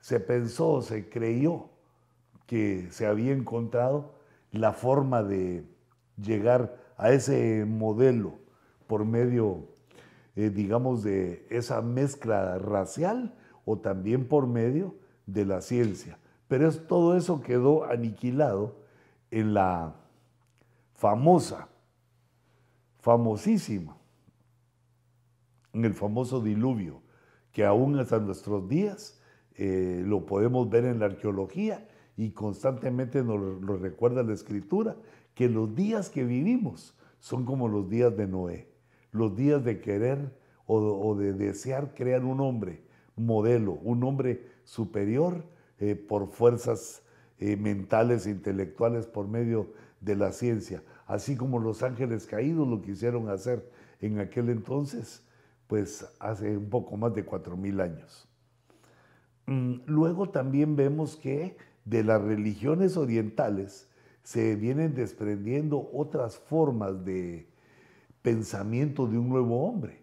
se 0.00 0.20
pensó, 0.20 0.82
se 0.82 1.08
creyó 1.08 1.70
que 2.46 2.86
se 2.90 3.06
había 3.06 3.32
encontrado 3.32 4.14
la 4.52 4.72
forma 4.72 5.22
de 5.22 5.64
llegar 6.16 6.76
a 6.96 7.10
ese 7.10 7.64
modelo 7.66 8.38
por 8.86 9.04
medio, 9.04 9.68
eh, 10.34 10.50
digamos, 10.50 11.02
de 11.02 11.46
esa 11.50 11.82
mezcla 11.82 12.58
racial 12.58 13.34
o 13.64 13.78
también 13.78 14.28
por 14.28 14.46
medio 14.46 14.94
de 15.26 15.44
la 15.44 15.60
ciencia. 15.60 16.18
Pero 16.48 16.68
es, 16.68 16.86
todo 16.86 17.16
eso 17.16 17.40
quedó 17.40 17.84
aniquilado 17.84 18.76
en 19.30 19.54
la 19.54 19.96
famosa, 20.94 21.68
famosísima, 23.00 23.96
en 25.72 25.84
el 25.84 25.94
famoso 25.94 26.40
diluvio, 26.40 27.02
que 27.52 27.64
aún 27.64 27.98
hasta 27.98 28.18
nuestros 28.18 28.68
días 28.68 29.20
eh, 29.56 30.02
lo 30.04 30.26
podemos 30.26 30.68
ver 30.70 30.84
en 30.84 31.00
la 31.00 31.06
arqueología 31.06 31.86
y 32.16 32.30
constantemente 32.30 33.22
nos 33.22 33.62
lo 33.62 33.76
recuerda 33.76 34.22
la 34.22 34.32
escritura, 34.32 34.96
que 35.36 35.50
los 35.50 35.76
días 35.76 36.08
que 36.08 36.24
vivimos 36.24 36.96
son 37.20 37.44
como 37.44 37.68
los 37.68 37.90
días 37.90 38.16
de 38.16 38.26
Noé, 38.26 38.68
los 39.12 39.36
días 39.36 39.62
de 39.64 39.80
querer 39.80 40.34
o, 40.66 41.14
de 41.14 41.34
desear 41.34 41.94
crear 41.94 42.24
un 42.24 42.40
hombre 42.40 42.82
modelo, 43.16 43.74
un 43.82 44.02
hombre 44.02 44.46
superior 44.64 45.44
eh, 45.78 45.94
por 45.94 46.28
fuerzas 46.28 47.02
eh, 47.38 47.56
mentales 47.56 48.26
e 48.26 48.30
intelectuales 48.30 49.06
por 49.06 49.28
medio 49.28 49.72
de 50.00 50.16
la 50.16 50.32
ciencia, 50.32 50.82
así 51.06 51.36
como 51.36 51.58
los 51.60 51.82
ángeles 51.82 52.26
caídos 52.26 52.66
lo 52.66 52.80
quisieron 52.80 53.28
hacer 53.28 53.70
en 54.00 54.18
aquel 54.18 54.48
entonces, 54.48 55.22
pues 55.66 56.06
hace 56.18 56.56
un 56.56 56.70
poco 56.70 56.96
más 56.96 57.14
de 57.14 57.24
cuatro 57.26 57.58
mil 57.58 57.80
años. 57.82 58.26
Mm, 59.44 59.80
luego 59.84 60.30
también 60.30 60.76
vemos 60.76 61.14
que 61.14 61.58
de 61.84 62.02
las 62.02 62.22
religiones 62.22 62.96
orientales 62.96 63.88
se 64.26 64.56
vienen 64.56 64.92
desprendiendo 64.92 65.88
otras 65.92 66.36
formas 66.36 67.04
de 67.04 67.46
pensamiento 68.22 69.06
de 69.06 69.18
un 69.18 69.28
nuevo 69.28 69.68
hombre, 69.68 70.02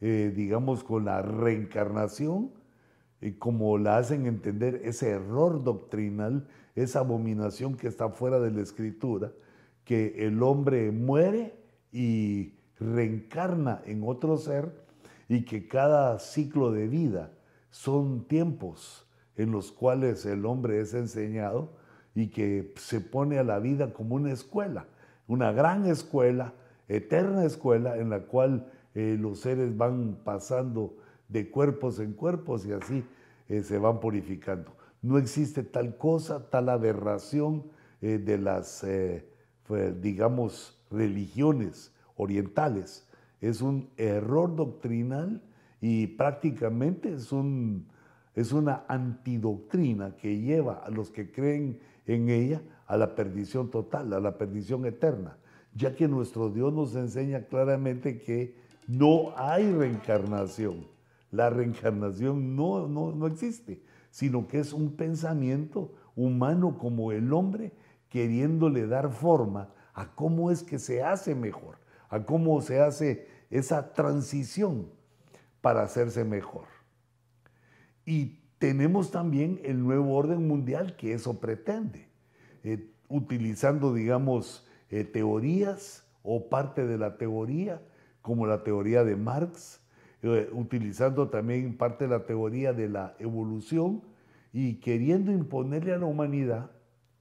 eh, 0.00 0.32
digamos 0.32 0.84
con 0.84 1.06
la 1.06 1.20
reencarnación, 1.20 2.52
eh, 3.20 3.36
como 3.40 3.76
la 3.76 3.98
hacen 3.98 4.26
entender 4.26 4.82
ese 4.84 5.10
error 5.10 5.64
doctrinal, 5.64 6.46
esa 6.76 7.00
abominación 7.00 7.76
que 7.76 7.88
está 7.88 8.08
fuera 8.10 8.38
de 8.38 8.52
la 8.52 8.62
escritura, 8.62 9.32
que 9.82 10.24
el 10.24 10.44
hombre 10.44 10.92
muere 10.92 11.56
y 11.90 12.54
reencarna 12.78 13.82
en 13.84 14.04
otro 14.04 14.36
ser 14.36 14.86
y 15.28 15.44
que 15.44 15.66
cada 15.66 16.20
ciclo 16.20 16.70
de 16.70 16.86
vida 16.86 17.32
son 17.70 18.28
tiempos 18.28 19.08
en 19.34 19.50
los 19.50 19.72
cuales 19.72 20.24
el 20.24 20.46
hombre 20.46 20.80
es 20.80 20.94
enseñado 20.94 21.84
y 22.16 22.28
que 22.28 22.72
se 22.76 23.02
pone 23.02 23.38
a 23.38 23.44
la 23.44 23.58
vida 23.58 23.92
como 23.92 24.14
una 24.16 24.32
escuela, 24.32 24.86
una 25.28 25.52
gran 25.52 25.84
escuela, 25.84 26.54
eterna 26.88 27.44
escuela 27.44 27.98
en 27.98 28.08
la 28.08 28.20
cual 28.20 28.72
eh, 28.94 29.18
los 29.20 29.40
seres 29.40 29.76
van 29.76 30.16
pasando 30.24 30.96
de 31.28 31.50
cuerpos 31.50 32.00
en 32.00 32.14
cuerpos 32.14 32.64
y 32.64 32.72
así 32.72 33.04
eh, 33.50 33.62
se 33.62 33.76
van 33.76 34.00
purificando. 34.00 34.74
No 35.02 35.18
existe 35.18 35.62
tal 35.62 35.98
cosa, 35.98 36.48
tal 36.48 36.70
aberración 36.70 37.64
eh, 38.00 38.18
de 38.18 38.38
las 38.38 38.84
digamos, 40.00 40.78
religiones 40.90 41.92
orientales. 42.16 43.06
Es 43.42 43.60
un 43.60 43.90
error 43.98 44.56
doctrinal 44.56 45.42
y 45.82 46.06
prácticamente 46.06 47.12
es, 47.12 47.30
un, 47.32 47.88
es 48.34 48.52
una 48.52 48.84
antidoctrina 48.88 50.16
que 50.16 50.40
lleva 50.40 50.78
a 50.84 50.88
los 50.88 51.10
que 51.10 51.30
creen 51.30 51.80
en 52.06 52.28
ella 52.28 52.62
a 52.86 52.96
la 52.96 53.14
perdición 53.14 53.70
total, 53.70 54.12
a 54.12 54.20
la 54.20 54.38
perdición 54.38 54.86
eterna, 54.86 55.38
ya 55.74 55.94
que 55.94 56.08
nuestro 56.08 56.50
Dios 56.50 56.72
nos 56.72 56.94
enseña 56.94 57.46
claramente 57.46 58.18
que 58.18 58.56
no 58.86 59.32
hay 59.36 59.70
reencarnación. 59.70 60.86
La 61.30 61.50
reencarnación 61.50 62.54
no, 62.54 62.86
no, 62.86 63.12
no 63.12 63.26
existe, 63.26 63.82
sino 64.10 64.46
que 64.46 64.60
es 64.60 64.72
un 64.72 64.96
pensamiento 64.96 65.92
humano 66.14 66.78
como 66.78 67.12
el 67.12 67.32
hombre 67.32 67.72
queriéndole 68.08 68.86
dar 68.86 69.10
forma 69.10 69.74
a 69.92 70.14
cómo 70.14 70.50
es 70.50 70.62
que 70.62 70.78
se 70.78 71.02
hace 71.02 71.34
mejor, 71.34 71.78
a 72.08 72.24
cómo 72.24 72.60
se 72.60 72.80
hace 72.80 73.26
esa 73.50 73.92
transición 73.92 74.88
para 75.60 75.82
hacerse 75.82 76.24
mejor. 76.24 76.66
Y 78.04 78.45
tenemos 78.58 79.10
también 79.10 79.60
el 79.64 79.82
nuevo 79.82 80.14
orden 80.14 80.46
mundial 80.46 80.96
que 80.96 81.12
eso 81.12 81.40
pretende, 81.40 82.08
eh, 82.64 82.90
utilizando, 83.08 83.92
digamos, 83.92 84.66
eh, 84.90 85.04
teorías 85.04 86.06
o 86.22 86.48
parte 86.48 86.86
de 86.86 86.98
la 86.98 87.18
teoría, 87.18 87.82
como 88.22 88.46
la 88.46 88.64
teoría 88.64 89.04
de 89.04 89.16
Marx, 89.16 89.80
eh, 90.22 90.48
utilizando 90.52 91.28
también 91.28 91.76
parte 91.76 92.04
de 92.04 92.10
la 92.10 92.24
teoría 92.24 92.72
de 92.72 92.88
la 92.88 93.14
evolución 93.18 94.02
y 94.52 94.76
queriendo 94.76 95.32
imponerle 95.32 95.92
a 95.92 95.98
la 95.98 96.06
humanidad 96.06 96.70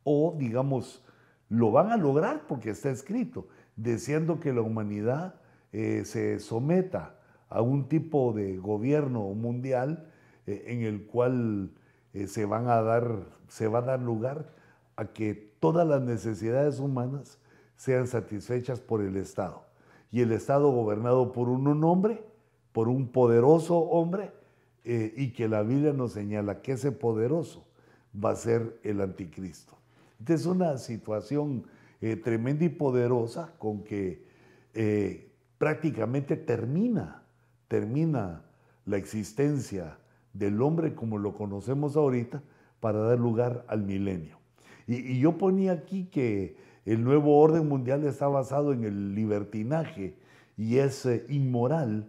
o 0.04 0.36
digamos, 0.38 1.04
lo 1.50 1.72
van 1.72 1.92
a 1.92 1.98
lograr 1.98 2.48
porque 2.48 2.70
está 2.70 2.90
escrito, 2.90 3.48
deseando 3.76 4.40
que 4.40 4.54
la 4.54 4.62
humanidad 4.62 5.36
se 5.72 6.40
someta 6.40 7.20
a 7.50 7.62
un 7.62 7.90
tipo 7.90 8.32
de 8.32 8.56
gobierno 8.58 9.34
mundial 9.34 10.08
eh, 10.48 10.66
en 10.68 10.82
el 10.82 11.06
cual 11.06 11.72
eh, 12.14 12.28
se, 12.28 12.46
van 12.46 12.68
a 12.68 12.82
dar, 12.82 13.26
se 13.48 13.68
va 13.68 13.80
a 13.80 13.84
dar 13.84 14.00
lugar 14.02 14.50
a 14.96 15.06
que 15.06 15.34
todas 15.60 15.88
las 15.88 16.02
necesidades 16.02 16.80
humanas 16.80 17.40
sean 17.76 18.08
satisfechas 18.08 18.80
por 18.80 19.02
el 19.02 19.18
Estado. 19.18 19.64
Y 20.12 20.22
el 20.22 20.32
Estado 20.32 20.70
gobernado 20.72 21.32
por 21.32 21.50
un 21.50 21.84
hombre, 21.84 22.24
por 22.72 22.88
un 22.88 23.08
poderoso 23.10 23.78
hombre, 23.78 24.32
y 24.86 25.32
que 25.32 25.48
la 25.48 25.64
Biblia 25.64 25.94
nos 25.94 26.12
señala 26.12 26.62
que 26.62 26.74
ese 26.74 26.92
poderoso 26.92 27.66
va 28.24 28.32
a 28.32 28.36
ser 28.36 28.80
el 28.84 29.02
anticristo. 29.02 29.76
Esta 30.20 30.34
es 30.34 30.46
una 30.46 30.78
situación 30.78 31.66
eh, 32.02 32.16
tremenda 32.16 32.66
y 32.66 32.70
poderosa 32.70 33.54
con 33.58 33.84
que 33.84 34.26
eh, 34.74 35.32
prácticamente 35.58 36.36
termina, 36.36 37.24
termina 37.68 38.44
la 38.86 38.98
existencia 38.98 39.98
del 40.36 40.62
hombre 40.62 40.94
como 40.94 41.18
lo 41.18 41.34
conocemos 41.34 41.96
ahorita 41.96 42.44
para 42.80 43.00
dar 43.00 43.20
lugar 43.20 43.66
al 43.68 43.84
milenio. 43.84 44.38
Y, 44.88 45.20
yo 45.20 45.38
ponía 45.38 45.72
aquí 45.72 46.06
que 46.06 46.58
el 46.86 47.04
nuevo 47.04 47.40
orden 47.40 47.68
mundial 47.68 48.04
está 48.04 48.28
basado 48.28 48.74
en 48.74 48.84
el 48.84 49.16
libertinaje 49.16 50.18
y 50.58 50.78
es 50.78 51.06
eh, 51.06 51.26
inmoral 51.30 52.08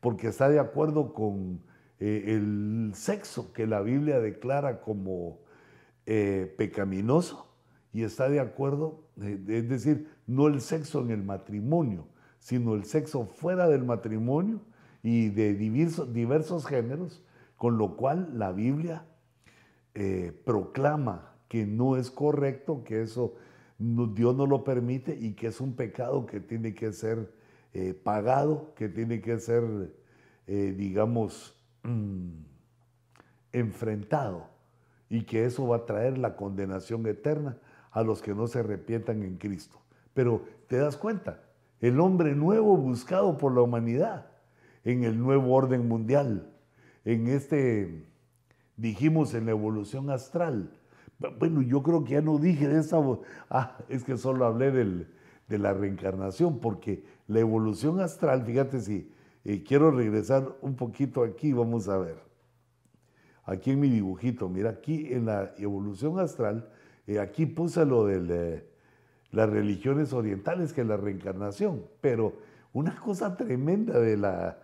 porque 0.00 0.28
está 0.28 0.48
de 0.48 0.60
acuerdo 0.60 1.12
con 1.12 1.60
el 1.98 2.90
sexo 2.94 3.52
que 3.54 3.66
la 3.66 3.80
Biblia 3.80 4.20
declara 4.20 4.82
como 4.82 5.38
eh, 6.06 6.52
pecaminoso 6.58 7.46
y 7.94 8.02
está 8.02 8.28
de 8.28 8.40
acuerdo, 8.40 9.04
eh, 9.22 9.42
es 9.48 9.68
decir, 9.70 10.08
no 10.26 10.48
el 10.48 10.60
sexo 10.60 11.00
en 11.00 11.10
el 11.12 11.22
matrimonio, 11.22 12.06
sino 12.40 12.74
el 12.74 12.84
sexo 12.84 13.24
fuera 13.24 13.68
del 13.68 13.84
matrimonio 13.84 14.60
y 15.02 15.30
de 15.30 15.54
diversos 15.54 16.66
géneros, 16.66 17.22
con 17.56 17.78
lo 17.78 17.96
cual 17.96 18.38
la 18.38 18.52
Biblia 18.52 19.06
eh, 19.94 20.32
proclama 20.44 21.36
que 21.48 21.66
no 21.66 21.96
es 21.96 22.10
correcto, 22.10 22.84
que 22.84 23.02
eso 23.02 23.34
Dios 23.78 24.36
no 24.36 24.46
lo 24.46 24.64
permite 24.64 25.16
y 25.18 25.34
que 25.34 25.48
es 25.48 25.60
un 25.60 25.74
pecado 25.74 26.26
que 26.26 26.40
tiene 26.40 26.74
que 26.74 26.92
ser 26.92 27.32
pagado, 28.04 28.72
que 28.76 28.88
tiene 28.88 29.20
que 29.20 29.40
ser, 29.40 29.92
digamos, 30.46 31.60
mm, 31.82 32.30
enfrentado 33.52 34.48
y 35.08 35.22
que 35.22 35.44
eso 35.44 35.68
va 35.68 35.76
a 35.76 35.86
traer 35.86 36.18
la 36.18 36.36
condenación 36.36 37.06
eterna 37.06 37.56
a 37.90 38.02
los 38.02 38.20
que 38.20 38.34
no 38.34 38.46
se 38.48 38.58
arrepientan 38.58 39.22
en 39.22 39.36
Cristo. 39.36 39.80
Pero 40.12 40.44
te 40.66 40.76
das 40.76 40.96
cuenta, 40.96 41.42
el 41.80 42.00
hombre 42.00 42.34
nuevo 42.34 42.76
buscado 42.76 43.38
por 43.38 43.54
la 43.54 43.62
humanidad 43.62 44.26
en 44.84 45.04
el 45.04 45.18
nuevo 45.18 45.54
orden 45.54 45.88
mundial, 45.88 46.52
en 47.04 47.28
este, 47.28 48.04
dijimos, 48.76 49.34
en 49.34 49.46
la 49.46 49.52
evolución 49.52 50.10
astral. 50.10 50.70
Bueno, 51.38 51.62
yo 51.62 51.82
creo 51.82 52.04
que 52.04 52.12
ya 52.12 52.20
no 52.20 52.38
dije 52.38 52.68
de 52.68 52.80
esa, 52.80 52.98
ah, 53.50 53.78
es 53.88 54.04
que 54.04 54.16
solo 54.16 54.44
hablé 54.44 54.70
de 54.72 55.58
la 55.58 55.72
reencarnación, 55.72 56.58
porque 56.58 57.04
la 57.28 57.40
evolución 57.40 58.00
astral, 58.00 58.44
fíjate 58.44 58.80
si 58.80 59.10
eh, 59.44 59.62
quiero 59.62 59.90
regresar 59.90 60.56
un 60.60 60.74
poquito 60.74 61.22
aquí, 61.22 61.52
vamos 61.52 61.88
a 61.88 61.98
ver 61.98 62.24
aquí 63.46 63.72
en 63.72 63.80
mi 63.80 63.88
dibujito, 63.88 64.48
mira, 64.48 64.70
aquí 64.70 65.12
en 65.12 65.26
la 65.26 65.52
evolución 65.58 66.18
astral, 66.18 66.68
eh, 67.06 67.18
aquí 67.18 67.46
puse 67.46 67.84
lo 67.84 68.06
de 68.06 68.56
eh, 68.56 68.64
las 69.30 69.50
religiones 69.50 70.12
orientales, 70.12 70.72
que 70.72 70.80
es 70.80 70.86
la 70.86 70.96
reencarnación, 70.96 71.84
pero 72.00 72.34
una 72.72 72.96
cosa 72.96 73.36
tremenda 73.36 73.98
de 73.98 74.16
la 74.16 74.58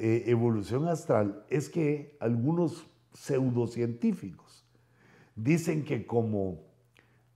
eh, 0.00 0.24
evolución 0.30 0.88
astral 0.88 1.44
es 1.50 1.68
que 1.68 2.16
algunos 2.20 2.86
pseudocientíficos 3.12 4.64
dicen 5.36 5.84
que 5.84 6.06
como 6.06 6.62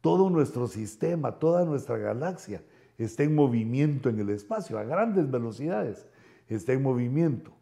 todo 0.01 0.31
nuestro 0.31 0.67
sistema, 0.67 1.39
toda 1.39 1.67
nuestra 1.67 1.99
galaxia 1.99 2.63
está 2.97 3.23
en 3.23 3.35
movimiento 3.35 4.09
en 4.09 4.19
el 4.19 4.31
espacio, 4.31 4.79
a 4.79 4.85
grandes 4.85 5.31
velocidades, 5.31 6.07
está 6.49 6.73
en 6.73 6.83
movimiento. 6.83 7.53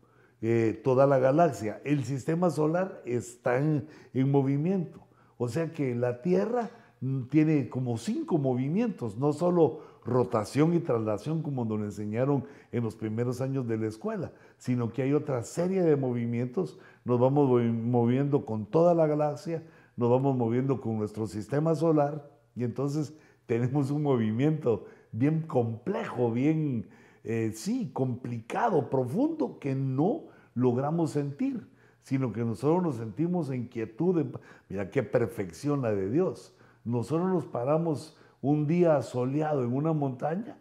Eh, 0.40 0.80
toda 0.84 1.06
la 1.06 1.18
galaxia. 1.18 1.80
El 1.84 2.04
sistema 2.04 2.50
solar 2.50 3.02
está 3.04 3.58
en, 3.58 3.86
movimiento. 4.30 5.00
O 5.36 5.48
sea 5.48 5.72
que 5.72 5.96
la 5.96 6.22
Tierra 6.22 6.70
mm, 7.00 7.22
tiene 7.24 7.68
como 7.68 7.98
cinco 7.98 8.38
movimientos, 8.38 9.16
no 9.16 9.32
solo 9.32 9.80
rotación 10.04 10.74
y 10.74 10.80
traslación 10.80 11.42
como 11.42 11.64
nos 11.64 11.80
enseñaron 11.80 12.44
en 12.72 12.82
los 12.82 12.96
primeros 12.96 13.40
años 13.40 13.66
de 13.66 13.76
la 13.76 13.86
escuela, 13.86 14.32
sino 14.58 14.92
que 14.92 15.02
hay 15.02 15.12
otra 15.12 15.42
serie 15.42 15.82
de 15.82 15.96
movimientos. 15.96 16.78
Nos 17.04 17.20
vamos 17.20 17.48
moviendo 17.48 18.44
con 18.44 18.66
toda 18.66 18.94
la 18.94 19.06
galaxia, 19.06 19.62
nos 19.96 20.10
vamos 20.10 20.36
moviendo 20.36 20.80
con 20.80 20.98
nuestro 20.98 21.26
sistema 21.26 21.74
solar 21.74 22.28
y 22.56 22.64
entonces 22.64 23.14
tenemos 23.46 23.90
un 23.90 24.02
movimiento 24.02 24.86
bien 25.12 25.42
complejo, 25.42 26.32
bien, 26.32 26.88
eh, 27.24 27.52
sí, 27.54 27.90
complicado, 27.92 28.88
profundo, 28.90 29.58
que 29.58 29.74
no 29.74 30.24
logramos 30.54 31.10
sentir, 31.12 31.68
sino 32.02 32.32
que 32.32 32.44
nosotros 32.44 32.82
nos 32.82 32.96
sentimos 32.96 33.50
en 33.50 33.68
quietud. 33.68 34.24
mira 34.68 34.90
qué 34.90 35.02
perfección 35.02 35.82
la 35.82 35.92
de 35.92 36.10
Dios. 36.10 36.54
Nosotros 36.84 37.28
nos 37.28 37.46
paramos 37.46 38.16
un 38.42 38.66
día 38.66 39.00
soleado 39.00 39.64
en 39.64 39.72
una 39.72 39.94
montaña 39.94 40.58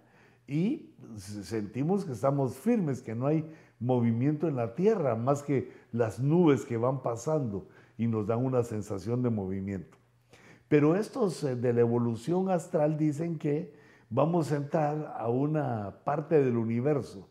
y 0.48 0.94
sentimos 1.18 2.06
que 2.06 2.14
estamos 2.14 2.56
firmes, 2.56 3.02
que 3.02 3.16
no 3.16 3.28
hay 3.28 3.46
movimiento 3.80 4.48
en 4.48 4.56
la 4.56 4.76
tierra, 4.76 5.16
más 5.16 5.44
que 5.44 5.72
las 5.92 6.20
nubes 6.20 6.64
que 6.64 6.78
van 6.78 7.02
pasando 7.02 7.68
y 7.98 8.08
nos 8.08 8.28
dan 8.28 8.46
una 8.46 8.64
sensación 8.64 9.24
de 9.24 9.32
movimiento. 9.32 9.98
Pero 10.68 10.96
estos 10.96 11.44
eh, 11.44 11.56
de 11.56 11.74
la 11.74 11.82
evolución 11.82 12.50
astral 12.50 12.98
dicen 12.98 13.38
que 13.38 13.74
vamos 14.10 14.52
a 14.52 14.58
entrar 14.58 15.16
a 15.18 15.28
una 15.28 15.98
parte 16.06 16.42
del 16.42 16.58
universo 16.58 17.28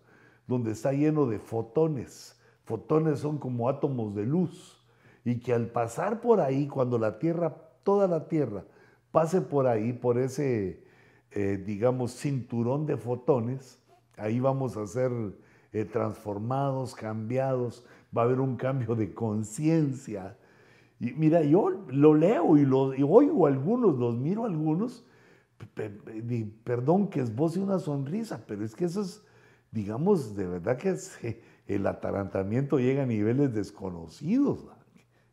donde 0.46 0.72
está 0.72 0.92
lleno 0.92 1.26
de 1.26 1.38
fotones. 1.38 2.38
Fotones 2.64 3.20
son 3.20 3.38
como 3.38 3.68
átomos 3.68 4.14
de 4.14 4.26
luz 4.26 4.84
y 5.24 5.38
que 5.38 5.52
al 5.52 5.68
pasar 5.68 6.20
por 6.20 6.40
ahí, 6.40 6.66
cuando 6.66 6.98
la 6.98 7.18
Tierra, 7.18 7.54
toda 7.84 8.08
la 8.08 8.26
Tierra, 8.28 8.64
pase 9.12 9.40
por 9.40 9.66
ahí, 9.66 9.92
por 9.92 10.18
ese, 10.18 10.82
eh, 11.30 11.62
digamos, 11.64 12.12
cinturón 12.12 12.86
de 12.86 12.96
fotones, 12.96 13.82
ahí 14.16 14.40
vamos 14.40 14.76
a 14.76 14.86
ser 14.86 15.12
eh, 15.72 15.84
transformados, 15.84 16.94
cambiados, 16.94 17.84
va 18.16 18.22
a 18.22 18.24
haber 18.26 18.40
un 18.40 18.56
cambio 18.56 18.94
de 18.94 19.12
conciencia. 19.12 20.36
Y 20.98 21.12
mira, 21.12 21.42
yo 21.42 21.70
lo 21.88 22.14
leo 22.14 22.56
y, 22.56 22.64
lo, 22.64 22.94
y 22.94 23.02
oigo 23.02 23.46
algunos, 23.46 23.98
los 23.98 24.16
miro 24.16 24.44
algunos, 24.44 25.04
perdón 26.64 27.08
que 27.08 27.20
es 27.20 27.34
voz 27.34 27.56
y 27.56 27.60
una 27.60 27.78
sonrisa, 27.78 28.44
pero 28.46 28.64
es 28.64 28.74
que 28.74 28.84
eso 28.84 29.02
es, 29.02 29.22
digamos, 29.70 30.36
de 30.36 30.46
verdad 30.46 30.76
que 30.76 31.42
el 31.66 31.86
atarantamiento 31.86 32.78
llega 32.78 33.04
a 33.04 33.06
niveles 33.06 33.54
desconocidos. 33.54 34.66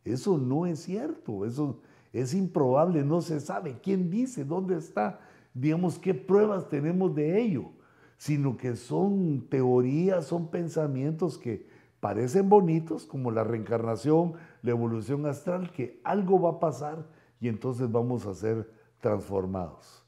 Eso 0.03 0.37
no 0.37 0.65
es 0.65 0.79
cierto, 0.83 1.45
eso 1.45 1.81
es 2.13 2.34
improbable, 2.34 3.04
no 3.04 3.22
se 3.22 3.39
sabe 3.39 3.80
quién 3.82 4.10
dice, 4.10 4.46
dónde 4.46 4.78
está, 4.78 5.20
digamos, 5.54 6.00
qué 6.00 6.13
pruebas 6.13 6.70
tenemos 6.70 7.13
de 7.15 7.41
ello, 7.41 7.72
sino 8.17 8.58
que 8.58 8.76
son 8.76 9.48
teorías, 9.50 10.26
son 10.26 10.50
pensamientos 10.50 11.38
que 11.38 11.67
parecen 12.00 12.50
bonitos, 12.50 13.06
como 13.06 13.32
la 13.32 13.43
reencarnación, 13.43 14.34
la 14.62 14.72
evolución 14.72 15.26
astral, 15.26 15.72
que 15.72 16.00
algo 16.04 16.41
va 16.41 16.52
a 16.52 16.60
pasar 16.60 17.08
y 17.39 17.48
entonces 17.48 17.91
vamos 17.91 18.26
a 18.26 18.34
ser 18.34 18.72
transformados. 19.00 20.06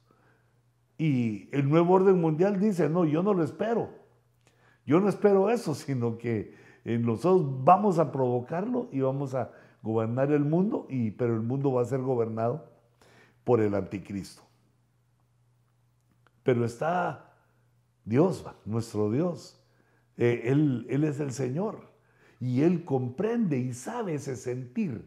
Y 0.97 1.47
el 1.55 1.69
nuevo 1.69 1.93
orden 1.93 2.19
mundial 2.19 2.59
dice, 2.59 2.89
no, 2.89 3.05
yo 3.05 3.23
no 3.23 3.33
lo 3.33 3.43
espero. 3.43 3.89
Yo 4.85 4.99
no 4.99 5.07
espero 5.07 5.49
eso, 5.49 5.73
sino 5.75 6.17
que 6.17 6.53
nosotros 6.83 7.63
vamos 7.63 7.99
a 7.99 8.11
provocarlo 8.11 8.89
y 8.91 9.01
vamos 9.01 9.35
a 9.35 9.51
gobernar 9.81 10.31
el 10.31 10.43
mundo, 10.43 10.85
y, 10.89 11.11
pero 11.11 11.35
el 11.35 11.41
mundo 11.41 11.73
va 11.73 11.81
a 11.81 11.85
ser 11.85 12.01
gobernado 12.01 12.69
por 13.43 13.61
el 13.61 13.75
anticristo. 13.75 14.41
Pero 16.43 16.65
está 16.65 17.33
Dios, 18.05 18.45
nuestro 18.65 19.11
Dios. 19.11 19.59
Eh, 20.17 20.43
él, 20.45 20.85
él 20.89 21.03
es 21.03 21.19
el 21.19 21.31
Señor 21.31 21.89
y 22.39 22.61
Él 22.61 22.85
comprende 22.85 23.57
y 23.57 23.73
sabe 23.73 24.15
ese 24.15 24.35
sentir 24.35 25.05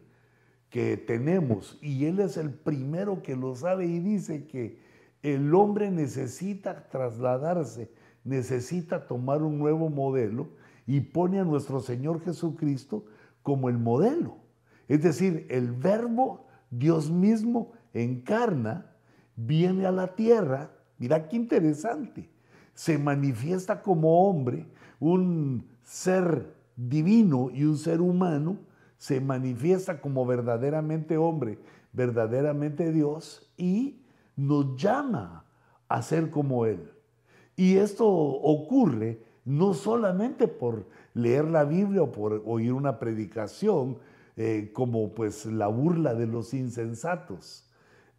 que 0.69 0.97
tenemos 0.97 1.77
y 1.81 2.05
Él 2.05 2.19
es 2.19 2.37
el 2.37 2.51
primero 2.51 3.21
que 3.23 3.35
lo 3.35 3.55
sabe 3.55 3.85
y 3.85 3.99
dice 3.99 4.45
que 4.45 4.79
el 5.21 5.53
hombre 5.55 5.89
necesita 5.89 6.89
trasladarse, 6.89 7.91
necesita 8.23 9.07
tomar 9.07 9.41
un 9.41 9.57
nuevo 9.57 9.89
modelo 9.89 10.49
y 10.85 10.99
pone 10.99 11.39
a 11.39 11.45
nuestro 11.45 11.79
Señor 11.79 12.21
Jesucristo 12.23 13.05
como 13.41 13.69
el 13.69 13.77
modelo. 13.77 14.42
Es 14.87 15.01
decir, 15.01 15.47
el 15.49 15.71
verbo, 15.71 16.45
Dios 16.69 17.09
mismo, 17.09 17.71
encarna, 17.93 18.91
viene 19.35 19.85
a 19.85 19.91
la 19.91 20.15
tierra, 20.15 20.71
mira 20.97 21.27
qué 21.27 21.35
interesante, 21.35 22.29
se 22.73 22.97
manifiesta 22.97 23.81
como 23.81 24.27
hombre, 24.27 24.67
un 24.99 25.67
ser 25.83 26.53
divino 26.75 27.49
y 27.51 27.63
un 27.63 27.77
ser 27.77 28.01
humano, 28.01 28.57
se 28.97 29.19
manifiesta 29.19 29.99
como 29.99 30.25
verdaderamente 30.25 31.17
hombre, 31.17 31.59
verdaderamente 31.91 32.91
Dios 32.91 33.51
y 33.57 34.01
nos 34.35 34.75
llama 34.75 35.45
a 35.87 36.01
ser 36.01 36.29
como 36.29 36.65
Él. 36.65 36.91
Y 37.55 37.75
esto 37.77 38.07
ocurre 38.07 39.21
no 39.45 39.73
solamente 39.73 40.47
por 40.47 40.87
leer 41.13 41.45
la 41.45 41.65
Biblia 41.65 42.01
o 42.01 42.11
por 42.11 42.41
oír 42.45 42.73
una 42.73 42.97
predicación, 42.97 43.97
eh, 44.35 44.71
como 44.73 45.13
pues 45.13 45.45
la 45.45 45.67
burla 45.67 46.13
de 46.15 46.27
los 46.27 46.53
insensatos 46.53 47.69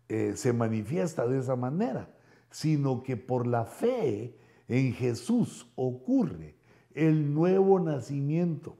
eh, 0.09 0.35
se 0.37 0.53
manifiesta 0.53 1.27
de 1.27 1.39
esa 1.39 1.57
manera, 1.57 2.09
sino 2.51 3.03
que 3.03 3.17
por 3.17 3.47
la 3.47 3.65
fe 3.65 4.39
en 4.69 4.93
Jesús 4.93 5.73
ocurre 5.75 6.57
el 6.95 7.35
nuevo 7.35 7.81
nacimiento, 7.81 8.77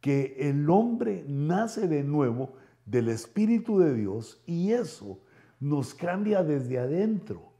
que 0.00 0.36
el 0.38 0.68
hombre 0.68 1.24
nace 1.26 1.88
de 1.88 2.04
nuevo 2.04 2.52
del 2.84 3.08
Espíritu 3.08 3.78
de 3.78 3.94
Dios 3.94 4.42
y 4.46 4.72
eso 4.72 5.20
nos 5.60 5.94
cambia 5.94 6.42
desde 6.42 6.78
adentro, 6.78 7.52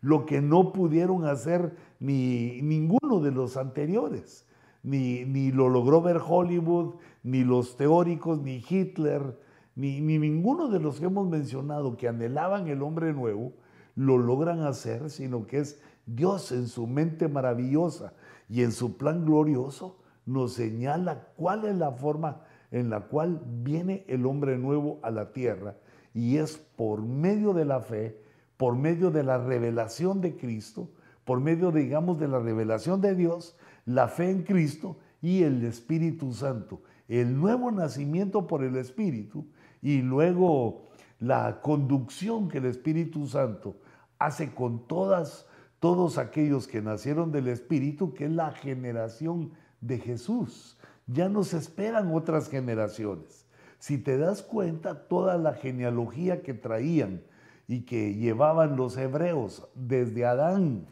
lo 0.00 0.26
que 0.26 0.40
no 0.40 0.72
pudieron 0.72 1.24
hacer 1.24 1.76
ni 2.00 2.60
ninguno 2.60 3.20
de 3.20 3.30
los 3.30 3.56
anteriores, 3.56 4.48
ni, 4.82 5.24
ni 5.24 5.52
lo 5.52 5.68
logró 5.68 6.02
ver 6.02 6.20
Hollywood, 6.24 6.94
ni 7.22 7.44
los 7.44 7.76
teóricos, 7.76 8.40
ni 8.40 8.64
Hitler, 8.68 9.38
ni, 9.74 10.00
ni 10.00 10.18
ninguno 10.18 10.68
de 10.68 10.80
los 10.80 10.98
que 10.98 11.06
hemos 11.06 11.28
mencionado 11.28 11.96
que 11.96 12.08
anhelaban 12.08 12.68
el 12.68 12.82
hombre 12.82 13.12
nuevo, 13.12 13.52
lo 13.94 14.18
logran 14.18 14.60
hacer, 14.60 15.10
sino 15.10 15.46
que 15.46 15.58
es 15.58 15.80
Dios 16.06 16.52
en 16.52 16.66
su 16.66 16.86
mente 16.86 17.28
maravillosa 17.28 18.14
y 18.48 18.62
en 18.62 18.72
su 18.72 18.96
plan 18.96 19.24
glorioso 19.24 19.98
nos 20.26 20.54
señala 20.54 21.28
cuál 21.36 21.64
es 21.64 21.76
la 21.76 21.92
forma 21.92 22.42
en 22.70 22.90
la 22.90 23.00
cual 23.02 23.40
viene 23.62 24.04
el 24.08 24.26
hombre 24.26 24.58
nuevo 24.58 24.98
a 25.02 25.10
la 25.10 25.32
tierra 25.32 25.76
y 26.14 26.38
es 26.38 26.56
por 26.56 27.02
medio 27.02 27.52
de 27.52 27.64
la 27.64 27.80
fe, 27.80 28.20
por 28.56 28.76
medio 28.76 29.10
de 29.10 29.22
la 29.22 29.38
revelación 29.38 30.20
de 30.20 30.36
Cristo, 30.36 30.90
por 31.24 31.40
medio, 31.40 31.70
digamos, 31.70 32.18
de 32.18 32.28
la 32.28 32.38
revelación 32.38 33.00
de 33.00 33.14
Dios, 33.14 33.56
la 33.84 34.08
fe 34.08 34.30
en 34.30 34.42
Cristo 34.42 34.98
y 35.20 35.42
el 35.42 35.64
Espíritu 35.64 36.32
Santo 36.32 36.82
el 37.20 37.38
nuevo 37.38 37.70
nacimiento 37.70 38.46
por 38.46 38.64
el 38.64 38.76
Espíritu 38.76 39.46
y 39.82 40.00
luego 40.00 40.88
la 41.20 41.60
conducción 41.60 42.48
que 42.48 42.56
el 42.56 42.64
Espíritu 42.64 43.26
Santo 43.26 43.76
hace 44.18 44.54
con 44.54 44.86
todas, 44.86 45.46
todos 45.78 46.16
aquellos 46.16 46.66
que 46.66 46.80
nacieron 46.80 47.30
del 47.30 47.48
Espíritu, 47.48 48.14
que 48.14 48.24
es 48.24 48.30
la 48.30 48.52
generación 48.52 49.52
de 49.82 49.98
Jesús. 49.98 50.78
Ya 51.06 51.28
nos 51.28 51.52
esperan 51.52 52.14
otras 52.14 52.48
generaciones. 52.48 53.46
Si 53.78 53.98
te 53.98 54.16
das 54.16 54.42
cuenta, 54.42 55.06
toda 55.06 55.36
la 55.36 55.52
genealogía 55.52 56.42
que 56.42 56.54
traían 56.54 57.22
y 57.68 57.82
que 57.82 58.14
llevaban 58.14 58.76
los 58.76 58.96
hebreos 58.96 59.68
desde 59.74 60.24
Adán, 60.24 60.86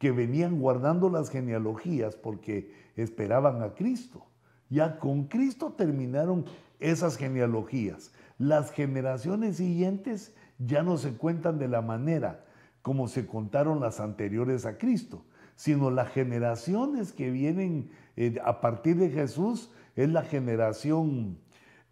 que 0.00 0.10
venían 0.12 0.58
guardando 0.58 1.10
las 1.10 1.28
genealogías 1.28 2.16
porque 2.16 2.72
esperaban 2.96 3.62
a 3.62 3.74
Cristo. 3.74 4.24
Ya 4.70 4.98
con 4.98 5.24
Cristo 5.24 5.74
terminaron 5.76 6.46
esas 6.78 7.18
genealogías. 7.18 8.10
Las 8.38 8.72
generaciones 8.72 9.58
siguientes 9.58 10.34
ya 10.58 10.82
no 10.82 10.96
se 10.96 11.12
cuentan 11.12 11.58
de 11.58 11.68
la 11.68 11.82
manera 11.82 12.46
como 12.80 13.08
se 13.08 13.26
contaron 13.26 13.78
las 13.78 14.00
anteriores 14.00 14.64
a 14.64 14.78
Cristo, 14.78 15.22
sino 15.54 15.90
las 15.90 16.08
generaciones 16.08 17.12
que 17.12 17.30
vienen 17.30 17.90
eh, 18.16 18.36
a 18.42 18.62
partir 18.62 18.96
de 18.96 19.10
Jesús 19.10 19.70
es 19.96 20.08
la 20.08 20.22
generación, 20.22 21.36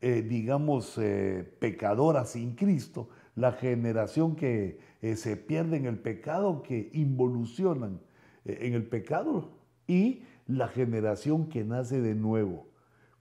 eh, 0.00 0.24
digamos, 0.26 0.96
eh, 0.96 1.46
pecadora 1.60 2.24
sin 2.24 2.54
Cristo, 2.54 3.10
la 3.38 3.52
generación 3.52 4.34
que 4.34 4.80
se 5.14 5.36
pierde 5.36 5.76
en 5.76 5.86
el 5.86 5.98
pecado, 5.98 6.62
que 6.62 6.90
involucionan 6.92 8.00
en 8.44 8.74
el 8.74 8.84
pecado 8.84 9.50
y 9.86 10.22
la 10.48 10.68
generación 10.68 11.48
que 11.48 11.62
nace 11.62 12.00
de 12.00 12.14
nuevo. 12.14 12.66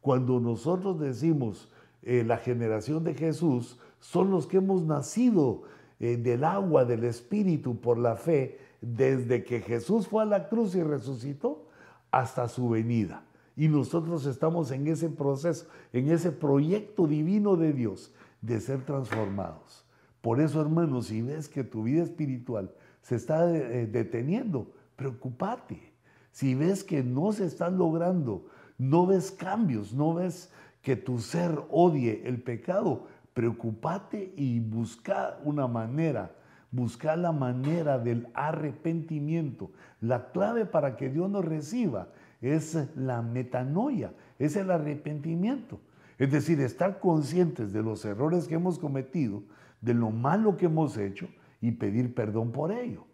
Cuando 0.02 0.40
nosotros 0.40 1.00
decimos 1.00 1.70
eh, 2.02 2.24
la 2.26 2.38
generación 2.38 3.04
de 3.04 3.14
Jesús, 3.14 3.78
son 4.00 4.32
los 4.32 4.48
que 4.48 4.58
hemos 4.58 4.84
nacido 4.84 5.64
eh, 6.00 6.18
del 6.18 6.44
agua, 6.44 6.86
del 6.86 7.04
Espíritu, 7.04 7.80
por 7.80 7.98
la 7.98 8.16
fe, 8.16 8.60
desde 8.82 9.44
que 9.44 9.60
Jesús 9.60 10.08
fue 10.08 10.24
a 10.24 10.26
la 10.26 10.48
cruz 10.48 10.76
y 10.76 10.84
resucitó 10.84 11.68
hasta 12.12 12.48
su 12.48 12.70
venida. 12.70 13.24
Y 13.56 13.68
nosotros 13.68 14.26
estamos 14.26 14.72
en 14.72 14.88
ese 14.88 15.10
proceso, 15.10 15.68
en 15.92 16.10
ese 16.10 16.32
proyecto 16.32 17.08
divino 17.08 17.58
de 17.58 17.74
Dios 17.74 18.14
de 18.42 18.62
ser 18.62 18.86
transformados. 18.86 19.87
Por 20.28 20.42
eso, 20.42 20.60
hermanos, 20.60 21.08
si 21.08 21.22
ves 21.22 21.48
que 21.48 21.64
tu 21.64 21.84
vida 21.84 22.04
espiritual 22.04 22.70
se 23.02 23.16
está 23.16 23.50
eh, 23.50 23.88
deteniendo, 23.88 24.74
preocúpate. 24.98 25.94
Si 26.34 26.54
ves 26.54 26.84
que 26.84 27.02
no 27.02 27.32
se 27.32 27.46
están 27.46 27.78
logrando 27.78 28.46
no 28.78 29.08
ves 29.08 29.32
cambios, 29.32 29.94
no 29.94 30.16
ves 30.16 30.52
que 30.82 30.98
tu 30.98 31.20
ser 31.20 31.58
odie 31.70 32.24
el 32.26 32.42
pecado, 32.42 33.08
preocúpate 33.34 34.34
y 34.36 34.60
busca 34.60 35.40
una 35.46 35.66
manera, 35.66 36.36
buscar 36.72 37.18
la 37.18 37.32
manera 37.32 37.98
del 37.98 38.28
arrepentimiento. 38.34 39.72
La 40.02 40.34
clave 40.34 40.66
para 40.66 40.98
que 40.98 41.10
Dios 41.10 41.30
nos 41.30 41.46
reciba 41.46 42.10
es 42.42 42.78
la 42.98 43.22
metanoia, 43.22 44.12
es 44.40 44.58
el 44.58 44.72
arrepentimiento. 44.72 45.80
Es 46.20 46.34
decir, 46.34 46.60
estar 46.60 47.00
conscientes 47.00 47.72
de 47.72 47.82
los 47.82 48.04
errores 48.04 48.50
que 48.50 48.56
hemos 48.56 48.78
cometido, 48.78 49.44
de 49.82 49.94
lo 49.94 50.12
malo 50.12 50.58
que 50.58 50.66
hemos 50.66 50.98
hecho 50.98 51.28
y 51.62 51.72
pedir 51.72 52.14
perdón 52.14 52.52
por 52.52 52.72
ello. 52.72 53.06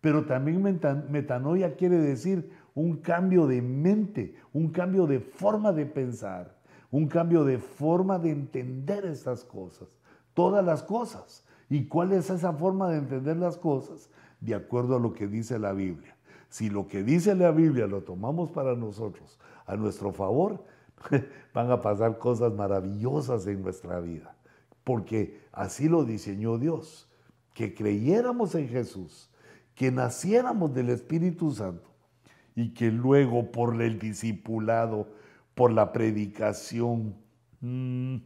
Pero 0.00 0.24
también 0.24 0.62
metanoia 1.10 1.76
quiere 1.76 1.98
decir 1.98 2.50
un 2.74 2.96
cambio 2.96 3.46
de 3.46 3.60
mente, 3.60 4.34
un 4.52 4.70
cambio 4.70 5.06
de 5.06 5.20
forma 5.20 5.72
de 5.72 5.86
pensar, 5.86 6.56
un 6.90 7.06
cambio 7.06 7.44
de 7.44 7.58
forma 7.58 8.18
de 8.18 8.30
entender 8.30 9.04
estas 9.04 9.44
cosas, 9.44 9.88
todas 10.34 10.64
las 10.64 10.82
cosas. 10.82 11.44
¿Y 11.68 11.84
cuál 11.84 12.12
es 12.12 12.30
esa 12.30 12.52
forma 12.52 12.88
de 12.90 12.98
entender 12.98 13.36
las 13.36 13.56
cosas? 13.56 14.10
De 14.40 14.54
acuerdo 14.54 14.96
a 14.96 15.00
lo 15.00 15.12
que 15.12 15.28
dice 15.28 15.58
la 15.58 15.72
Biblia. 15.72 16.16
Si 16.48 16.68
lo 16.68 16.88
que 16.88 17.04
dice 17.04 17.34
la 17.34 17.52
Biblia 17.52 17.86
lo 17.86 18.02
tomamos 18.02 18.50
para 18.50 18.74
nosotros, 18.74 19.38
a 19.66 19.76
nuestro 19.76 20.12
favor, 20.12 20.64
van 21.54 21.70
a 21.70 21.80
pasar 21.80 22.18
cosas 22.18 22.52
maravillosas 22.52 23.46
en 23.46 23.62
nuestra 23.62 24.00
vida. 24.00 24.34
Porque 24.84 25.40
así 25.52 25.88
lo 25.88 26.04
diseñó 26.04 26.58
Dios, 26.58 27.08
que 27.54 27.74
creyéramos 27.74 28.54
en 28.54 28.68
Jesús, 28.68 29.30
que 29.74 29.90
naciéramos 29.90 30.74
del 30.74 30.90
Espíritu 30.90 31.52
Santo 31.52 31.90
y 32.54 32.74
que 32.74 32.90
luego 32.90 33.50
por 33.50 33.80
el 33.80 33.98
discipulado, 33.98 35.08
por 35.54 35.72
la 35.72 35.92
predicación, 35.92 37.16
mm, 37.60 38.16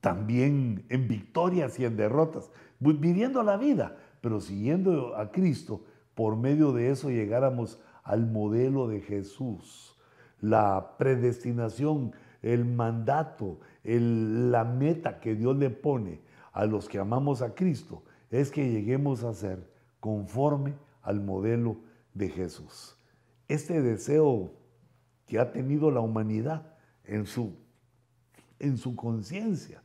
también 0.00 0.84
en 0.88 1.08
victorias 1.08 1.78
y 1.80 1.84
en 1.84 1.96
derrotas, 1.96 2.50
viviendo 2.78 3.42
la 3.42 3.56
vida, 3.56 3.96
pero 4.20 4.40
siguiendo 4.40 5.16
a 5.16 5.32
Cristo, 5.32 5.84
por 6.14 6.36
medio 6.36 6.72
de 6.72 6.90
eso 6.90 7.10
llegáramos 7.10 7.80
al 8.02 8.26
modelo 8.26 8.88
de 8.88 9.00
Jesús. 9.00 9.96
La 10.40 10.96
predestinación, 10.96 12.12
el 12.42 12.64
mandato, 12.64 13.60
la 13.82 14.64
meta 14.64 15.20
que 15.20 15.34
Dios 15.34 15.56
le 15.56 15.70
pone 15.70 16.20
a 16.52 16.64
los 16.66 16.88
que 16.88 16.98
amamos 16.98 17.42
a 17.42 17.54
Cristo 17.54 18.02
es 18.30 18.50
que 18.50 18.70
lleguemos 18.70 19.24
a 19.24 19.34
ser 19.34 19.70
conforme 20.00 20.74
al 21.02 21.20
modelo 21.20 21.78
de 22.14 22.28
Jesús. 22.28 22.96
Este 23.48 23.80
deseo 23.82 24.52
que 25.26 25.38
ha 25.38 25.52
tenido 25.52 25.90
la 25.90 26.00
humanidad 26.00 26.74
en 27.04 27.26
su, 27.26 27.54
en 28.58 28.76
su 28.76 28.96
conciencia, 28.96 29.82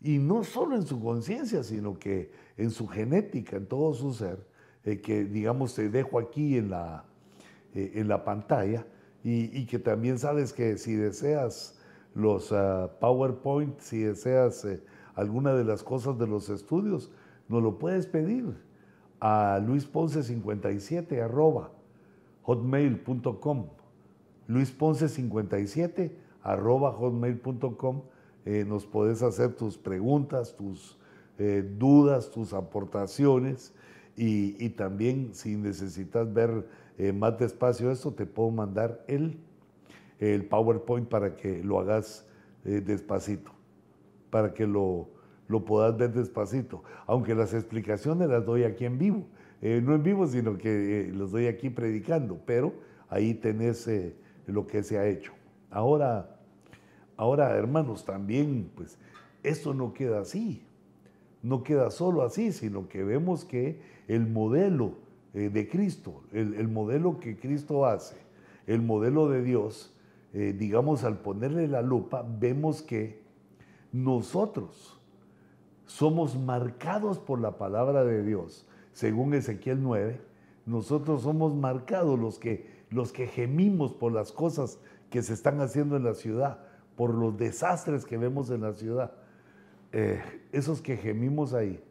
y 0.00 0.18
no 0.18 0.44
solo 0.44 0.76
en 0.76 0.86
su 0.86 1.00
conciencia, 1.00 1.62
sino 1.62 1.98
que 1.98 2.30
en 2.58 2.70
su 2.70 2.86
genética, 2.86 3.56
en 3.56 3.66
todo 3.66 3.94
su 3.94 4.12
ser, 4.12 4.46
eh, 4.84 5.00
que 5.00 5.24
digamos 5.24 5.74
te 5.74 5.88
dejo 5.88 6.18
aquí 6.18 6.58
en 6.58 6.70
la, 6.70 7.04
eh, 7.74 7.92
en 7.94 8.08
la 8.08 8.22
pantalla, 8.22 8.86
y, 9.26 9.64
que 9.64 9.78
también 9.78 10.18
sabes 10.18 10.52
que 10.52 10.76
si 10.76 10.96
deseas 10.96 11.78
los 12.14 12.52
ah, 12.52 12.90
PowerPoint, 13.00 13.78
si 13.80 14.00
deseas 14.00 14.64
eh, 14.64 14.82
alguna 15.14 15.52
de 15.54 15.64
las 15.64 15.82
cosas 15.82 16.18
de 16.18 16.26
los 16.26 16.48
estudios, 16.48 17.10
nos 17.48 17.62
lo 17.62 17.78
puedes 17.78 18.06
pedir 18.06 18.54
a 19.20 19.60
luisponce57 19.60 21.20
arroba 21.22 21.70
hotmail.com. 22.42 23.66
luisponce57 24.48 26.12
arroba 26.42 26.92
hotmail.com. 26.92 28.02
Eh, 28.46 28.64
nos 28.66 28.86
puedes 28.86 29.22
hacer 29.22 29.54
tus 29.54 29.78
preguntas, 29.78 30.54
tus 30.56 30.98
eh, 31.38 31.68
dudas, 31.78 32.30
tus 32.30 32.52
aportaciones 32.52 33.74
y, 34.16 34.68
también 34.70 35.30
si 35.32 35.56
necesitas 35.56 36.32
ver 36.32 36.68
más 37.14 37.36
despacio 37.36 37.90
esto, 37.90 38.12
te 38.12 38.26
puedo 38.26 38.52
mandar 38.52 39.04
el, 39.08 39.40
el 40.20 40.44
PowerPoint 40.46 41.08
para 41.08 41.36
que 41.36 41.62
lo 41.62 41.80
hagas 41.80 42.26
despacito, 42.64 43.52
para 44.30 44.54
que 44.54 44.66
lo, 44.66 45.08
lo 45.48 45.64
puedas 45.64 45.96
ver 45.96 46.12
despacito, 46.12 46.82
aunque 47.06 47.34
las 47.34 47.52
explicaciones 47.54 48.28
las 48.28 48.44
doy 48.44 48.64
aquí 48.64 48.84
en 48.84 48.98
vivo, 48.98 49.26
eh, 49.62 49.80
no 49.82 49.94
en 49.94 50.02
vivo, 50.02 50.26
sino 50.26 50.56
que 50.58 51.00
eh, 51.00 51.12
los 51.12 51.32
doy 51.32 51.46
aquí 51.46 51.70
predicando, 51.70 52.40
pero 52.44 52.74
ahí 53.08 53.34
tenés 53.34 53.86
eh, 53.88 54.14
lo 54.46 54.66
que 54.66 54.82
se 54.82 54.98
ha 54.98 55.06
hecho. 55.06 55.32
Ahora, 55.70 56.36
ahora, 57.16 57.50
hermanos, 57.56 58.04
también, 58.04 58.70
pues, 58.74 58.98
esto 59.42 59.74
no 59.74 59.92
queda 59.92 60.20
así, 60.20 60.62
no 61.42 61.62
queda 61.62 61.90
solo 61.90 62.22
así, 62.22 62.52
sino 62.52 62.88
que 62.88 63.04
vemos 63.04 63.44
que 63.44 63.80
el 64.08 64.26
modelo 64.26 64.94
de 65.32 65.68
Cristo, 65.68 66.22
el, 66.32 66.54
el, 66.54 66.68
modelo 66.68 67.18
que 67.18 67.36
Cristo 67.36 67.86
hace, 67.86 68.16
el 68.68 68.80
modelo 68.82 69.28
de 69.28 69.42
Dios, 69.42 69.93
digamos, 70.34 71.04
al 71.04 71.18
ponerle 71.18 71.68
la 71.68 71.80
lupa, 71.80 72.26
vemos 72.26 72.82
que 72.82 73.22
nosotros, 73.92 74.98
somos 75.86 76.36
marcados 76.36 77.18
por 77.18 77.40
la 77.40 77.58
palabra 77.58 78.04
de 78.04 78.22
Dios. 78.22 78.66
Según 78.92 79.34
Ezequiel 79.34 79.82
9, 79.82 80.20
nosotros 80.66 81.22
somos 81.22 81.54
marcados 81.54 82.18
los 82.18 82.38
que, 82.38 82.84
los 82.90 83.12
que 83.12 83.26
gemimos 83.26 83.92
por 83.92 84.12
las 84.12 84.32
cosas 84.32 84.78
que 85.10 85.22
se 85.22 85.34
están 85.34 85.60
haciendo 85.60 85.96
en 85.96 86.04
la 86.04 86.14
ciudad, 86.14 86.58
por 86.96 87.14
los 87.14 87.36
desastres 87.36 88.04
que 88.04 88.16
vemos 88.16 88.50
en 88.50 88.62
la 88.62 88.72
ciudad. 88.72 89.12
Eh, 89.92 90.20
esos 90.52 90.80
que 90.80 90.96
gemimos 90.96 91.54
ahí, 91.54 91.82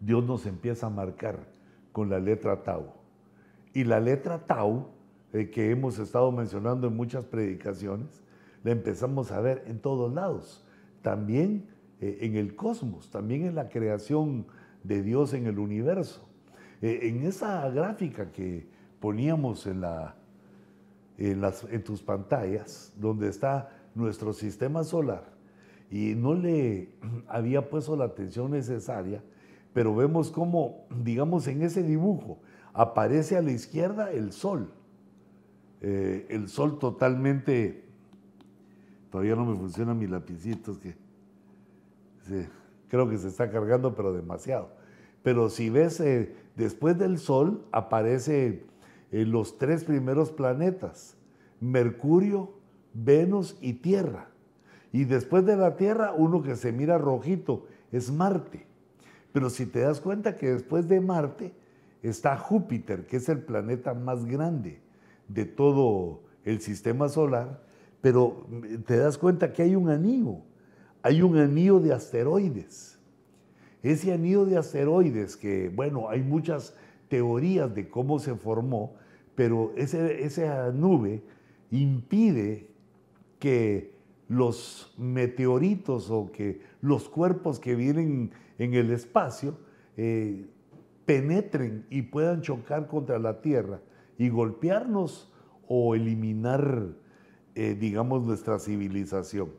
Dios 0.00 0.24
nos 0.24 0.44
empieza 0.44 0.88
a 0.88 0.90
marcar 0.90 1.38
con 1.92 2.10
la 2.10 2.18
letra 2.18 2.62
Tau. 2.62 2.92
Y 3.72 3.84
la 3.84 4.00
letra 4.00 4.46
Tau, 4.46 4.88
eh, 5.34 5.50
que 5.50 5.70
hemos 5.70 5.98
estado 5.98 6.32
mencionando 6.32 6.86
en 6.86 6.96
muchas 6.96 7.26
predicaciones, 7.26 8.22
la 8.62 8.70
empezamos 8.70 9.30
a 9.30 9.40
ver 9.40 9.64
en 9.66 9.78
todos 9.80 10.14
lados 10.14 10.64
también 11.02 11.66
eh, 12.00 12.18
en 12.22 12.36
el 12.36 12.56
cosmos, 12.56 13.10
también 13.10 13.44
en 13.44 13.54
la 13.54 13.68
creación 13.68 14.46
de 14.82 15.02
Dios 15.02 15.34
en 15.34 15.46
el 15.46 15.58
universo. 15.58 16.26
Eh, 16.80 17.00
en 17.02 17.26
esa 17.26 17.68
gráfica 17.70 18.32
que 18.32 18.66
poníamos 19.00 19.66
en, 19.66 19.82
la, 19.82 20.16
en, 21.18 21.40
las, 21.40 21.64
en 21.64 21.84
tus 21.84 22.00
pantallas, 22.02 22.92
donde 22.96 23.28
está 23.28 23.70
nuestro 23.94 24.32
sistema 24.32 24.82
solar, 24.82 25.24
y 25.90 26.14
no 26.14 26.34
le 26.34 26.94
había 27.28 27.68
puesto 27.68 27.96
la 27.96 28.04
atención 28.04 28.50
necesaria, 28.50 29.22
pero 29.72 29.94
vemos 29.94 30.30
cómo, 30.30 30.86
digamos, 31.02 31.48
en 31.48 31.62
ese 31.62 31.82
dibujo 31.82 32.38
aparece 32.72 33.36
a 33.36 33.42
la 33.42 33.50
izquierda 33.50 34.10
el 34.12 34.32
Sol, 34.32 34.72
eh, 35.86 36.26
el 36.30 36.48
Sol 36.48 36.78
totalmente 36.78 37.84
Todavía 39.14 39.36
no 39.36 39.44
me 39.44 39.56
funcionan 39.56 39.96
mis 39.96 40.10
lapicitos 40.10 40.76
que 40.78 40.96
creo 42.88 43.08
que 43.08 43.16
se 43.16 43.28
está 43.28 43.48
cargando, 43.48 43.94
pero 43.94 44.12
demasiado. 44.12 44.70
Pero 45.22 45.50
si 45.50 45.70
ves, 45.70 46.00
eh, 46.00 46.34
después 46.56 46.98
del 46.98 47.18
Sol 47.18 47.64
aparecen 47.70 48.64
eh, 49.12 49.24
los 49.24 49.56
tres 49.56 49.84
primeros 49.84 50.32
planetas, 50.32 51.16
Mercurio, 51.60 52.54
Venus 52.92 53.56
y 53.60 53.74
Tierra. 53.74 54.26
Y 54.90 55.04
después 55.04 55.46
de 55.46 55.58
la 55.58 55.76
Tierra, 55.76 56.12
uno 56.12 56.42
que 56.42 56.56
se 56.56 56.72
mira 56.72 56.98
rojito 56.98 57.68
es 57.92 58.10
Marte. 58.10 58.66
Pero 59.32 59.48
si 59.48 59.64
te 59.64 59.78
das 59.78 60.00
cuenta 60.00 60.36
que 60.36 60.54
después 60.54 60.88
de 60.88 61.00
Marte 61.00 61.52
está 62.02 62.36
Júpiter, 62.36 63.06
que 63.06 63.18
es 63.18 63.28
el 63.28 63.38
planeta 63.44 63.94
más 63.94 64.24
grande 64.24 64.82
de 65.28 65.44
todo 65.44 66.22
el 66.44 66.60
sistema 66.60 67.08
solar, 67.08 67.62
pero 68.00 68.46
te 68.86 68.96
das 68.96 69.16
cuenta 69.16 69.52
que 69.52 69.62
hay 69.62 69.76
un 69.76 69.88
anillo, 69.88 70.38
hay 71.02 71.22
un 71.22 71.36
anillo 71.38 71.80
de 71.80 71.92
asteroides. 71.92 72.98
Ese 73.82 74.12
anillo 74.12 74.44
de 74.44 74.56
asteroides 74.56 75.36
que, 75.36 75.68
bueno, 75.68 76.08
hay 76.08 76.22
muchas 76.22 76.74
teorías 77.08 77.74
de 77.74 77.88
cómo 77.88 78.18
se 78.18 78.34
formó, 78.34 78.94
pero 79.34 79.72
esa 79.76 80.70
nube 80.72 81.22
impide 81.70 82.68
que 83.38 83.94
los 84.28 84.94
meteoritos 84.96 86.10
o 86.10 86.30
que 86.32 86.60
los 86.80 87.08
cuerpos 87.08 87.58
que 87.58 87.74
vienen 87.74 88.30
en 88.58 88.74
el 88.74 88.90
espacio 88.90 89.58
eh, 89.96 90.46
penetren 91.04 91.86
y 91.90 92.02
puedan 92.02 92.40
chocar 92.42 92.86
contra 92.86 93.18
la 93.18 93.40
Tierra 93.40 93.80
y 94.18 94.28
golpearnos 94.28 95.32
o 95.66 95.94
eliminar 95.94 96.94
eh, 97.56 97.76
digamos, 97.78 98.26
nuestra 98.26 98.58
civilización. 98.58 99.50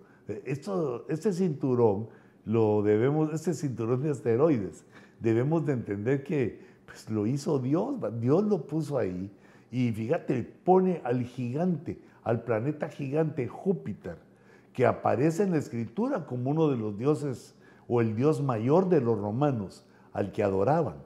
Esto, 0.44 1.06
este 1.08 1.32
cinturón 1.32 2.10
lo 2.44 2.84
debemos, 2.84 3.34
este 3.34 3.54
cinturón 3.54 4.04
de 4.04 4.10
asteroides, 4.10 4.84
debemos 5.22 5.66
de 5.66 5.74
entender 5.74 6.24
que 6.26 6.60
pues, 6.86 7.10
lo 7.10 7.26
hizo 7.26 7.58
Dios, 7.60 7.96
Dios 8.20 8.44
lo 8.44 8.68
puso 8.68 8.98
ahí 8.98 9.32
y 9.72 9.94
fíjate, 9.94 10.44
pone 10.44 11.00
al 11.06 11.24
gigante, 11.24 12.02
al 12.24 12.44
planeta 12.44 12.90
gigante 12.90 13.48
Júpiter, 13.48 14.18
que 14.74 14.86
aparece 14.86 15.44
en 15.44 15.52
la 15.52 15.58
escritura 15.58 16.26
como 16.26 16.52
uno 16.52 16.68
de 16.70 16.76
los 16.76 16.98
dioses 16.98 17.56
o 17.88 18.02
el 18.02 18.14
dios 18.14 18.44
mayor 18.44 18.90
de 18.90 19.00
los 19.00 19.18
romanos 19.18 19.86
al 20.12 20.34
que 20.34 20.44
adoraban. 20.44 20.98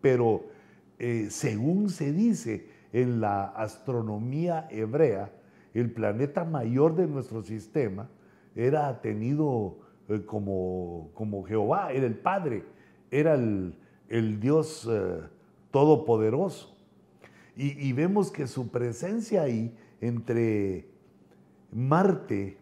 Pero 0.00 0.46
eh, 0.98 1.28
según 1.30 1.90
se 1.90 2.12
dice 2.12 2.73
en 2.94 3.20
la 3.20 3.46
astronomía 3.46 4.68
hebrea, 4.70 5.32
el 5.74 5.90
planeta 5.90 6.44
mayor 6.44 6.94
de 6.94 7.08
nuestro 7.08 7.42
sistema 7.42 8.08
era 8.54 9.00
tenido 9.00 9.78
eh, 10.08 10.22
como, 10.24 11.10
como, 11.12 11.42
Jehová, 11.42 11.90
era 11.90 12.06
el 12.06 12.14
Padre, 12.14 12.62
era 13.10 13.34
el, 13.34 13.74
Dios 14.38 14.88
eh, 14.88 15.22
todopoderoso. 15.72 16.76
Y, 17.56 17.84
y, 17.84 17.92
vemos 17.92 18.30
que 18.30 18.46
su 18.46 18.68
presencia 18.68 19.42
ahí 19.42 19.76
entre 20.00 20.86
Marte 21.72 22.58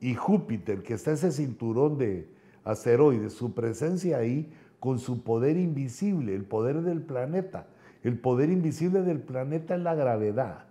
y 0.00 0.14
Júpiter, 0.14 0.82
que 0.82 0.94
está 0.94 1.12
ese 1.12 1.30
cinturón 1.30 1.98
de 1.98 2.28
asteroides, 2.64 3.32
su 3.32 3.54
presencia 3.54 4.18
ahí 4.18 4.52
con 4.80 4.98
su 4.98 5.22
poder 5.22 5.56
invisible, 5.56 6.34
el 6.34 6.44
poder 6.44 6.82
del 6.82 7.00
planeta. 7.00 7.68
El 8.04 8.18
poder 8.18 8.50
invisible 8.50 9.02
del 9.02 9.20
planeta 9.20 9.74
es 9.74 9.80
la 9.80 9.94
gravedad 9.94 10.66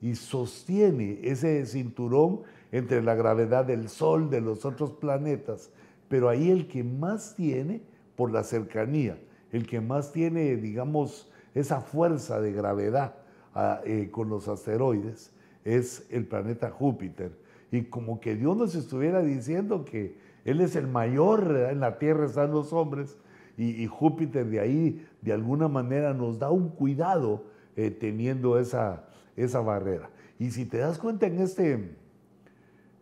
y 0.00 0.14
sostiene 0.14 1.20
ese 1.22 1.64
cinturón 1.66 2.40
entre 2.72 3.02
la 3.02 3.14
gravedad 3.14 3.66
del 3.66 3.90
Sol, 3.90 4.30
de 4.30 4.40
los 4.40 4.64
otros 4.64 4.92
planetas, 4.92 5.70
pero 6.08 6.30
ahí 6.30 6.50
el 6.50 6.66
que 6.68 6.82
más 6.82 7.34
tiene, 7.36 7.82
por 8.16 8.32
la 8.32 8.42
cercanía, 8.42 9.18
el 9.52 9.66
que 9.66 9.80
más 9.80 10.12
tiene, 10.12 10.56
digamos, 10.56 11.30
esa 11.54 11.82
fuerza 11.82 12.40
de 12.40 12.52
gravedad 12.52 13.14
ah, 13.54 13.80
eh, 13.84 14.08
con 14.10 14.30
los 14.30 14.48
asteroides, 14.48 15.32
es 15.64 16.06
el 16.10 16.26
planeta 16.26 16.70
Júpiter. 16.70 17.32
Y 17.70 17.82
como 17.82 18.20
que 18.20 18.36
Dios 18.36 18.56
nos 18.56 18.74
estuviera 18.74 19.20
diciendo 19.20 19.84
que 19.84 20.16
Él 20.46 20.62
es 20.62 20.76
el 20.76 20.86
mayor, 20.86 21.68
en 21.70 21.80
la 21.80 21.98
Tierra 21.98 22.24
están 22.24 22.52
los 22.52 22.72
hombres, 22.72 23.18
y, 23.56 23.86
Júpiter 23.86 24.46
de 24.46 24.58
ahí, 24.58 25.06
de 25.22 25.32
alguna 25.32 25.68
manera, 25.68 26.14
nos 26.14 26.38
da 26.38 26.50
un 26.50 26.68
cuidado 26.68 27.44
eh, 27.76 27.90
teniendo 27.90 28.58
esa, 28.58 29.04
esa 29.36 29.60
barrera. 29.60 30.10
Y 30.38 30.50
si 30.50 30.64
te 30.64 30.78
das 30.78 30.98
cuenta 30.98 31.26
en, 31.26 31.40
este, 31.40 31.74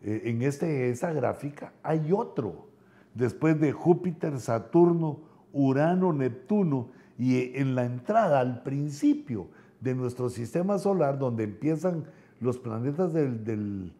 eh, 0.02 0.22
en 0.24 0.42
este, 0.42 0.90
esta 0.90 1.12
gráfica, 1.12 1.72
hay 1.82 2.12
otro. 2.12 2.68
Después 3.14 3.60
de 3.60 3.72
Júpiter, 3.72 4.38
Saturno, 4.40 5.20
Urano, 5.52 6.12
Neptuno, 6.12 6.90
y 7.18 7.56
en 7.58 7.74
la 7.74 7.84
entrada, 7.84 8.38
al 8.40 8.62
principio 8.62 9.48
de 9.80 9.94
nuestro 9.94 10.28
sistema 10.28 10.78
solar, 10.78 11.18
donde 11.18 11.44
empiezan 11.44 12.04
los 12.40 12.58
planetas 12.58 13.12
del, 13.12 13.92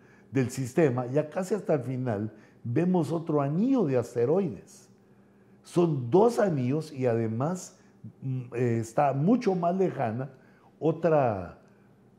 sistema, 0.50 1.06
ya 1.06 1.28
casi 1.28 1.54
hasta 1.54 1.74
el 1.74 1.80
final, 1.80 2.32
vemos 2.62 3.10
otro 3.10 3.40
anillo 3.40 3.84
de 3.84 3.96
asteroides. 3.96 4.88
Son 5.64 6.10
dos 6.10 6.38
anillos 6.38 6.92
y 6.92 7.06
además 7.06 7.77
eh, 8.54 8.78
está 8.80 9.12
mucho 9.12 9.54
más 9.54 9.76
lejana 9.76 10.30
otra, 10.78 11.58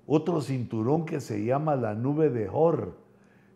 otro 0.05 0.41
cinturón 0.41 1.05
que 1.05 1.19
se 1.19 1.43
llama 1.43 1.75
la 1.75 1.95
nube 1.95 2.29
de 2.29 2.49
Hor, 2.51 2.97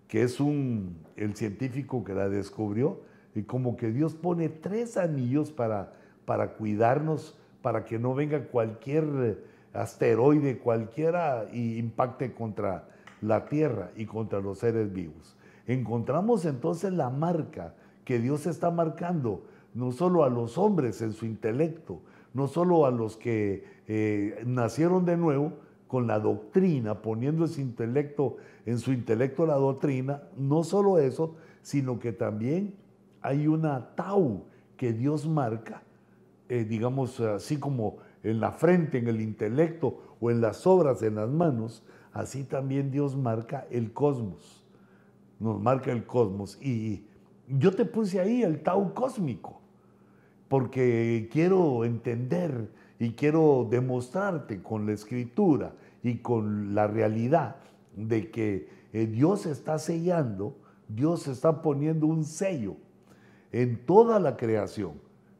que 0.07 0.23
es 0.23 0.39
un, 0.39 0.97
el 1.15 1.35
científico 1.35 2.03
que 2.03 2.13
la 2.13 2.29
descubrió, 2.29 3.01
y 3.35 3.43
como 3.43 3.75
que 3.77 3.91
Dios 3.91 4.13
pone 4.13 4.49
tres 4.49 4.97
anillos 4.97 5.51
para, 5.51 5.93
para 6.25 6.53
cuidarnos, 6.53 7.37
para 7.61 7.85
que 7.85 7.97
no 7.97 8.13
venga 8.13 8.47
cualquier 8.47 9.43
asteroide 9.73 10.59
cualquiera 10.59 11.47
y 11.51 11.77
impacte 11.77 12.33
contra 12.33 12.87
la 13.21 13.45
Tierra 13.45 13.91
y 13.95 14.05
contra 14.05 14.39
los 14.39 14.59
seres 14.59 14.93
vivos. 14.93 15.35
Encontramos 15.65 16.45
entonces 16.45 16.93
la 16.93 17.09
marca 17.09 17.73
que 18.05 18.19
Dios 18.19 18.45
está 18.45 18.69
marcando, 18.69 19.45
no 19.73 19.91
solo 19.91 20.23
a 20.23 20.29
los 20.29 20.57
hombres 20.57 21.01
en 21.01 21.13
su 21.13 21.25
intelecto, 21.25 22.01
no 22.33 22.47
solo 22.47 22.85
a 22.85 22.91
los 22.91 23.17
que 23.17 23.63
eh, 23.87 24.43
nacieron 24.45 25.05
de 25.05 25.17
nuevo 25.17 25.53
con 25.87 26.07
la 26.07 26.19
doctrina, 26.19 27.01
poniendo 27.01 27.45
ese 27.45 27.61
intelecto 27.61 28.37
en 28.65 28.79
su 28.79 28.91
intelecto 28.91 29.45
la 29.45 29.55
doctrina, 29.55 30.23
no 30.37 30.63
solo 30.63 30.97
eso, 30.97 31.35
sino 31.61 31.99
que 31.99 32.11
también 32.11 32.75
hay 33.21 33.47
una 33.47 33.95
tau 33.95 34.45
que 34.77 34.93
Dios 34.93 35.27
marca, 35.27 35.83
eh, 36.49 36.63
digamos 36.63 37.19
así 37.19 37.57
como 37.57 37.97
en 38.23 38.39
la 38.39 38.51
frente, 38.51 38.97
en 38.97 39.07
el 39.07 39.21
intelecto 39.21 40.15
o 40.19 40.31
en 40.31 40.41
las 40.41 40.65
obras, 40.65 41.03
en 41.03 41.15
las 41.15 41.29
manos, 41.29 41.83
así 42.13 42.43
también 42.43 42.89
Dios 42.91 43.15
marca 43.15 43.67
el 43.69 43.93
cosmos. 43.93 44.65
Nos 45.39 45.59
marca 45.59 45.91
el 45.91 46.05
cosmos. 46.05 46.57
Y 46.61 47.05
yo 47.47 47.71
te 47.71 47.85
puse 47.85 48.19
ahí 48.19 48.43
el 48.43 48.61
Tau 48.61 48.93
cósmico, 48.93 49.61
porque 50.47 51.29
quiero 51.31 51.85
entender 51.85 52.69
y 52.99 53.11
quiero 53.11 53.67
demostrarte 53.69 54.61
con 54.61 54.85
la 54.85 54.93
escritura 54.93 55.73
y 56.03 56.17
con 56.17 56.75
la 56.75 56.87
realidad 56.87 57.57
de 57.95 58.29
que 58.31 58.67
eh, 58.93 59.07
Dios 59.07 59.45
está 59.45 59.79
sellando, 59.79 60.55
Dios 60.87 61.27
está 61.27 61.61
poniendo 61.61 62.07
un 62.07 62.23
sello 62.23 62.75
en 63.51 63.85
toda 63.85 64.19
la 64.19 64.37
creación, 64.37 64.93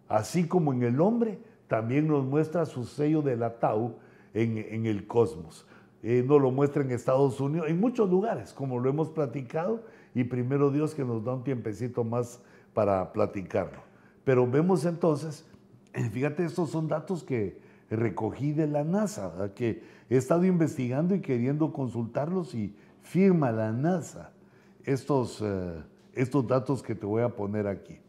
así 0.07 0.47
como 0.47 0.73
en 0.73 0.83
el 0.83 1.01
hombre, 1.01 1.39
también 1.67 2.07
nos 2.07 2.23
muestra 2.23 2.65
su 2.65 2.85
sello 2.85 3.21
de 3.21 3.35
la 3.35 3.59
Tau 3.59 3.95
en, 4.33 4.85
el 4.85 5.07
cosmos. 5.07 5.65
Eh, 6.03 6.23
nos 6.27 6.41
lo 6.41 6.51
muestra 6.51 6.83
en 6.83 6.91
Estados 6.91 7.39
Unidos, 7.39 7.69
en 7.69 7.79
muchos 7.79 8.09
lugares, 8.09 8.53
como 8.53 8.79
lo 8.79 8.89
hemos 8.89 9.09
platicado, 9.09 9.83
y 10.13 10.23
primero 10.23 10.69
Dios 10.69 10.93
que 10.93 11.03
nos 11.03 11.23
da 11.23 11.33
un 11.33 11.43
tiempecito 11.43 12.03
más 12.03 12.41
para 12.73 13.11
platicarlo. 13.13 13.92
Pero 14.23 14.49
vemos 14.49 14.85
entonces, 14.85 15.45
eh, 15.93 16.09
fíjate, 16.09 16.45
estos 16.45 16.69
son 16.69 16.87
datos 16.87 17.23
que 17.23 17.59
recogí 17.89 18.53
de 18.53 18.67
la 18.67 18.83
NASA, 18.83 19.51
que 19.55 19.83
he 20.09 20.17
estado 20.17 20.45
investigando 20.45 21.13
y 21.15 21.21
queriendo 21.21 21.73
consultarlos 21.73 22.55
y 22.55 22.75
firma 23.01 23.51
la 23.51 23.71
NASA 23.71 24.31
estos, 24.83 25.39
eh, 25.41 25.83
estos 26.13 26.47
datos 26.47 26.81
que 26.81 26.95
te 26.95 27.05
voy 27.05 27.21
a 27.21 27.29
poner 27.29 27.67
aquí. 27.67 27.99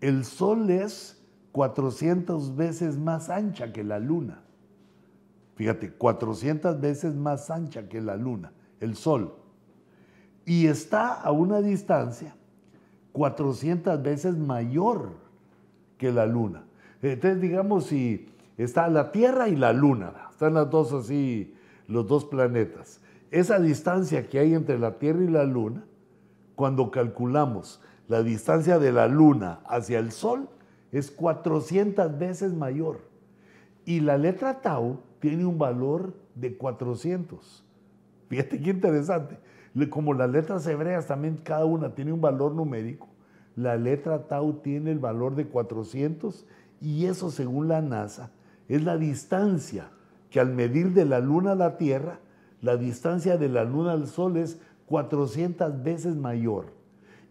El 0.00 0.24
Sol 0.24 0.70
es 0.70 1.20
400 1.52 2.56
veces 2.56 2.98
más 2.98 3.30
ancha 3.30 3.72
que 3.72 3.84
la 3.84 3.98
luna. 3.98 4.42
Fíjate, 5.54 5.92
400 5.92 6.80
veces 6.80 7.14
más 7.14 7.50
ancha 7.50 7.88
que 7.88 8.00
la 8.00 8.16
luna, 8.16 8.52
el 8.80 8.96
sol. 8.96 9.36
Y 10.44 10.66
está 10.66 11.12
a 11.12 11.30
una 11.30 11.60
distancia 11.60 12.34
400 13.12 14.02
veces 14.02 14.36
mayor 14.36 15.12
la 16.12 16.26
luna. 16.26 16.64
Entonces, 17.02 17.40
digamos, 17.40 17.86
si 17.86 18.28
está 18.56 18.88
la 18.88 19.12
Tierra 19.12 19.48
y 19.48 19.56
la 19.56 19.72
Luna, 19.72 20.12
están 20.30 20.54
las 20.54 20.70
dos 20.70 20.92
así, 20.92 21.54
los 21.86 22.06
dos 22.06 22.24
planetas. 22.24 23.00
Esa 23.30 23.58
distancia 23.58 24.28
que 24.28 24.38
hay 24.38 24.54
entre 24.54 24.78
la 24.78 24.98
Tierra 24.98 25.22
y 25.22 25.28
la 25.28 25.44
Luna, 25.44 25.84
cuando 26.54 26.90
calculamos 26.90 27.82
la 28.08 28.22
distancia 28.22 28.78
de 28.78 28.92
la 28.92 29.08
Luna 29.08 29.60
hacia 29.66 29.98
el 29.98 30.12
Sol, 30.12 30.48
es 30.92 31.10
400 31.10 32.18
veces 32.18 32.54
mayor. 32.54 33.00
Y 33.84 34.00
la 34.00 34.16
letra 34.16 34.60
tau 34.60 35.00
tiene 35.20 35.44
un 35.44 35.58
valor 35.58 36.14
de 36.34 36.56
400. 36.56 37.64
Fíjate 38.28 38.60
qué 38.60 38.70
interesante. 38.70 39.38
Como 39.90 40.14
las 40.14 40.30
letras 40.30 40.66
hebreas 40.66 41.06
también 41.06 41.36
cada 41.42 41.64
una 41.64 41.94
tiene 41.94 42.12
un 42.12 42.20
valor 42.20 42.54
numérico, 42.54 43.08
la 43.56 43.76
letra 43.76 44.26
tau 44.26 44.54
tiene 44.54 44.90
el 44.90 44.98
valor 44.98 45.34
de 45.34 45.46
400 45.46 46.44
y 46.80 47.06
eso 47.06 47.30
según 47.30 47.68
la 47.68 47.80
NASA 47.80 48.30
es 48.68 48.82
la 48.82 48.96
distancia 48.96 49.90
que 50.30 50.40
al 50.40 50.52
medir 50.52 50.92
de 50.92 51.04
la 51.04 51.20
luna 51.20 51.52
a 51.52 51.56
la 51.56 51.76
Tierra, 51.76 52.18
la 52.60 52.76
distancia 52.76 53.36
de 53.36 53.48
la 53.48 53.64
luna 53.64 53.92
al 53.92 54.08
Sol 54.08 54.36
es 54.36 54.58
400 54.86 55.82
veces 55.82 56.16
mayor 56.16 56.72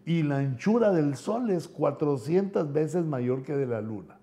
y 0.06 0.22
la 0.22 0.38
anchura 0.38 0.92
del 0.92 1.16
Sol 1.16 1.50
es 1.50 1.68
400 1.68 2.72
veces 2.72 3.04
mayor 3.04 3.42
que 3.42 3.54
de 3.56 3.66
la 3.66 3.80
Luna. 3.80 4.18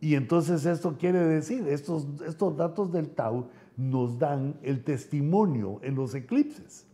Y 0.00 0.14
entonces 0.14 0.66
esto 0.66 0.96
quiere 0.98 1.20
decir, 1.20 1.66
estos, 1.68 2.06
estos 2.26 2.56
datos 2.56 2.92
del 2.92 3.10
Tau 3.10 3.48
nos 3.76 4.18
dan 4.18 4.56
el 4.62 4.84
testimonio 4.84 5.80
en 5.82 5.94
los 5.94 6.14
eclipses, 6.14 6.86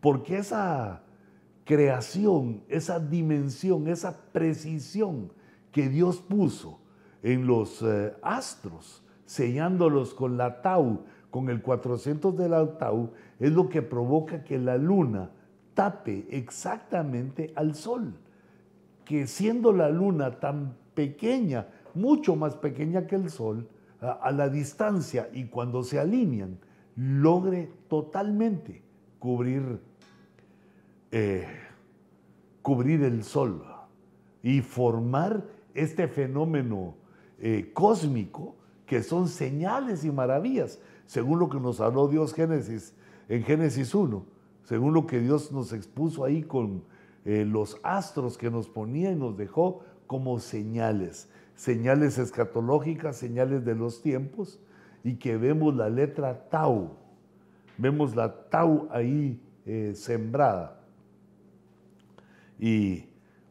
porque 0.00 0.38
esa 0.38 1.02
creación, 1.64 2.62
esa 2.68 3.00
dimensión, 3.00 3.88
esa 3.88 4.16
precisión 4.32 5.32
que 5.70 5.88
Dios 5.88 6.18
puso 6.20 6.80
en 7.22 7.46
los 7.46 7.82
eh, 7.82 8.14
astros, 8.22 9.02
sellándolos 9.24 10.14
con 10.14 10.36
la 10.36 10.60
Tau, 10.60 11.04
con 11.30 11.48
el 11.48 11.62
400 11.62 12.36
de 12.36 12.48
la 12.48 12.78
Tau, 12.78 13.12
es 13.38 13.52
lo 13.52 13.68
que 13.68 13.82
provoca 13.82 14.44
que 14.44 14.58
la 14.58 14.76
luna 14.76 15.30
tape 15.74 16.26
exactamente 16.30 17.52
al 17.56 17.74
Sol, 17.74 18.14
que 19.04 19.26
siendo 19.26 19.72
la 19.72 19.88
luna 19.90 20.38
tan 20.40 20.76
pequeña, 20.94 21.68
mucho 21.94 22.36
más 22.36 22.56
pequeña 22.56 23.06
que 23.06 23.16
el 23.16 23.30
Sol, 23.30 23.68
a, 24.00 24.32
la 24.32 24.48
distancia 24.48 25.28
y 25.32 25.44
cuando 25.44 25.82
se 25.84 25.98
alinean, 25.98 26.58
logre 26.96 27.70
totalmente 27.88 28.82
cubrir, 29.18 29.80
eh, 31.14 31.46
cubrir 32.62 33.02
el 33.02 33.22
sol 33.22 33.66
y 34.42 34.62
formar 34.62 35.46
este 35.74 36.08
fenómeno 36.08 36.94
eh, 37.38 37.70
cósmico 37.74 38.56
que 38.86 39.02
son 39.02 39.28
señales 39.28 40.06
y 40.06 40.10
maravillas, 40.10 40.80
según 41.04 41.38
lo 41.38 41.50
que 41.50 41.60
nos 41.60 41.82
habló 41.82 42.08
Dios 42.08 42.32
Génesis, 42.32 42.94
en 43.28 43.42
Génesis 43.42 43.94
1, 43.94 44.24
según 44.64 44.94
lo 44.94 45.06
que 45.06 45.20
Dios 45.20 45.52
nos 45.52 45.74
expuso 45.74 46.24
ahí 46.24 46.42
con 46.42 46.82
eh, 47.26 47.44
los 47.44 47.78
astros 47.82 48.38
que 48.38 48.50
nos 48.50 48.70
ponía 48.70 49.12
y 49.12 49.16
nos 49.16 49.36
dejó 49.36 49.82
como 50.06 50.38
señales, 50.38 51.28
señales 51.56 52.16
escatológicas, 52.16 53.18
señales 53.18 53.66
de 53.66 53.74
los 53.74 54.00
tiempos, 54.00 54.60
y 55.04 55.16
que 55.16 55.36
vemos 55.36 55.76
la 55.76 55.90
letra 55.90 56.48
Tau, 56.48 56.96
vemos 57.76 58.16
la 58.16 58.48
Tau 58.48 58.88
ahí 58.90 59.38
sembrada. 59.94 60.81
Y, 62.62 63.08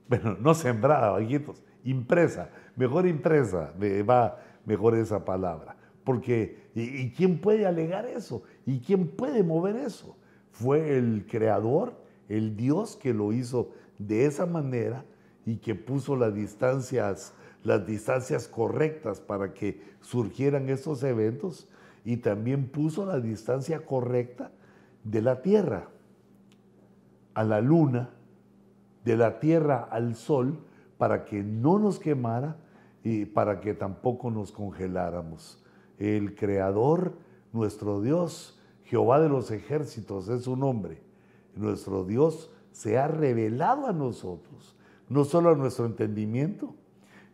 bueno, 0.07 0.37
no 0.39 0.53
sembrada, 0.53 1.09
bajitos, 1.09 1.61
impresa, 1.83 2.49
mejor 2.77 3.05
impresa, 3.05 3.73
va 4.09 4.39
mejor 4.65 4.95
esa 4.95 5.25
palabra. 5.25 5.75
Porque, 6.05 6.69
¿y, 6.73 7.11
quién 7.11 7.41
puede 7.41 7.65
alegar 7.65 8.05
eso? 8.05 8.43
¿Y 8.65 8.79
quién 8.79 9.09
puede 9.09 9.43
mover 9.43 9.75
eso? 9.75 10.15
Fue 10.51 10.97
el 10.97 11.27
creador, 11.29 11.93
el 12.29 12.55
Dios 12.55 12.95
que 12.95 13.13
lo 13.13 13.33
hizo 13.33 13.71
de 13.99 14.25
esa 14.25 14.45
manera 14.45 15.03
y 15.45 15.57
que 15.57 15.75
puso 15.75 16.15
las 16.15 16.33
distancias, 16.33 17.33
las 17.65 17.85
distancias 17.85 18.47
correctas 18.47 19.19
para 19.19 19.53
que 19.53 19.81
surgieran 19.99 20.69
estos 20.69 21.03
eventos 21.03 21.67
y 22.05 22.17
también 22.17 22.69
puso 22.69 23.05
la 23.05 23.19
distancia 23.19 23.85
correcta 23.85 24.51
de 25.03 25.21
la 25.21 25.41
Tierra 25.41 25.89
a 27.33 27.43
la 27.43 27.59
Luna, 27.59 28.09
de 29.03 29.17
la 29.17 29.39
Tierra 29.39 29.87
al 29.89 30.15
Sol, 30.15 30.59
para 30.97 31.25
que 31.25 31.43
no 31.43 31.79
nos 31.79 31.99
quemara 31.99 32.57
y 33.03 33.25
para 33.25 33.59
que 33.59 33.73
tampoco 33.73 34.29
nos 34.29 34.51
congeláramos. 34.51 35.63
El 35.97 36.35
Creador, 36.35 37.13
nuestro 37.53 38.01
Dios, 38.01 38.59
Jehová 38.83 39.19
de 39.19 39.29
los 39.29 39.51
ejércitos 39.51 40.27
es 40.29 40.43
su 40.43 40.55
nombre. 40.55 41.01
Nuestro 41.55 42.05
Dios 42.05 42.51
se 42.71 42.97
ha 42.97 43.07
revelado 43.07 43.87
a 43.87 43.93
nosotros, 43.93 44.75
no 45.09 45.25
solo 45.25 45.49
a 45.49 45.55
nuestro 45.55 45.85
entendimiento, 45.85 46.75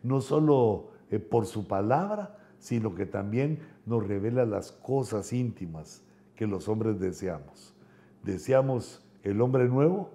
no 0.02 0.20
solo 0.20 0.90
eh, 1.10 1.18
por 1.18 1.46
su 1.46 1.66
palabra, 1.66 2.38
sino 2.58 2.94
que 2.94 3.06
también 3.06 3.60
nos 3.86 4.06
revela 4.06 4.44
las 4.44 4.72
cosas 4.72 5.32
íntimas 5.32 6.02
que 6.34 6.46
los 6.46 6.68
hombres 6.68 6.98
deseamos. 7.00 7.74
Deseamos 8.22 9.04
el 9.22 9.40
hombre 9.40 9.68
nuevo 9.68 10.10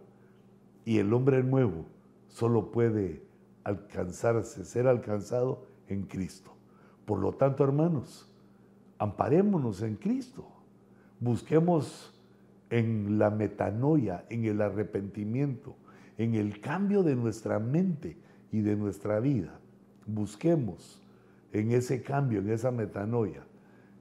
y 0.86 0.98
el 0.98 1.14
hombre 1.14 1.44
nuevo 1.44 1.86
solo 2.28 2.72
puede 2.72 3.24
alcanzarse, 3.64 4.66
ser 4.66 4.88
alcanzado 4.88 5.66
en 5.88 6.04
Cristo. 6.04 6.54
Por 7.06 7.20
lo 7.20 7.34
tanto, 7.34 7.64
hermanos, 7.64 8.30
amparémonos 8.98 9.82
en 9.82 9.96
Cristo. 9.96 10.48
Busquemos 11.20 12.14
en 12.70 13.20
la 13.20 13.30
metanoia, 13.30 14.26
en 14.30 14.46
el 14.46 14.62
arrepentimiento, 14.62 15.76
en 16.18 16.36
el 16.36 16.60
cambio 16.60 17.04
de 17.04 17.16
nuestra 17.16 17.60
mente 17.60 18.18
y 18.52 18.62
de 18.62 18.76
nuestra 18.76 19.20
vida. 19.20 19.60
Busquemos 20.06 21.02
en 21.52 21.72
ese 21.72 22.02
cambio, 22.02 22.40
en 22.40 22.50
esa 22.50 22.72
metanoia, 22.72 23.46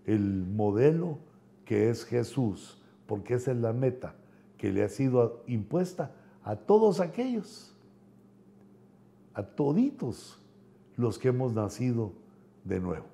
el 0.07 0.47
modelo 0.47 1.19
que 1.65 1.91
es 1.91 2.05
Jesús, 2.05 2.83
porque 3.07 3.35
esa 3.35 3.53
es 3.53 3.59
la 3.59 3.73
meta 3.73 4.15
que 4.57 4.73
le 4.73 4.83
ha 4.83 4.89
sido 4.89 5.45
impuesta 5.47 6.15
a 6.45 6.57
todos 6.57 7.01
aquellos, 7.01 7.75
a 9.35 9.43
toditos 9.43 10.41
los 10.97 11.19
que 11.19 11.29
hemos 11.29 11.53
nacido 11.53 12.13
de 12.65 12.81
nuevo. 12.81 13.07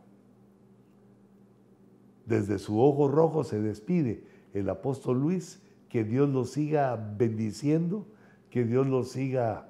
Desde 2.26 2.58
su 2.58 2.80
ojo 2.80 3.08
rojo 3.08 3.44
se 3.44 3.60
despide 3.60 4.24
el 4.52 4.68
apóstol 4.68 5.20
Luis, 5.20 5.62
que 5.88 6.04
Dios 6.04 6.28
lo 6.28 6.44
siga 6.44 6.96
bendiciendo, 6.96 8.06
que 8.50 8.64
Dios 8.64 8.86
lo 8.86 9.04
siga 9.04 9.68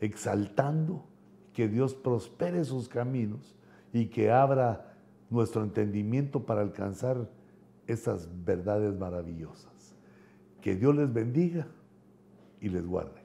exaltando, 0.00 1.04
que 1.52 1.68
Dios 1.68 1.94
prospere 1.94 2.64
sus 2.64 2.88
caminos 2.88 3.54
y 3.92 4.06
que 4.06 4.30
abra 4.30 4.96
nuestro 5.30 5.62
entendimiento 5.62 6.44
para 6.44 6.62
alcanzar 6.62 7.28
esas 7.86 8.28
verdades 8.44 8.96
maravillosas. 8.98 9.94
Que 10.60 10.76
Dios 10.76 10.94
les 10.96 11.12
bendiga 11.12 11.66
y 12.64 12.70
les 12.70 12.84
guarde. 12.86 13.23